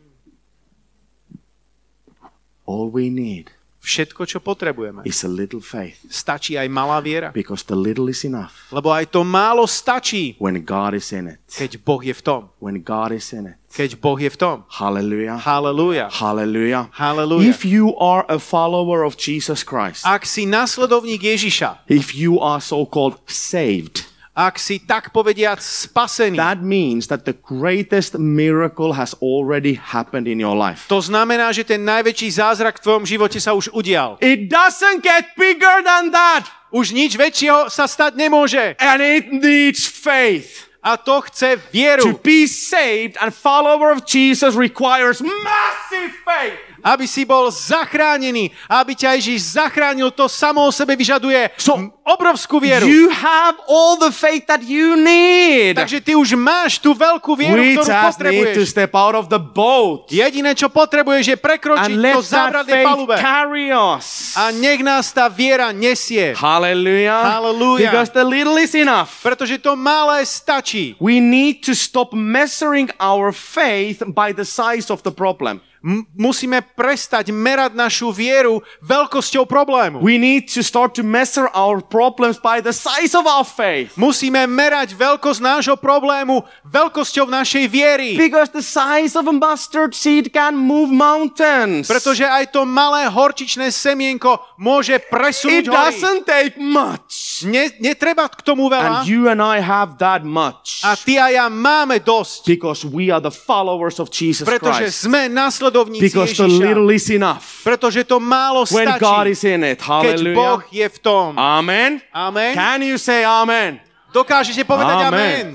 All 2.65 2.89
we 2.89 3.13
need 3.13 3.53
Všetko, 3.85 4.25
čo 4.25 4.41
potrebujeme. 4.41 5.05
is 5.05 5.21
a 5.21 5.29
little 5.29 5.61
faith. 5.61 6.01
Stačí 6.09 6.57
aj 6.57 6.65
malá 6.73 7.05
viera. 7.05 7.29
Because 7.37 7.69
the 7.69 7.77
little 7.77 8.09
is 8.09 8.25
enough 8.25 8.73
Lebo 8.73 8.89
aj 8.89 9.13
to 9.13 9.21
málo 9.21 9.69
stačí, 9.69 10.41
when 10.41 10.57
God 10.65 10.97
is 10.97 11.13
in 11.13 11.37
it. 11.37 11.39
keď 11.53 11.85
Boh 11.85 12.01
je 12.01 12.17
v 12.17 12.23
tom. 12.25 12.43
When 12.65 12.81
God 12.81 13.13
is 13.13 13.29
in 13.37 13.53
it. 13.53 13.57
Keď 13.69 14.01
Boh 14.01 14.17
je 14.17 14.31
v 14.33 14.39
tom. 14.41 14.57
Hallelujah. 14.73 15.37
Halelúja. 15.37 16.07
Hallelujah. 16.09 16.89
Hallelujah. 16.97 17.51
If 17.51 17.67
you 17.69 17.93
are 18.01 18.25
a 18.31 18.41
follower 18.41 19.05
of 19.05 19.21
Jesus 19.21 19.61
Christ, 19.61 20.07
Ak 20.09 20.25
si 20.25 20.49
nasledovník 20.49 21.21
Ježiša, 21.21 21.85
if 21.91 22.17
you 22.17 22.41
are 22.41 22.63
so 22.65 22.87
called 22.89 23.19
saved, 23.29 24.09
ak 24.35 24.59
si 24.59 24.83
tak 24.83 25.15
povediac 25.15 25.63
spasený, 25.63 26.35
that 26.35 26.59
means 26.59 27.07
that 27.07 27.23
the 27.23 27.39
greatest 27.39 28.19
miracle 28.19 28.91
has 28.93 29.15
already 29.23 29.79
happened 29.79 30.27
in 30.27 30.43
your 30.43 30.59
life. 30.59 30.91
to 30.91 30.99
znamená, 30.99 31.55
že 31.55 31.63
ten 31.63 31.87
najväčší 31.87 32.35
zázrak 32.35 32.83
v 32.83 32.83
tvojom 32.83 33.05
živote 33.07 33.39
sa 33.39 33.55
už 33.55 33.71
udial. 33.71 34.19
It 34.19 34.51
doesn't 34.51 35.07
get 35.07 35.39
bigger 35.39 35.87
than 35.87 36.11
that. 36.11 36.51
Už 36.75 36.91
nič 36.91 37.15
väčšieho 37.15 37.71
sa 37.71 37.87
stať 37.87 38.19
nemôže. 38.19 38.75
And 38.83 38.99
it 38.99 39.31
needs 39.31 39.87
faith. 39.87 40.67
A 40.83 40.99
to 40.99 41.23
chce 41.31 41.57
To 41.57 41.63
vieru. 41.71 42.19
be 42.21 42.45
saved 42.51 43.15
and 43.23 43.31
follower 43.31 43.95
of 43.95 44.03
Jesus 44.05 44.59
requires 44.59 45.23
massive 45.23 46.11
faith. 46.27 46.59
Aby 46.85 47.09
si 47.09 47.25
bol 47.25 47.49
zachránený, 47.49 48.53
aby 48.69 48.93
ťa 48.93 49.17
Ježiš 49.17 49.57
zachránil, 49.57 50.13
to 50.13 50.29
samo 50.29 50.61
o 50.61 50.71
sebe 50.71 50.93
vyžaduje 50.95 51.57
So, 51.57 51.81
obrovskú 52.05 52.61
vieru. 52.61 52.85
You 52.85 53.09
have 53.09 53.57
all 53.65 53.97
the 53.97 54.13
faith 54.13 54.45
that 54.47 54.61
you 54.61 54.93
need. 54.95 55.81
Takže 55.81 56.05
ty 56.05 56.13
už 56.13 56.37
máš 56.37 56.77
tú 56.77 56.93
veľkú 56.93 57.33
vieru, 57.33 57.57
We 57.57 57.81
ktorú 57.81 57.89
just 57.89 57.89
need 57.89 57.97
to 57.97 58.13
potrebuješ. 58.13 58.69
step 58.69 58.93
out 58.93 59.17
of 59.17 59.33
the 59.33 59.41
boat 59.41 60.13
Jediné, 60.13 60.53
čo 60.53 60.69
potrebuješ, 60.69 61.25
je 61.33 61.39
prekročiť 61.41 61.97
zábradlie 62.21 62.85
faith 62.85 62.89
palube. 62.93 63.17
carry 63.17 63.73
us. 63.73 64.37
A 64.37 64.53
nech 64.53 64.85
nás 64.85 65.09
tá 65.09 65.33
viera 65.33 65.73
nesie. 65.73 66.37
Hallelujah. 66.37 67.41
Hallelujah. 67.41 67.89
Because 67.89 68.13
the 68.13 68.25
little 68.25 68.61
is 68.61 68.77
enough. 68.77 69.25
Pretože 69.25 69.57
to 69.57 69.73
malé 69.73 70.21
stačí. 70.29 71.01
We 71.01 71.17
need 71.17 71.65
to 71.65 71.73
stop 71.73 72.13
measuring 72.13 72.93
our 73.01 73.33
faith 73.33 74.05
by 74.05 74.37
the 74.37 74.45
size 74.45 74.93
of 74.93 75.01
the 75.01 75.15
problem. 75.15 75.65
M- 75.85 76.09
musíme 76.17 76.65
prestať 76.65 77.29
merať 77.29 77.77
našu 77.77 78.09
vieru 78.09 78.65
veľkosťou 78.81 79.45
problému. 79.45 80.01
We 80.01 80.17
need 80.17 80.49
to 80.57 80.65
start 80.65 80.97
to 80.97 81.05
measure 81.05 81.53
our 81.53 81.85
problems 81.85 82.41
by 82.41 82.65
the 82.65 82.73
size 82.73 83.13
of 83.13 83.29
our 83.29 83.45
faith. 83.45 83.93
Musíme 84.01 84.49
merať 84.49 84.97
veľkosť 84.97 85.45
nášho 85.45 85.77
problému 85.77 86.41
veľkosťou 86.65 87.29
našej 87.29 87.69
viery. 87.69 88.17
Because 88.17 88.49
the 88.49 88.65
size 88.65 89.13
of 89.13 89.29
a 89.29 89.37
mustard 89.37 89.93
seed 89.93 90.33
can 90.33 90.57
move 90.57 90.89
mountains. 90.89 91.85
Pretože 91.85 92.25
aj 92.25 92.57
to 92.57 92.65
malé 92.65 93.05
horčičné 93.05 93.69
semienko 93.69 94.41
môže 94.57 94.97
It 94.97 95.13
presunúť 95.13 95.69
hory. 95.69 95.77
doesn't 95.77 96.23
take 96.25 96.57
much. 96.57 97.04
Ne, 97.43 97.75
netreba 97.83 98.31
k 98.31 98.39
tomu 98.47 98.71
And 98.71 98.79
veľa. 98.79 98.99
you 99.11 99.27
and 99.27 99.43
I 99.43 99.59
have 99.59 99.99
that 99.99 100.23
much. 100.23 100.87
A 100.87 100.95
ty 100.95 101.19
a 101.19 101.27
ja 101.35 101.51
máme 101.51 101.99
dosť. 101.99 102.47
Because 102.47 102.87
we 102.87 103.11
are 103.11 103.19
the 103.19 103.35
followers 103.35 103.99
of 103.99 104.15
Jesus 104.15 104.47
Pretože 104.47 104.87
Christ. 104.87 105.11
sme 105.11 105.27
nasledovníci 105.27 105.99
Because 106.07 106.39
the 106.39 106.47
Ježiša. 106.47 106.63
little 106.63 106.89
is 106.95 107.11
enough. 107.11 107.43
Pretože 107.67 108.07
to 108.07 108.23
málo 108.23 108.63
When 108.71 108.87
God 109.03 109.27
is 109.27 109.43
in 109.43 109.67
it. 109.67 109.83
keď 109.83 110.23
Boh 110.31 110.63
Hallelujah. 110.63 110.71
je 110.71 110.87
v 110.87 110.99
tom. 111.03 111.29
Amen. 111.35 111.99
Amen. 112.15 112.55
Can 112.55 112.87
you 112.87 112.95
say 112.95 113.27
amen? 113.27 113.83
Dokážete 114.15 114.63
povedať 114.63 115.11
Amen. 115.11 115.11
amen. 115.11 115.47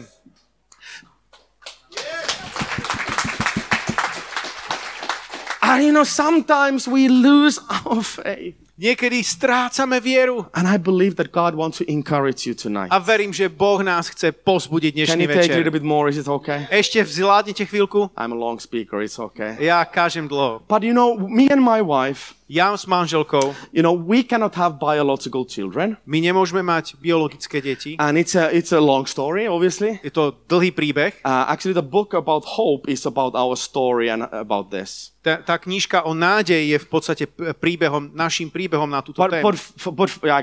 And 5.62 5.84
you 5.84 5.92
know, 5.92 6.04
sometimes 6.04 6.88
we 6.88 7.08
lose 7.08 7.60
our 7.86 8.04
faith. 8.04 8.59
Niekedy 8.80 9.20
strácame 9.20 10.00
vieru 10.00 10.48
And 10.56 10.64
I 10.64 10.80
believe 10.80 11.20
that 11.20 11.36
God 11.36 11.52
wants 11.52 11.84
to 11.84 11.86
encourage 11.92 12.48
you 12.48 12.56
tonight. 12.56 12.88
a 12.88 12.96
verím, 13.04 13.36
že 13.36 13.52
Boh 13.52 13.84
nás 13.84 14.08
chce 14.08 14.32
pozbudiť 14.32 14.96
Can 14.96 15.20
dnešný 15.20 15.24
you 15.28 15.36
take 15.36 15.52
a 15.52 15.60
little 15.60 15.76
bit 15.76 15.84
more? 15.84 16.08
Is 16.08 16.16
it 16.16 16.32
okay? 16.32 16.64
Ešte 16.72 17.04
vzládnete 17.04 17.68
chvíľku? 17.68 18.08
I'm 18.16 18.32
a 18.32 18.40
long 18.40 18.56
speaker. 18.56 19.04
It's 19.04 19.20
okay. 19.20 19.60
Ja 19.60 19.84
kážem 19.84 20.32
dlho. 20.32 20.64
But 20.72 20.88
you 20.88 20.96
know, 20.96 21.20
me 21.20 21.52
and 21.52 21.60
my 21.60 21.84
wife, 21.84 22.40
Ja 22.50 22.74
s 22.74 22.90
manželkou, 22.90 23.54
you 23.70 23.86
know, 23.86 23.94
we 23.94 24.26
cannot 24.26 24.58
have 24.58 24.82
biological 24.82 25.46
children. 25.46 26.02
my 26.10 26.18
nemôžeme 26.18 26.66
mať 26.66 26.98
biologické 26.98 27.62
deti. 27.62 27.94
And 28.02 28.18
it's 28.18 28.34
a, 28.34 28.50
it's 28.50 28.74
a 28.74 28.82
long 28.82 29.06
story, 29.06 29.46
obviously. 29.46 30.02
Je 30.02 30.10
to 30.10 30.34
dlhý 30.50 30.74
príbeh. 30.74 31.22
Uh, 31.22 31.46
actually, 31.46 31.78
the 31.78 31.86
book 31.86 32.18
about 32.18 32.58
hope 32.58 32.90
is 32.90 33.06
about 33.06 33.38
our 33.38 33.54
story 33.54 34.10
and 34.10 34.26
about 34.34 34.74
this. 34.74 35.14
Tá, 35.20 35.44
tá 35.44 35.56
knižka 35.60 36.08
o 36.08 36.16
nádeji 36.16 36.72
je 36.72 36.80
v 36.80 36.88
podstate 36.88 37.24
príbehom, 37.60 38.16
našim 38.16 38.48
príbehom 38.48 38.88
na 38.88 39.04
túto 39.04 39.20
But, 39.20 39.36
tému. 39.36 39.52
but, 39.52 39.60
but, 39.92 40.10
yeah, 40.24 40.40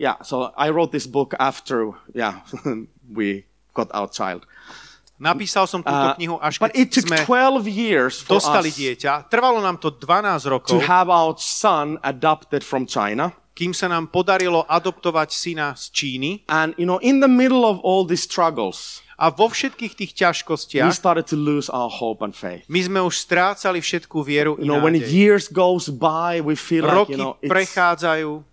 yeah, 0.00 0.16
so 0.24 0.52
I 0.56 0.72
wrote 0.72 0.88
this 0.88 1.04
book 1.04 1.36
after, 1.36 1.92
yeah, 2.16 2.40
we 3.18 3.44
got 3.76 3.92
our 3.92 4.08
child. 4.08 4.48
Napísal 5.16 5.64
som 5.64 5.80
túto 5.80 5.96
Uh, 5.96 6.12
knihu 6.20 6.36
až 6.44 6.60
keď 6.60 6.76
took 6.92 7.08
sme 7.08 7.16
12 7.24 7.72
years 7.72 8.20
dostali 8.28 8.68
dieťa. 8.68 9.32
Trvalo 9.32 9.64
nám 9.64 9.80
to 9.80 9.88
12 9.88 10.44
to 10.44 10.48
rokov, 10.52 10.76
have 10.84 11.08
our 11.08 11.32
son 11.40 11.96
adopted 12.04 12.60
from 12.60 12.84
China. 12.84 13.32
Kým 13.56 13.72
sa 13.72 13.88
nám 13.88 14.12
podarilo 14.12 14.68
adoptovať 14.68 15.32
syna 15.32 15.72
z 15.72 15.88
Číny. 15.96 16.30
And, 16.52 16.76
you 16.76 16.84
know, 16.84 17.00
in 17.00 17.24
the 17.24 17.30
middle 17.30 17.64
of 17.64 17.80
all 17.80 18.04
these 18.04 18.28
struggles, 18.28 19.00
A 19.16 19.32
vo 19.32 19.48
všetkých 19.48 19.96
tých 19.96 20.12
we 20.12 20.12
ťažkostiach 20.12 20.92
started 20.92 21.24
to 21.32 21.40
lose 21.40 21.72
our 21.72 21.88
hope 21.88 22.20
and 22.20 22.36
faith. 22.36 22.68
my 22.68 22.84
sme 22.84 23.00
už 23.00 23.16
strácali 23.16 23.80
všetkú 23.80 24.20
vieru 24.20 24.60
You 24.60 24.68
know, 24.68 24.84
when 24.84 24.92
years 25.08 25.48
goes 25.48 25.88
by, 25.88 26.44
we 26.44 26.52
feel 26.52 26.84
like, 26.84 26.92
Roky 26.92 27.16
you 27.16 27.18
know, 27.24 27.40
it's, 27.40 27.48
prechádzajú 27.48 28.44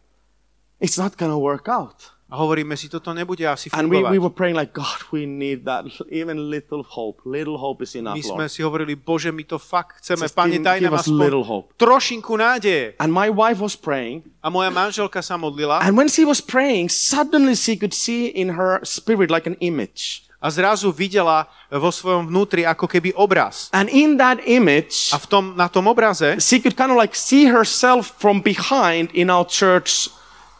it's 0.79 0.95
not 0.95 1.19
to 1.35 1.39
work 1.39 1.67
out. 1.67 2.15
A 2.31 2.35
hovoríme 2.39 2.73
si, 2.73 2.89
toto 2.89 3.13
nebude 3.13 3.45
asi 3.45 3.69
And 3.75 3.91
we, 3.91 4.01
we 4.01 4.17
fungovať. 4.17 4.21
were 4.23 4.33
praying 4.33 4.57
like, 4.57 4.73
God, 4.73 5.05
we 5.13 5.29
need 5.29 5.69
that 5.69 5.85
even 6.09 6.49
little 6.49 6.81
hope. 6.81 7.21
Little 7.25 7.61
hope 7.61 7.85
is 7.85 7.93
enough, 7.93 8.17
My 8.17 8.25
sme 8.25 8.45
si 8.49 8.65
hovorili, 8.65 8.97
Bože, 8.97 9.29
my 9.29 9.45
to 9.45 9.61
fakt 9.61 10.01
chceme. 10.01 10.25
Just 10.25 10.33
Pane, 10.33 10.57
daj 10.57 10.81
nám 10.81 10.97
aspoň 10.97 11.13
little 11.19 11.45
hope. 11.45 11.69
trošinku 11.77 12.33
nádeje. 12.33 12.97
And 12.97 13.13
my 13.13 13.29
wife 13.29 13.61
was 13.61 13.77
praying, 13.77 14.25
A 14.41 14.49
moja 14.49 14.73
manželka 14.73 15.21
sa 15.21 15.37
modlila 15.37 15.79
and 15.85 15.93
when 15.93 16.09
she 16.09 16.25
was 16.25 16.41
praying, 16.41 16.89
suddenly 16.89 17.53
she 17.53 17.77
could 17.77 17.93
see 17.93 18.27
in 18.27 18.57
her 18.57 18.81
spirit 18.81 19.29
like 19.29 19.45
an 19.45 19.55
image. 19.61 20.25
a 20.43 20.51
zrazu 20.51 20.91
videla 20.91 21.47
vo 21.71 21.87
svojom 21.87 22.27
vnútri 22.27 22.67
ako 22.67 22.83
keby 22.83 23.15
obraz. 23.15 23.71
And 23.71 23.87
in 23.87 24.19
that 24.19 24.43
image, 24.43 25.07
A 25.15 25.19
v 25.21 25.25
tom, 25.31 25.55
na 25.55 25.71
tom 25.71 25.87
obraze 25.87 26.35
she 26.43 26.59
could 26.59 26.75
kind 26.75 26.91
of 26.91 26.99
like 26.99 27.15
see 27.15 27.47
herself 27.47 28.11
from 28.19 28.43
behind 28.43 29.07
in 29.15 29.31
our 29.31 29.47
church, 29.47 30.11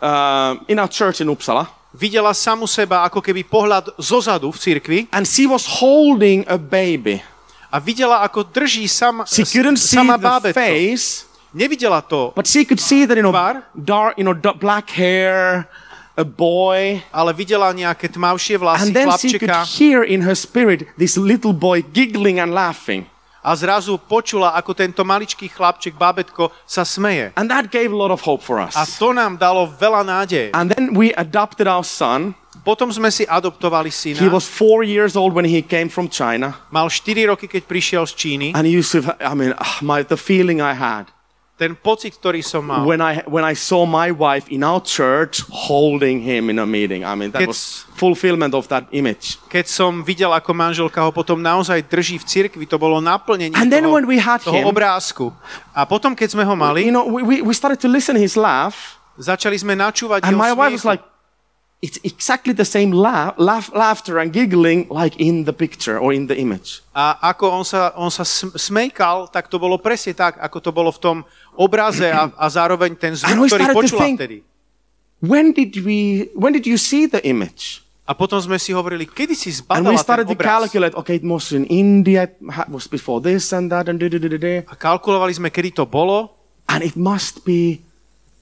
uh, 0.04 0.60
in 0.68 0.76
our 0.78 0.91
church 0.91 1.24
in 1.24 1.32
Uppsala. 1.32 1.72
videla 1.95 2.34
samu 2.34 2.68
seba 2.68 3.06
ako 3.06 3.22
keby 3.22 3.45
pohľad 3.45 3.93
zozadu 4.01 4.51
v 4.51 4.58
cirkvi 4.60 4.99
And 5.14 5.24
she 5.24 5.47
was 5.47 5.64
holding 5.80 6.43
a 6.49 6.58
baby. 6.60 7.24
a 7.72 7.80
videla, 7.82 8.22
ako 8.22 8.43
drží 8.45 8.86
sama, 8.86 9.24
She 9.26 9.47
couldn't 9.47 9.78
see 9.80 9.97
sama 9.97 10.18
the 10.20 10.26
bábätko. 10.28 10.54
face, 10.54 11.26
Nevidela 11.54 12.01
to, 12.01 12.34
but 12.34 12.49
she 12.49 12.66
could 12.66 12.82
see 12.82 13.06
that, 13.06 13.14
you 13.14 13.22
know, 13.22 13.30
Tvár? 13.30 13.62
dark, 13.78 14.18
you 14.18 14.26
know, 14.26 14.34
black 14.58 14.89
hair, 14.89 15.70
a 16.18 16.26
boy. 16.26 16.97
ale 17.14 17.30
videla 17.34 17.70
nejaké 17.70 18.10
tmavšie 18.10 18.58
vlasy 18.58 18.89
And 18.89 18.93
then 18.93 19.10
she 19.18 19.38
could 19.38 19.49
chlapčeka 19.54 19.78
hear 19.78 20.01
in 20.01 20.22
her 20.26 20.34
spirit 20.34 20.89
this 20.97 21.14
little 21.14 21.54
boy 21.54 21.86
giggling 21.93 22.41
and 22.41 22.54
laughing. 22.54 23.06
A 23.44 23.52
zrazu 23.60 24.00
počula, 24.00 24.56
ako 24.56 24.72
tento 24.72 25.04
maličký 25.04 25.52
chlapček, 25.52 26.00
bábätko, 26.00 26.50
sa 26.64 26.88
smeje. 26.88 27.36
And 27.36 27.52
that 27.52 27.68
gave 27.68 27.91
a 27.91 27.98
lot 28.00 28.10
of 28.10 28.24
hope 28.24 28.39
for 28.39 28.64
us. 28.64 28.74
A 28.80 28.88
to 28.88 29.12
nám 29.12 29.36
dalo 29.36 29.68
veľa 29.68 30.02
nádeje. 30.08 30.56
And 30.56 30.72
then 30.72 30.96
we 30.96 31.12
adopted 31.20 31.68
our 31.68 31.84
son. 31.84 32.39
Potom 32.64 32.88
sme 32.88 33.12
si 33.12 33.28
adoptovali 33.28 33.91
He 33.91 34.16
syna. 34.16 34.32
was 34.32 34.48
four 34.48 34.88
years 34.88 35.20
old 35.20 35.36
when 35.36 35.44
he 35.44 35.60
came 35.60 35.91
from 35.91 36.08
China. 36.08 36.56
Mal 36.72 36.88
4 36.88 37.28
roky, 37.28 37.52
keď 37.52 37.68
prišiel 37.68 38.04
z 38.08 38.14
Číny. 38.16 38.48
And 38.56 38.64
he 38.64 38.80
to, 38.80 39.04
I 39.20 39.36
mean, 39.36 39.52
ah, 39.60 39.84
my, 39.84 40.08
the 40.08 40.16
feeling 40.16 40.64
I 40.64 40.72
had 40.72 41.12
Ten 41.54 41.78
pocit, 41.78 42.18
ktorý 42.18 42.41
som 42.41 42.66
mal, 42.66 42.82
when 42.82 42.97
I, 42.97 43.22
when 43.30 43.45
I 43.45 43.54
saw 43.54 43.86
my 43.86 44.10
wife 44.10 44.49
in 44.49 44.66
our 44.66 44.82
church 44.82 45.45
holding 45.54 46.18
him 46.18 46.49
in 46.49 46.58
a 46.58 46.66
meeting. 46.66 47.06
I 47.06 47.14
mean, 47.14 47.30
that 47.30 47.45
It's- 47.45 47.54
was 47.54 47.62
fulfillment 47.93 48.58
of 48.58 48.66
that 48.74 48.89
image. 48.89 49.38
keď 49.54 49.70
som 49.70 50.01
videl, 50.01 50.34
ako 50.34 50.49
manželka 50.49 50.97
ho 50.97 51.14
potom 51.14 51.38
naozaj 51.38 51.86
drží 51.86 52.18
v 52.18 52.26
cirkvi, 52.26 52.66
to 52.66 52.82
bolo 52.82 52.97
naplnenie 52.97 53.54
And 53.54 53.70
then 53.70 53.86
toho, 53.86 53.93
when 53.93 54.10
we 54.10 54.18
had 54.18 54.41
toho 54.41 54.58
him- 54.58 54.66
obrázku. 54.66 55.30
A 55.78 55.86
potom, 55.86 56.18
keď 56.18 56.34
sme 56.34 56.41
ho 56.41 56.58
mali, 56.58 56.89
You 56.89 56.91
know, 56.91 57.06
we, 57.06 57.45
we, 57.45 57.54
started 57.54 57.78
to 57.80 57.88
listen 57.88 58.18
his 58.18 58.34
laugh. 58.34 58.97
začali 59.14 59.54
sme 59.54 59.78
načúvať 59.78 60.26
And 60.26 60.34
jeho 60.34 60.41
my 60.41 60.51
wife 60.58 60.74
was 60.74 60.82
smiechu. 60.82 60.97
like, 60.97 61.04
it's 61.84 61.99
exactly 62.01 62.56
the 62.56 62.66
same 62.66 62.89
laugh, 62.89 63.36
laugh, 63.36 63.68
laughter 63.76 64.16
and 64.18 64.32
giggling 64.32 64.88
like 64.88 65.20
in 65.20 65.43
the 65.43 65.51
picture 65.51 65.99
or 65.99 66.16
in 66.16 66.26
the 66.26 66.34
image. 66.34 66.80
A 66.95 67.20
ako 67.30 67.45
on 67.51 67.64
sa, 67.68 67.91
on 67.93 68.08
sa 68.08 68.24
sm- 68.24 68.56
smejkal, 68.56 69.28
tak 69.30 69.51
to 69.51 69.60
bolo 69.60 69.76
presne 69.78 70.16
tak, 70.16 70.39
ako 70.39 70.58
to 70.64 70.72
bolo 70.72 70.89
v 70.89 70.97
tom 70.97 71.18
obraze 71.56 72.08
a, 72.08 72.32
a 72.34 72.45
zároveň 72.47 72.95
ten 72.95 73.14
And 73.14 73.20
zvuk, 73.20 73.39
we 73.39 73.47
ktorý 73.47 73.64
started 73.64 73.74
to 73.74 73.80
počula 73.80 74.01
think- 74.01 74.20
vtedy. 74.20 74.38
When 75.24 75.51
did 75.51 75.80
we, 75.80 76.28
when 76.36 76.51
did 76.51 76.68
you 76.68 76.76
see 76.76 77.08
the 77.08 77.24
image? 77.24 77.80
A 78.04 78.12
potom 78.12 78.36
sme 78.36 78.60
si 78.60 78.76
hovorili, 78.76 79.08
kedy 79.08 79.32
si 79.32 79.47
And 79.72 79.88
we 79.88 79.95
zbadala 79.95 79.95
ten 79.95 80.28
to 80.28 80.36
obraz. 80.36 80.47
calculate, 80.68 80.93
okay, 80.99 81.16
it 81.16 81.24
was 81.24 81.56
in 81.56 81.64
India, 81.72 82.28
it 82.28 82.36
ha- 82.51 82.68
was 82.68 82.84
before 82.86 83.24
this 83.24 83.56
and 83.56 83.72
that 83.72 83.88
and 83.88 83.95
da, 83.95 84.12
da, 84.12 84.20
da, 84.20 84.28
da, 84.28 84.36
da. 84.36 84.56
A 84.68 84.76
kalkulovali 84.76 85.32
sme, 85.32 85.47
kedy 85.47 85.72
to 85.74 85.88
bolo. 85.88 86.36
And 86.68 86.84
it 86.84 86.99
must 86.99 87.47
be 87.47 87.80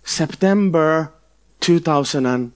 September 0.01 1.13
2012. 1.61 2.49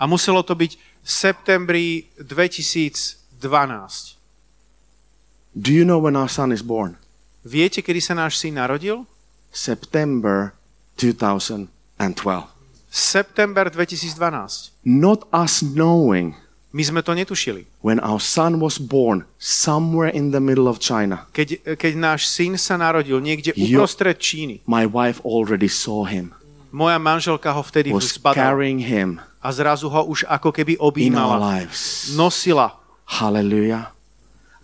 A 0.00 0.04
muselo 0.08 0.40
to 0.40 0.56
byť 0.56 0.72
v 0.72 0.80
septembri 1.04 2.08
2012. 2.16 3.36
Do 5.52 5.72
you 5.72 5.84
know 5.84 6.00
when 6.00 6.16
our 6.16 6.28
son 6.28 6.48
is 6.48 6.64
born? 6.64 6.96
Viete, 7.44 7.80
kedy 7.80 8.00
sa 8.00 8.16
náš 8.16 8.40
syn 8.40 8.56
narodil? 8.56 9.04
September 9.50 10.52
2012. 10.98 11.68
September 12.90 13.64
2012. 13.68 14.70
Not 14.84 15.28
us 15.32 15.60
knowing 15.60 16.34
My 16.72 16.84
sme 16.84 17.00
to 17.00 17.16
netušili. 17.16 17.64
when 17.80 17.96
our 18.04 18.20
son 18.20 18.60
was 18.60 18.76
born 18.76 19.24
somewhere 19.40 20.12
in 20.12 20.28
the 20.36 20.42
middle 20.44 20.68
of 20.68 20.76
China. 20.76 21.24
Keď, 21.32 21.76
keď 21.80 21.92
náš 21.96 22.28
syn 22.28 22.60
sa 22.60 22.76
narodil 22.76 23.16
niekde 23.16 23.56
uprostred 23.56 24.20
Číny, 24.20 24.60
My 24.68 24.84
wife 24.84 25.24
already 25.24 25.72
saw 25.72 26.04
him, 26.04 26.36
moja 26.68 27.00
manželka 27.00 27.48
ho 27.56 27.64
vtedy 27.64 27.96
was 27.96 28.12
zbadala 28.12 28.52
carrying 28.52 28.76
him 28.84 29.24
a 29.40 29.48
zrazu 29.56 29.88
ho 29.88 30.04
už 30.04 30.28
ako 30.28 30.52
keby 30.52 30.76
in 30.76 30.80
our 30.80 30.84
objímala, 30.92 31.36
lives. 31.40 32.12
nosila. 32.12 32.76
Hallelujah. 33.08 33.95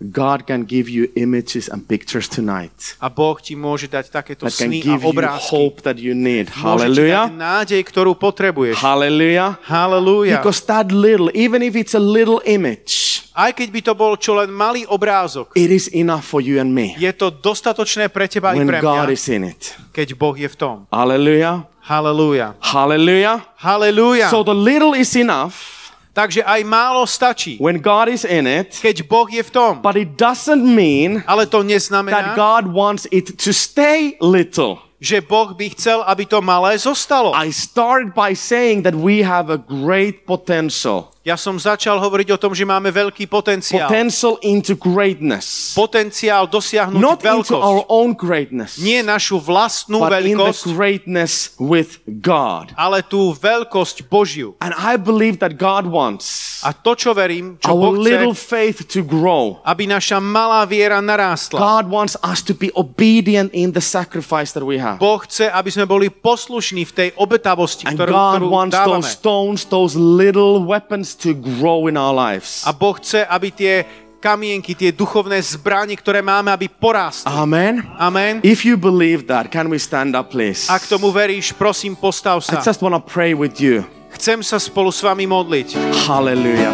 God 0.03 0.43
can 0.43 0.67
give 0.67 0.91
you 0.91 1.07
images 1.15 1.71
and 1.71 1.79
pictures 1.83 2.27
tonight 2.27 2.99
A 2.99 3.07
Boh 3.07 3.39
ti 3.39 3.55
môže 3.55 3.87
dať 3.87 4.11
takéto 4.11 4.43
that 4.45 4.51
sny 4.51 4.83
a 4.83 4.83
give 4.83 4.99
you 4.99 5.09
obrázky. 5.15 5.47
hope 5.47 5.79
that 5.81 5.95
you 5.95 6.11
need. 6.11 6.51
Môže 6.51 6.59
ti 6.59 6.59
dať 6.59 6.63
Hallelujah. 6.99 7.25
nádej, 7.31 7.81
ktorú 7.87 8.11
potrebuješ. 8.13 8.75
Hallelujah. 8.77 9.55
Halelúja. 9.63 10.43
Because 10.43 10.59
that 10.67 10.91
little, 10.91 11.31
even 11.31 11.63
if 11.63 11.73
it's 11.73 11.95
a 11.95 12.03
little 12.03 12.43
image, 12.43 13.23
Aj 13.33 13.49
keď 13.49 13.67
by 13.73 13.81
to 13.81 13.93
bol 13.97 14.13
čo 14.13 14.37
len 14.37 14.53
malý 14.53 14.85
obrázok, 14.85 15.57
it 15.57 15.73
is 15.73 15.89
enough 15.89 16.21
for 16.21 16.37
you 16.37 16.61
and 16.61 16.69
me 16.69 16.93
je 17.01 17.09
to 17.17 17.33
dostatočné 17.33 18.05
pre 18.13 18.29
teba 18.29 18.53
i 18.53 18.61
when 18.61 18.69
pre 18.69 18.77
God 18.77 19.09
mňa, 19.09 19.17
is 19.17 19.25
in 19.25 19.49
it. 19.49 19.73
keď 19.89 20.13
Boh 20.13 20.37
je 20.37 20.45
v 20.45 20.53
tom. 20.53 20.75
Hallelujah. 20.93 21.65
Halelúja. 21.81 22.53
Hallelujah. 22.61 23.41
Halelúja. 23.57 24.29
So 24.29 24.45
the 24.45 24.53
little 24.53 24.93
is 24.93 25.17
enough 25.17 25.82
Takže 26.13 26.45
aj 26.45 26.61
málo 26.61 27.01
stačí, 27.09 27.57
when 27.57 27.81
God 27.81 28.05
is 28.05 28.21
in 28.21 28.45
it, 28.45 28.77
keď 28.77 29.01
Boh 29.09 29.25
je 29.25 29.41
v 29.41 29.49
tom. 29.49 29.81
but 29.81 29.97
it 29.97 30.13
doesn't 30.13 30.61
mean 30.61 31.25
Ale 31.25 31.49
to 31.49 31.65
that 31.65 31.73
neznamená, 31.73 32.37
God 32.37 32.69
wants 32.69 33.09
it 33.09 33.33
to 33.33 33.49
stay 33.49 34.13
little. 34.21 34.77
že 35.01 35.19
Boh 35.25 35.51
by 35.57 35.73
chcel, 35.73 36.05
aby 36.05 36.23
to 36.29 36.39
malé 36.39 36.77
zostalo. 36.77 37.33
I 37.33 37.49
started 37.49 38.13
by 38.13 38.37
saying 38.37 38.85
that 38.85 38.93
we 38.93 39.25
have 39.25 39.49
a 39.49 39.57
great 39.57 40.23
potential. 40.29 41.12
Ja 41.23 41.39
som 41.39 41.55
začal 41.55 42.03
hovoriť 42.03 42.35
o 42.35 42.37
tom, 42.37 42.51
že 42.51 42.67
máme 42.67 42.91
veľký 42.91 43.31
potenciál. 43.31 43.87
Potential 43.87 44.35
into 44.43 44.75
greatness. 44.75 45.71
Potenciál 45.71 46.51
dosiahnuť 46.51 46.99
Not 46.99 47.23
into 47.23 47.55
our 47.55 47.87
veľkosť. 47.87 47.95
own 47.95 48.09
greatness, 48.11 48.75
Nie 48.75 48.99
našu 48.99 49.39
vlastnú 49.39 50.03
but 50.03 50.11
in 50.19 50.35
the 50.35 50.51
veľkosť, 50.51 50.63
greatness 50.75 51.55
with 51.55 52.03
God. 52.19 52.75
ale 52.75 52.99
tú 53.01 53.31
veľkosť 53.31 54.03
Božiu. 54.11 54.59
And 54.59 54.75
I 54.75 54.99
believe 54.99 55.39
that 55.39 55.55
God 55.55 55.87
wants 55.87 56.59
A 56.59 56.75
to, 56.75 56.91
čo 56.91 57.15
verím, 57.15 57.55
čo 57.55 57.71
our 57.71 57.95
Boh 57.95 57.95
little 57.95 58.35
chce, 58.35 58.43
faith 58.43 58.79
to 58.83 58.99
grow. 58.99 59.63
aby 59.63 59.87
naša 59.87 60.19
malá 60.19 60.67
viera 60.67 60.99
narástla. 60.99 61.55
God 61.55 61.87
wants 61.87 62.19
us 62.19 62.43
to 62.43 62.51
be 62.51 62.67
obedient 62.75 63.47
in 63.55 63.71
the 63.71 63.79
sacrifice 63.79 64.51
that 64.51 64.67
we 64.67 64.75
have. 64.75 64.99
Boh 64.99 65.23
chce, 65.23 65.47
aby 65.47 65.71
sme 65.71 65.87
boli 65.87 66.11
poslušní 66.11 66.83
v 66.83 66.91
tej 66.91 67.09
obetavosti, 67.15 67.87
And 67.87 67.95
ktorú, 67.95 68.11
God 68.11 68.33
ktorú 68.43 68.47
wants 68.51 68.75
those 68.75 69.07
dávame. 69.07 69.07
stones, 69.07 69.59
those 69.71 69.95
little 69.95 70.59
weapons 70.59 71.12
to 71.21 71.33
grow 71.33 71.87
in 71.87 71.95
our 71.97 72.13
lives. 72.13 72.65
A 72.65 72.73
Boh 72.73 72.97
chce, 72.97 73.25
aby 73.25 73.53
tie 73.53 73.85
kamienky, 74.23 74.71
tie 74.71 74.95
duchovné 74.95 75.35
zbranie, 75.43 75.99
ktoré 75.99 76.23
máme, 76.23 76.47
aby 76.47 76.71
porástli. 76.71 77.27
Amen. 77.27 77.83
Amen. 77.99 78.39
If 78.39 78.63
you 78.63 78.79
believe 78.79 79.27
that, 79.27 79.51
can 79.51 79.67
we 79.67 79.75
stand 79.75 80.15
up, 80.15 80.31
please? 80.31 80.71
Ak 80.71 80.87
tomu 80.87 81.11
veríš, 81.11 81.51
prosím, 81.51 81.99
postav 81.99 82.39
I 82.47 82.55
sa. 82.55 82.63
just 82.63 82.79
want 82.79 82.95
to 82.95 83.03
pray 83.03 83.35
with 83.35 83.59
you. 83.59 83.83
Chcem 84.15 84.39
sa 84.45 84.61
spolu 84.61 84.93
s 84.93 85.03
vami 85.03 85.27
modliť. 85.27 85.75
Hallelujah. 86.07 86.71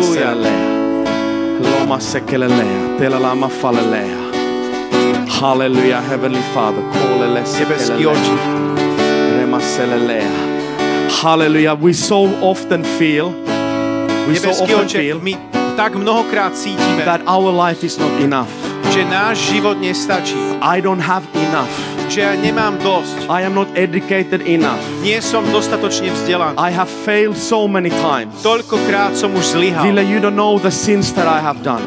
selelea. 0.00 0.62
Loma 1.58 1.98
sekelelea. 2.00 2.96
Telalama 2.96 3.50
falelea. 3.50 4.16
Hallelujah, 5.28 6.00
Heavenly 6.00 6.42
Father. 6.54 6.82
Kolele 6.94 7.42
Nebeský 7.44 8.06
oči. 8.06 8.34
Rema 9.36 9.60
selelea. 9.60 10.30
Hallelujah. 11.22 11.74
We 11.74 11.92
so 11.92 12.30
often 12.40 12.86
feel, 12.96 13.34
we 14.28 14.36
so 14.36 14.52
often 14.52 14.84
feel 14.88 15.18
tak 15.78 15.94
mnohokrát 15.94 16.58
cítime, 16.58 17.06
that 17.06 17.22
our 17.24 17.54
life 17.54 17.86
is 17.86 17.98
not 17.98 18.10
enough. 18.20 18.50
že 18.90 19.04
náš 19.04 19.52
život 19.52 19.78
nestačí. 19.78 20.34
I 20.58 20.82
don't 20.82 21.00
have 21.00 21.22
enough. 21.38 21.70
Že 22.08 22.18
ja 22.24 22.32
nemám 22.34 22.80
dosť. 22.80 23.28
I 23.28 23.44
am 23.44 23.54
not 23.54 23.68
educated 23.76 24.42
enough. 24.48 24.80
Nie 25.04 25.20
som 25.20 25.44
dostatočne 25.52 26.08
vzdelaný. 26.10 26.56
I 26.56 26.72
have 26.72 26.88
failed 27.04 27.36
so 27.36 27.68
many 27.68 27.92
times. 28.00 28.32
Toľkokrát 28.40 29.12
som 29.14 29.30
už 29.36 29.54
zlyhal. 29.54 29.84
Vile, 29.84 30.02
you 30.02 30.18
don't 30.18 30.34
know 30.34 30.56
the 30.56 30.72
sins 30.72 31.12
that 31.14 31.28
I 31.28 31.38
have 31.38 31.60
done. 31.60 31.84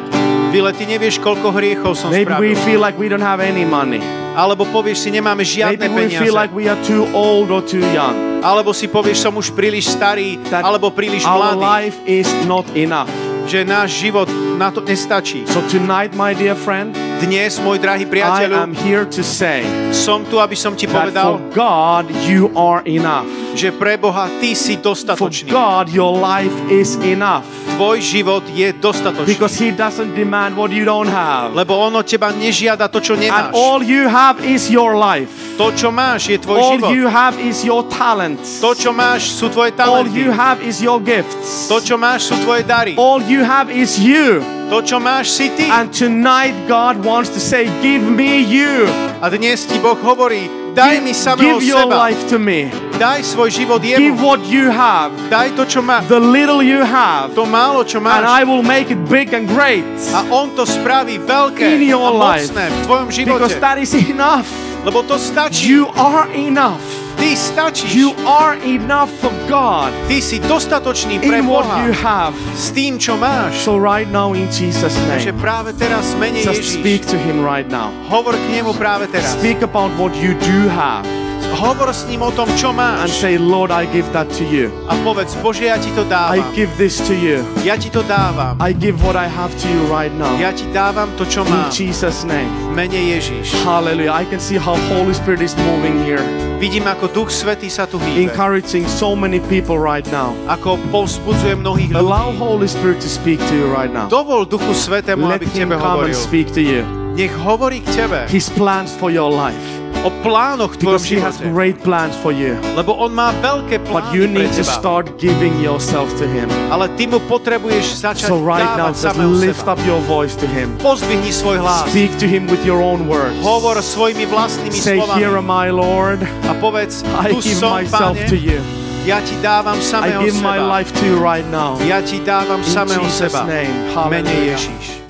Vile, 0.54 0.70
ty 0.72 0.86
nevieš, 0.86 1.18
koľko 1.20 1.52
hriechov 1.52 1.98
som 1.98 2.08
Maybe 2.14 2.32
we 2.38 2.54
spravil. 2.54 2.64
feel 2.64 2.80
like 2.80 2.96
we 2.96 3.10
don't 3.10 3.24
have 3.24 3.42
any 3.42 3.66
money. 3.66 4.21
Alebo 4.32 4.64
povieš 4.64 5.04
si, 5.04 5.08
nemáme 5.12 5.44
žiadne 5.44 5.86
Maybe 5.92 6.08
peniaze. 6.08 6.24
feel 6.24 6.32
like 6.32 6.52
we 6.56 6.64
are 6.64 6.78
too 6.88 7.04
old 7.12 7.52
or 7.52 7.60
too 7.60 7.84
young. 7.92 8.40
Alebo 8.40 8.72
si 8.72 8.88
povieš, 8.88 9.28
som 9.28 9.34
už 9.36 9.52
príliš 9.52 9.92
starý, 9.92 10.40
That 10.50 10.64
alebo 10.64 10.88
príliš 10.90 11.22
our 11.28 11.54
mladý. 11.54 11.60
life 11.60 11.96
is 12.08 12.26
not 12.48 12.64
enough. 12.72 13.12
Že 13.46 13.66
náš 13.68 13.90
život 13.98 14.30
na 14.56 14.72
to 14.72 14.80
nestačí. 14.80 15.44
So 15.50 15.60
tonight, 15.68 16.14
my 16.16 16.32
dear 16.32 16.56
friend, 16.56 16.94
Dnes, 17.22 17.60
môj 17.62 17.78
drahý 17.78 18.02
I 18.02 18.08
am 18.08 18.10
priateľu, 18.10 18.56
here 18.82 19.06
to 19.06 19.22
say 19.22 19.62
som 19.94 20.26
tu, 20.26 20.42
aby 20.42 20.58
som 20.58 20.74
ti 20.74 20.90
for 20.90 21.06
povedal, 21.06 21.38
God 21.54 22.10
you 22.26 22.50
are 22.58 22.82
enough. 22.88 23.28
Že 23.54 23.70
pre 23.70 23.96
Boha 23.96 24.28
ty 24.40 24.56
si 24.56 24.76
For 24.80 24.92
dostatočný. 24.94 25.48
God 25.50 25.88
your 25.92 26.12
life 26.16 26.52
is 26.72 26.96
enough. 27.04 27.44
Tvoj 27.76 27.98
život 28.00 28.44
je 28.52 28.72
dostatočný. 28.76 29.28
Because 29.32 29.56
He 29.56 29.72
doesn't 29.72 30.12
demand 30.14 30.56
what 30.56 30.72
you 30.72 30.84
don't 30.84 31.08
have. 31.08 31.52
Lebo 31.56 31.76
on 31.76 31.96
od 31.96 32.04
teba 32.04 32.32
nežiada 32.32 32.88
to, 32.88 33.00
čo 33.00 33.14
And 33.16 33.24
nemáš. 33.24 33.52
all 33.52 33.80
you 33.80 34.08
have 34.08 34.40
is 34.44 34.68
your 34.68 34.96
life. 34.96 35.28
To, 35.60 35.68
čo 35.72 35.92
máš, 35.92 36.32
je 36.32 36.38
tvoj 36.40 36.58
All 36.58 36.72
život. 36.80 36.88
you 36.96 37.04
have 37.08 37.36
is 37.36 37.60
your 37.60 37.84
talents. 37.92 38.60
To, 38.64 38.72
čo 38.72 38.92
máš, 38.92 39.36
sú 39.36 39.52
tvoje 39.52 39.76
All 39.76 40.04
talenty. 40.04 40.16
you 40.16 40.28
have 40.32 40.58
is 40.64 40.80
your 40.80 40.96
gifts. 40.98 41.68
To, 41.68 41.76
čo 41.80 42.00
máš, 42.00 42.32
sú 42.32 42.34
tvoje 42.40 42.64
dary. 42.64 42.96
All 42.96 43.20
you 43.20 43.44
have 43.44 43.68
is 43.68 44.00
you. 44.00 44.40
To, 44.72 44.80
čo 44.80 44.96
máš, 44.96 45.28
si 45.28 45.52
ty. 45.52 45.68
And 45.68 45.92
tonight 45.92 46.56
God 46.64 47.04
wants 47.04 47.28
to 47.36 47.40
say, 47.40 47.68
give 47.84 48.00
me 48.00 48.40
you. 48.40 48.88
A 49.20 49.28
dnes 49.28 49.68
ti 49.68 49.76
Boh 49.76 49.96
hovorí, 50.00 50.48
daj 50.74 51.00
mi 51.00 51.12
samého 51.12 51.58
Give 51.58 51.68
your 51.68 51.84
seba. 51.84 51.96
life 52.08 52.22
to 52.28 52.38
me. 52.38 52.68
Daj 52.96 53.24
svoj 53.24 53.50
život 53.50 53.80
Give 53.82 53.98
jemu. 53.98 54.20
what 54.20 54.40
you 54.46 54.70
have. 54.70 55.10
Daj 55.28 55.56
to, 55.56 55.64
čo 55.64 55.80
má. 55.82 56.00
The 56.06 56.20
little 56.20 56.62
you 56.62 56.84
have. 56.84 57.34
To 57.34 57.44
málo, 57.44 57.82
čo 57.82 57.98
And 57.98 58.06
máš. 58.06 58.22
I 58.24 58.40
will 58.44 58.62
make 58.62 58.88
it 58.88 59.00
big 59.08 59.34
and 59.34 59.48
great. 59.48 59.84
A 60.14 60.22
on 60.30 60.54
to 60.54 60.62
spraví 60.62 61.18
veľké 61.18 61.76
In 61.76 61.82
your 61.88 62.08
a 62.08 62.12
life. 62.12 62.48
mocné 62.52 62.64
v 62.70 62.76
tvojom 62.86 63.06
Because 63.08 63.52
živote. 63.52 63.60
that 63.60 63.76
is 63.76 63.92
enough. 63.92 64.46
Lebo 64.82 65.02
to 65.02 65.18
stačí. 65.18 65.70
You 65.70 65.90
are 65.94 66.26
enough. 66.34 66.82
Ty 67.22 67.38
stačíš. 67.38 67.94
You 67.94 68.10
are 68.26 68.58
enough 68.66 69.06
for 69.22 69.30
God 69.46 69.94
Ty 70.10 70.18
si 70.18 70.42
dostatočný 70.42 71.22
pre 71.22 71.38
in 71.38 71.46
what 71.46 71.62
Boha. 71.62 71.86
you 71.86 71.94
have. 71.94 72.34
S 72.58 72.74
tým, 72.74 72.98
čo 72.98 73.14
máš. 73.14 73.62
So 73.62 73.78
right 73.78 74.10
now 74.10 74.34
in 74.34 74.50
Jesus' 74.50 74.90
Takže 75.06 75.30
name, 75.30 75.38
práve 75.38 75.70
teraz 75.78 76.18
mene 76.18 76.42
just 76.42 76.66
speak 76.66 77.06
to 77.06 77.14
him 77.14 77.38
right 77.46 77.70
now. 77.70 77.94
Hovor 78.10 78.34
k 78.34 78.46
nemu 78.58 78.74
práve 78.74 79.06
teraz. 79.06 79.38
Speak 79.38 79.62
about 79.62 79.94
what 80.02 80.10
you 80.18 80.34
do 80.42 80.66
have 80.66 81.21
Hovor 81.56 81.92
s 81.92 82.06
ním 82.06 82.22
o 82.22 82.30
tom, 82.30 82.48
čo 82.56 82.72
and 82.72 82.78
máš. 83.06 83.10
say, 83.12 83.36
Lord, 83.36 83.70
I 83.70 83.86
give 83.86 84.08
that 84.12 84.26
to 84.38 84.44
you. 84.44 84.72
A 84.88 84.96
povedz, 85.04 85.34
Bože, 85.38 85.68
ja 85.68 85.76
ti 85.76 85.92
to 85.92 86.02
I 86.02 86.40
dávam. 86.40 86.52
give 86.56 86.70
this 86.76 86.98
to 87.06 87.14
you. 87.14 87.44
Ja 87.62 87.76
ti 87.76 87.90
to 87.90 88.02
dávam. 88.02 88.56
I 88.58 88.72
give 88.72 88.98
what 89.04 89.14
I 89.14 89.28
have 89.28 89.52
to 89.62 89.66
you 89.68 89.82
right 89.86 90.10
now. 90.14 90.32
Ja 90.40 90.50
ti 90.50 90.64
dávam 90.72 91.12
to, 91.20 91.28
čo 91.28 91.44
In 91.44 91.50
mám. 91.52 91.68
Jesus' 91.70 92.24
name. 92.24 92.48
V 92.70 92.74
mene 92.74 92.96
Ježíš. 92.96 93.52
Hallelujah. 93.62 94.16
I 94.16 94.24
can 94.26 94.40
see 94.40 94.56
how 94.56 94.74
Holy 94.90 95.12
Spirit 95.12 95.40
is 95.40 95.52
moving 95.68 96.00
here, 96.02 96.22
Vidím, 96.62 96.86
ako 96.86 97.10
Duch 97.10 97.30
Svetý 97.34 97.66
sa 97.66 97.90
tu 97.90 97.98
hýbe. 97.98 98.30
encouraging 98.30 98.86
so 98.86 99.18
many 99.18 99.42
people 99.50 99.82
right 99.82 100.06
now. 100.14 100.30
Ako 100.46 100.78
povzbudzuje 100.94 101.58
mnohých 101.58 101.90
Allow 101.90 102.30
ľudí. 102.30 102.38
Holy 102.38 102.68
Spirit 102.70 103.02
to 103.02 103.10
speak 103.10 103.42
to 103.50 103.54
you 103.54 103.66
right 103.66 103.90
now. 103.90 104.06
Dovol 104.06 104.46
Duchu 104.46 104.70
Svetému, 104.70 105.26
Let 105.26 105.42
aby 105.42 105.46
k 105.50 105.58
him 105.58 105.74
tebe 105.74 105.82
come 105.82 106.06
and 106.06 106.14
hovoril. 106.14 106.14
speak 106.14 106.54
to 106.54 106.62
you. 106.62 107.01
Nech 107.12 107.32
hovorí 107.44 107.80
k 107.84 107.88
tebe 107.92 108.24
His 108.28 108.48
plans 108.48 108.92
for 108.96 109.10
your 109.12 109.28
life. 109.28 109.82
o 110.02 110.10
plánoch 110.26 110.74
tvojom 110.82 110.98
Because 110.98 111.06
he 111.14 111.20
has 111.22 111.38
great 111.54 111.78
plans 111.86 112.16
for 112.18 112.32
you. 112.34 112.58
Lebo 112.74 112.90
on 112.98 113.14
má 113.14 113.30
veľké 113.38 113.78
But 113.86 114.10
you 114.10 114.26
plány 114.26 114.34
need 114.34 114.52
to 114.58 114.64
start 114.66 115.14
giving 115.22 115.54
yourself 115.62 116.10
to 116.18 116.26
him. 116.26 116.50
Ale 116.74 116.90
ty 116.98 117.06
mu 117.06 117.22
potrebuješ 117.30 118.02
začať 118.02 118.26
So 118.26 118.42
right 118.42 118.66
now, 118.74 118.90
just 118.90 119.14
lift 119.38 119.62
up 119.70 119.78
your 119.86 120.02
voice 120.10 120.34
to 120.34 120.46
him. 120.50 120.74
Pozdvihni 120.82 121.30
svoj 121.30 121.62
hlas. 121.62 121.86
Speak 121.86 122.10
to 122.18 122.26
him 122.26 122.50
with 122.50 122.66
your 122.66 122.82
own 122.82 123.06
words. 123.06 123.38
Hovor 123.46 123.78
svojimi 123.78 124.26
vlastnými 124.26 124.74
Say, 124.74 124.98
Here 125.14 125.30
slovami 125.30 125.38
am 125.38 125.50
I, 125.54 125.68
Lord. 125.70 126.18
a 126.50 126.52
povedz, 126.58 127.06
I 127.22 127.30
give 127.38 127.54
som, 127.62 127.78
myself 127.78 128.18
Pane, 128.18 128.26
to 128.26 128.34
you. 128.34 128.58
ja 129.06 129.22
ti 129.22 129.38
dávam 129.38 129.78
I 129.78 129.82
samého 129.86 130.22
give 130.26 130.34
my 130.42 130.58
seba. 130.58 130.66
life 130.66 130.90
to 130.98 131.02
you 131.06 131.14
right 131.22 131.46
now. 131.46 131.78
Ja 131.86 132.02
ti 132.02 132.18
dávam 132.26 132.58
In 132.58 132.66
samého 132.66 133.06
Jesus' 133.06 133.30
seba. 133.30 133.46
name. 133.46 133.70
V 133.94 134.10
mene 134.10 134.26
Hallelujah. 134.26 134.58
Ježíš. 134.58 135.01